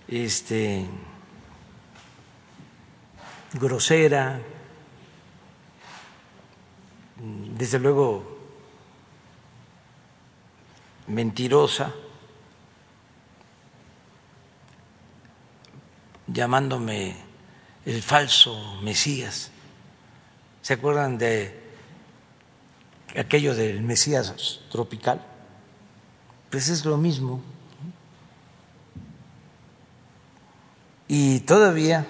[0.07, 0.85] este
[3.53, 4.39] grosera
[7.17, 8.37] desde luego
[11.07, 11.95] mentirosa
[16.33, 17.15] llamándome
[17.85, 19.51] el falso Mesías.
[20.61, 21.59] ¿Se acuerdan de
[23.17, 25.25] aquello del Mesías tropical?
[26.49, 27.41] Pues es lo mismo.
[31.07, 32.05] Y todavía,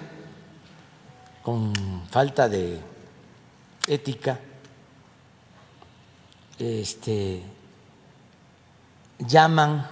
[1.42, 1.72] con
[2.10, 2.80] falta de
[3.86, 4.38] ética,
[6.58, 7.42] este,
[9.18, 9.88] llaman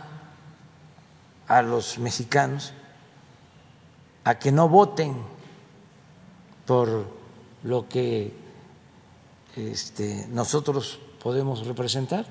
[1.46, 2.74] a los mexicanos
[4.28, 5.16] a que no voten
[6.66, 7.08] por
[7.64, 8.30] lo que
[9.56, 12.26] este, nosotros podemos representar,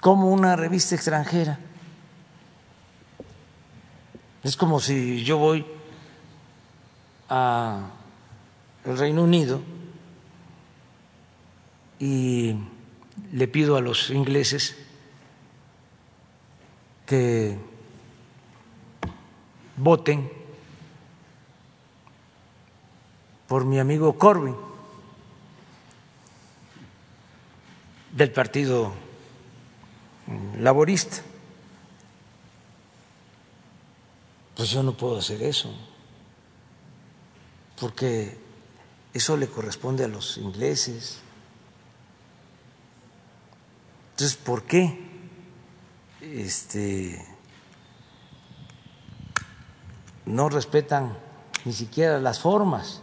[0.00, 1.60] como una revista extranjera.
[4.42, 5.66] Es como si yo voy
[7.28, 7.90] al
[8.86, 9.60] Reino Unido
[11.98, 12.56] y
[13.32, 14.78] le pido a los ingleses
[17.04, 17.71] que
[19.76, 20.30] voten
[23.48, 24.56] por mi amigo Corbyn
[28.12, 28.92] del Partido
[30.58, 31.18] Laborista.
[34.54, 35.74] Pues yo no puedo hacer eso,
[37.80, 38.38] porque
[39.12, 41.20] eso le corresponde a los ingleses.
[44.12, 44.98] Entonces, ¿por qué?
[46.20, 47.31] Este
[50.26, 51.16] no respetan
[51.64, 53.02] ni siquiera las formas.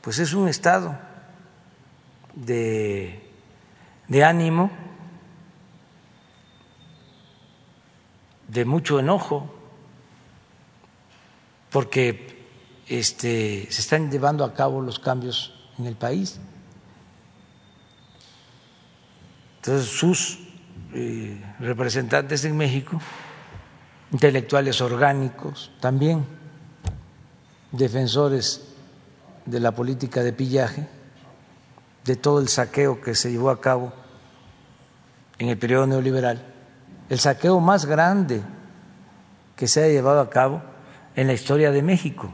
[0.00, 0.98] Pues es un estado
[2.34, 3.30] de,
[4.08, 4.70] de ánimo,
[8.48, 9.54] de mucho enojo,
[11.70, 12.44] porque
[12.88, 16.40] este, se están llevando a cabo los cambios en el país.
[19.56, 20.38] Entonces sus
[20.94, 23.00] eh, representantes en México
[24.12, 26.26] intelectuales orgánicos, también
[27.72, 28.66] defensores
[29.46, 30.88] de la política de pillaje,
[32.04, 33.92] de todo el saqueo que se llevó a cabo
[35.38, 36.42] en el periodo neoliberal,
[37.08, 38.42] el saqueo más grande
[39.56, 40.62] que se ha llevado a cabo
[41.14, 42.32] en la historia de México.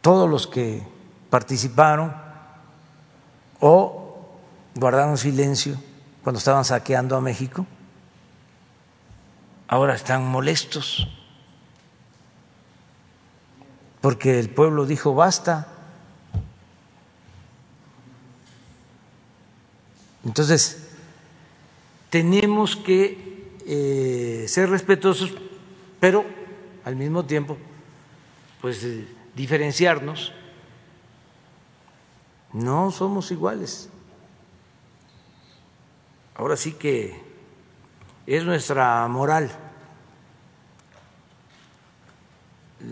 [0.00, 0.86] Todos los que
[1.30, 2.14] participaron
[3.60, 4.20] o
[4.74, 5.76] guardaron silencio
[6.22, 7.66] cuando estaban saqueando a México
[9.68, 11.08] ahora están molestos
[14.06, 15.66] porque el pueblo dijo basta.
[20.24, 20.90] Entonces,
[22.08, 25.34] tenemos que eh, ser respetuosos,
[25.98, 26.24] pero
[26.84, 27.58] al mismo tiempo,
[28.60, 30.32] pues eh, diferenciarnos.
[32.52, 33.88] No somos iguales.
[36.36, 37.25] Ahora sí que
[38.26, 39.50] es nuestra moral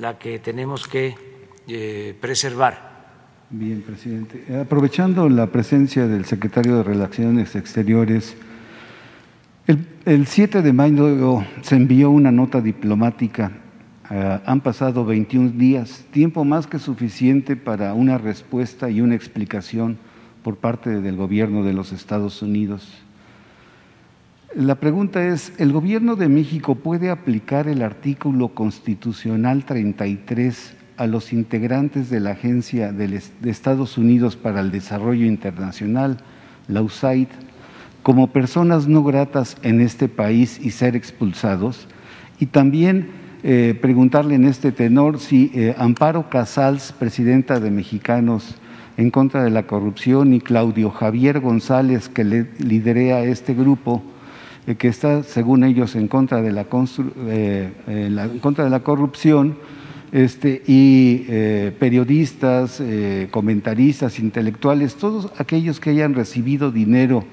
[0.01, 1.15] la que tenemos que
[1.69, 2.94] eh, preservar.
[3.51, 4.44] Bien, presidente.
[4.59, 8.36] Aprovechando la presencia del secretario de Relaciones Exteriores,
[9.66, 13.52] el, el 7 de mayo se envió una nota diplomática.
[14.11, 19.98] Eh, han pasado 21 días, tiempo más que suficiente para una respuesta y una explicación
[20.43, 23.05] por parte del gobierno de los Estados Unidos.
[24.56, 31.32] La pregunta es, ¿el gobierno de México puede aplicar el artículo constitucional 33 a los
[31.32, 36.18] integrantes de la Agencia de Estados Unidos para el Desarrollo Internacional,
[36.68, 37.26] la USAID,
[38.05, 41.89] como personas no gratas en este país y ser expulsados?
[42.39, 43.09] Y también
[43.43, 48.55] eh, preguntarle en este tenor si eh, Amparo Casals, presidenta de Mexicanos
[48.98, 54.05] en contra de la corrupción, y Claudio Javier González, que le, liderea este grupo,
[54.66, 58.81] eh, que está, según ellos, en contra de la, eh, eh, en contra de la
[58.81, 59.57] corrupción,
[60.12, 61.27] este, y
[61.81, 62.81] periodistas,
[63.32, 67.24] comentaristas, intelectuales, todos aquellos que hayan recibido dinero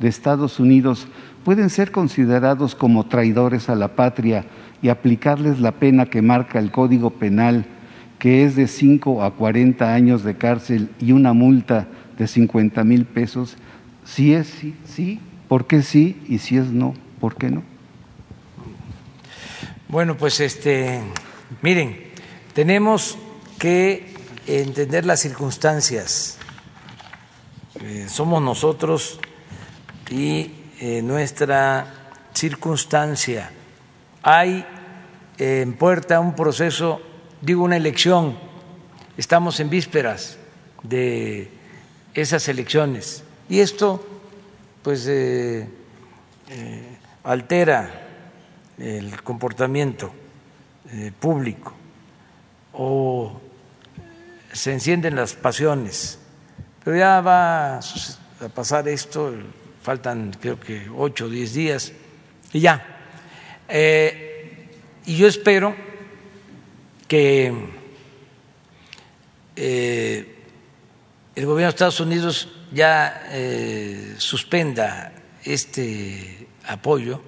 [0.00, 1.06] de Estados Unidos
[1.44, 4.46] pueden ser considerados como traidores a la patria
[4.82, 7.66] y aplicarles la pena que marca el Código Penal,
[8.18, 11.86] que es de 5 a 40 años de cárcel y una multa
[12.18, 13.56] de 50 mil pesos.
[14.04, 16.22] Si es sí, sí, ¿por qué sí?
[16.28, 17.62] Y si es no, ¿por qué no?
[19.88, 21.00] Bueno, pues este,
[21.62, 21.96] miren,
[22.52, 23.16] tenemos
[23.58, 24.14] que
[24.46, 26.38] entender las circunstancias.
[27.80, 29.20] Eh, somos nosotros
[30.10, 30.50] y
[30.80, 31.86] eh, nuestra
[32.32, 33.50] circunstancia.
[34.22, 34.66] Hay
[35.38, 37.00] eh, en puerta un proceso,
[37.40, 38.36] digo una elección,
[39.16, 40.38] estamos en vísperas
[40.82, 41.50] de
[42.14, 44.13] esas elecciones y esto
[44.84, 45.10] pues
[47.24, 48.02] altera
[48.78, 50.12] el comportamiento
[51.18, 51.74] público
[52.74, 53.40] o
[54.52, 56.18] se encienden las pasiones.
[56.84, 57.80] Pero ya va a
[58.54, 59.32] pasar esto,
[59.82, 61.92] faltan creo que ocho o diez días
[62.52, 62.84] y ya.
[63.68, 64.68] Eh,
[65.06, 65.74] y yo espero
[67.08, 67.52] que
[69.56, 70.44] eh,
[71.34, 75.12] el gobierno de Estados Unidos ya eh, suspenda
[75.44, 77.22] este apoyo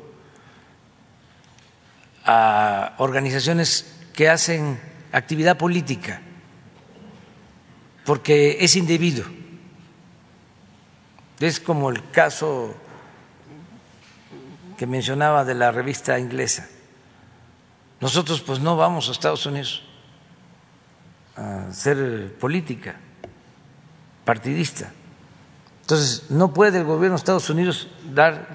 [2.24, 4.80] a organizaciones que hacen
[5.12, 6.20] actividad política,
[8.04, 9.24] porque es indebido.
[11.38, 12.74] Es como el caso
[14.76, 16.66] que mencionaba de la revista inglesa.
[18.00, 19.82] Nosotros pues no vamos a Estados Unidos
[21.36, 22.96] a hacer política
[24.24, 24.90] partidista.
[25.86, 28.48] Entonces, no puede el gobierno de Estados Unidos dar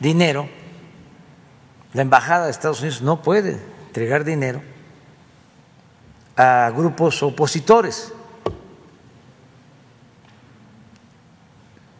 [0.00, 0.48] dinero,
[1.92, 4.62] la embajada de Estados Unidos no puede entregar dinero
[6.34, 8.14] a grupos opositores.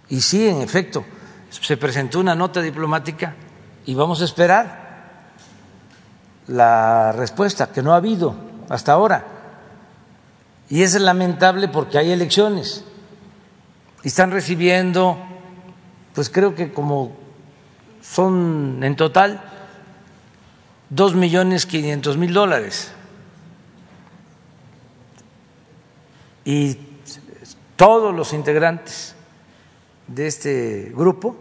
[0.08, 1.04] Y sí, en efecto,
[1.50, 3.34] se presentó una nota diplomática
[3.84, 5.26] y vamos a esperar
[6.46, 8.34] la respuesta, que no ha habido
[8.70, 9.26] hasta ahora.
[10.70, 12.86] Y es lamentable porque hay elecciones
[14.04, 15.18] están recibiendo,
[16.14, 17.12] pues creo que como
[18.00, 19.42] son en total
[20.90, 22.92] dos millones quinientos mil dólares
[26.44, 26.76] y
[27.76, 29.14] todos los integrantes
[30.08, 31.36] de este grupo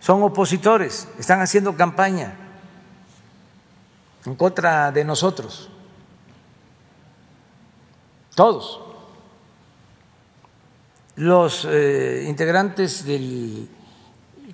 [0.00, 2.34] son opositores, están haciendo campaña
[4.24, 5.70] en contra de nosotros,
[8.34, 8.87] todos.
[11.18, 13.66] Los eh, integrantes del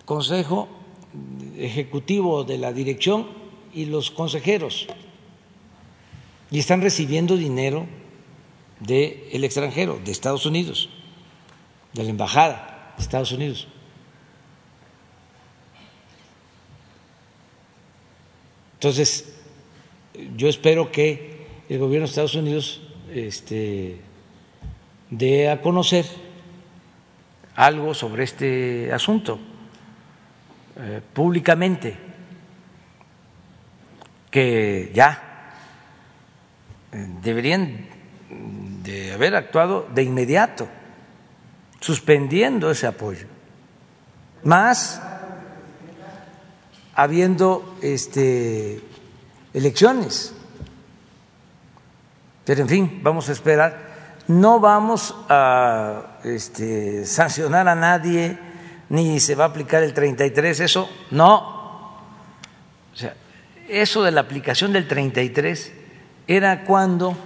[0.06, 0.66] Consejo
[1.58, 3.28] Ejecutivo de la Dirección
[3.74, 4.86] y los consejeros,
[6.50, 7.86] y están recibiendo dinero
[8.80, 10.88] del extranjero, de Estados Unidos,
[11.92, 13.68] de la embajada de Estados Unidos.
[18.74, 19.34] Entonces,
[20.34, 22.80] yo espero que el gobierno de Estados Unidos
[23.12, 24.00] este,
[25.10, 26.23] dé a conocer
[27.56, 29.38] algo sobre este asunto
[30.76, 31.96] eh, públicamente,
[34.30, 35.52] que ya
[36.90, 37.86] eh, deberían
[38.82, 40.66] de haber actuado de inmediato,
[41.78, 43.26] suspendiendo ese apoyo,
[44.42, 45.00] más
[46.94, 48.80] habiendo este,
[49.52, 50.34] elecciones.
[52.44, 53.94] Pero en fin, vamos a esperar.
[54.26, 58.38] No vamos a este, sancionar a nadie,
[58.88, 61.38] ni se va a aplicar el 33, eso no.
[62.92, 63.14] O sea,
[63.68, 65.72] eso de la aplicación del 33
[66.26, 67.16] era cuando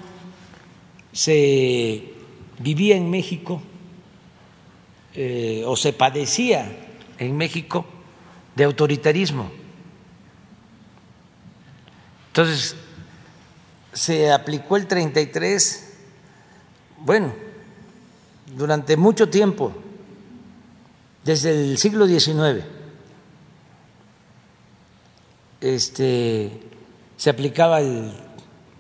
[1.13, 2.13] se
[2.59, 3.63] vivía en México
[5.15, 6.71] eh, o se padecía
[7.19, 7.87] en México
[8.55, 9.51] de autoritarismo.
[12.29, 12.77] Entonces,
[13.93, 15.99] se aplicó el 33,
[16.99, 17.33] bueno,
[18.57, 19.73] durante mucho tiempo,
[21.25, 22.65] desde el siglo XIX,
[25.61, 26.63] este,
[27.17, 28.13] se aplicaba el,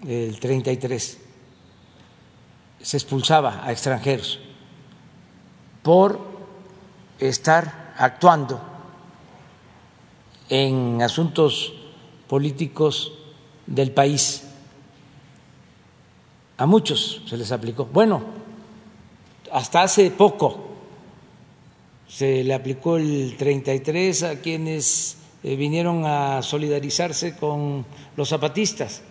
[0.07, 1.19] el 33,
[2.81, 4.39] se expulsaba a extranjeros
[5.82, 6.20] por
[7.19, 8.61] estar actuando
[10.49, 11.74] en asuntos
[12.28, 13.12] políticos
[13.66, 14.45] del país.
[16.57, 17.86] A muchos se les aplicó.
[17.86, 18.38] Bueno,
[19.53, 20.69] hasta hace poco
[22.09, 27.85] se le aplicó el 33 a quienes eh, vinieron a solidarizarse con
[28.16, 29.03] los zapatistas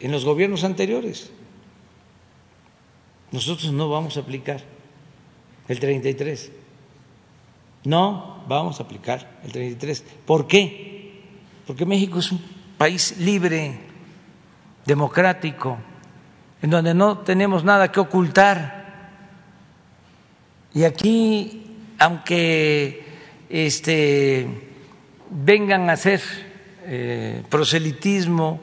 [0.00, 1.30] en los gobiernos anteriores.
[3.30, 4.62] Nosotros no vamos a aplicar
[5.66, 6.52] el 33.
[7.84, 10.04] No vamos a aplicar el 33.
[10.24, 11.22] ¿Por qué?
[11.66, 12.40] Porque México es un
[12.78, 13.78] país libre,
[14.86, 15.78] democrático,
[16.62, 18.78] en donde no tenemos nada que ocultar.
[20.74, 23.06] Y aquí, aunque
[23.48, 24.46] este,
[25.30, 26.20] vengan a hacer
[26.84, 28.60] eh, proselitismo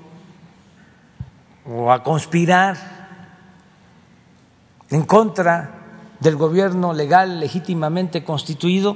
[1.66, 2.78] o a conspirar
[4.90, 5.72] en contra
[6.20, 8.96] del gobierno legal legítimamente constituido,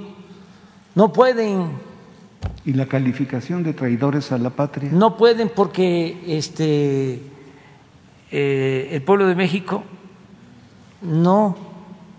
[0.95, 1.79] no pueden.
[2.65, 4.91] ¿Y la calificación de traidores a la patria?
[4.91, 7.21] No pueden porque este,
[8.31, 9.83] eh, el pueblo de México
[11.01, 11.55] no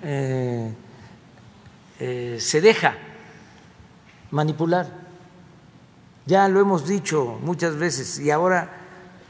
[0.02, 0.72] eh,
[1.98, 2.94] eh, se deja
[4.30, 5.00] manipular.
[6.26, 8.76] Ya lo hemos dicho muchas veces y ahora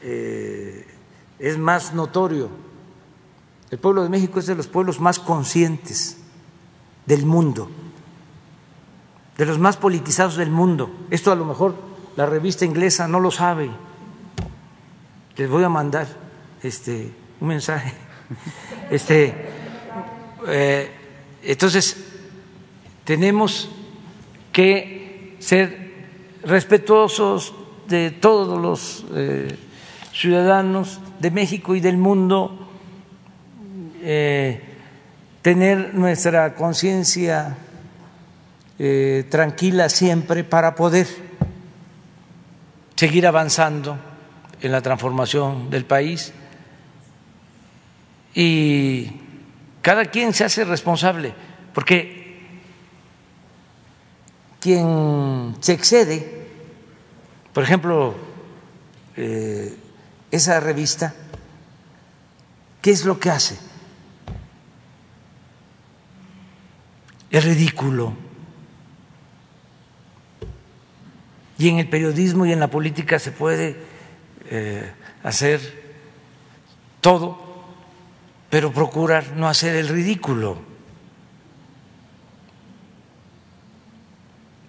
[0.03, 2.49] es más notorio
[3.71, 6.19] el pueblo de México es de los pueblos más conscientes
[7.07, 7.71] del mundo,
[9.39, 10.91] de los más politizados del mundo.
[11.11, 11.77] Esto a lo mejor
[12.17, 13.71] la revista inglesa no lo sabe.
[15.37, 16.09] Les voy a mandar
[16.63, 17.11] este
[17.41, 17.93] un mensaje.
[18.91, 19.35] Este,
[20.49, 20.91] eh,
[21.43, 21.97] entonces
[23.05, 23.69] tenemos
[24.53, 25.91] que ser
[26.45, 27.55] respetuosos
[27.89, 29.57] de todos los eh,
[30.13, 32.69] ciudadanos de México y del mundo
[34.03, 34.61] eh,
[35.43, 37.57] tener nuestra conciencia
[39.29, 41.07] tranquila siempre para poder
[42.97, 43.99] seguir avanzando
[44.63, 46.33] en la transformación del país
[48.35, 49.11] y
[49.83, 51.35] cada quien se hace responsable,
[51.75, 52.49] porque
[54.61, 56.49] quien se excede,
[57.53, 58.15] por ejemplo,
[59.17, 59.75] eh,
[60.31, 61.15] esa revista,
[62.83, 63.71] ¿qué es lo que hace?
[67.31, 68.15] es ridículo.
[71.59, 73.77] Y en el periodismo y en la política se puede
[74.47, 74.91] eh,
[75.23, 75.61] hacer
[77.01, 77.50] todo,
[78.51, 80.59] pero procurar no hacer el ridículo.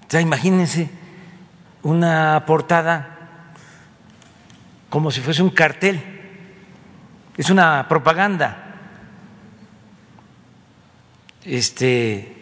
[0.09, 0.89] Ya imagínense
[1.81, 3.17] una portada
[4.89, 6.01] como si fuese un cartel,
[7.37, 8.67] es una propaganda.
[11.43, 12.37] Este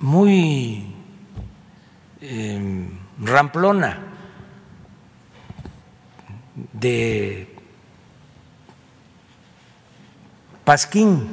[0.00, 0.94] muy
[2.20, 3.98] em, ramplona
[6.72, 7.53] de
[10.64, 11.28] Pasquín.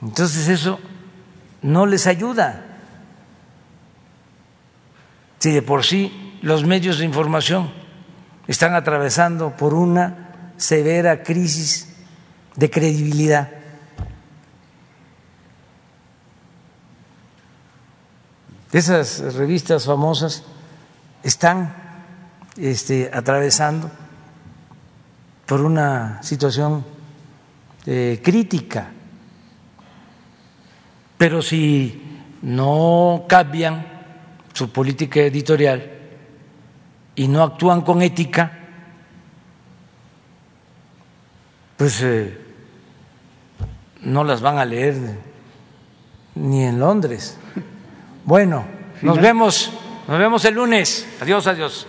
[0.00, 0.78] Entonces eso
[1.62, 2.64] no les ayuda.
[5.38, 7.70] Si de por sí los medios de información
[8.46, 11.88] están atravesando por una severa crisis
[12.54, 13.50] de credibilidad.
[18.72, 20.42] esas revistas famosas
[21.22, 21.74] están
[22.58, 23.90] este, atravesando
[25.46, 26.84] por una situación
[27.86, 28.90] eh, crítica.
[31.16, 32.02] Pero si
[32.42, 33.86] no cambian
[34.52, 35.92] su política editorial
[37.14, 38.52] y no actúan con ética,
[41.76, 42.38] pues eh,
[44.02, 44.96] no las van a leer
[46.34, 47.38] ni en Londres.
[48.24, 48.66] Bueno,
[49.02, 49.72] nos vemos,
[50.08, 51.06] nos vemos el lunes.
[51.20, 51.86] Adiós, adiós.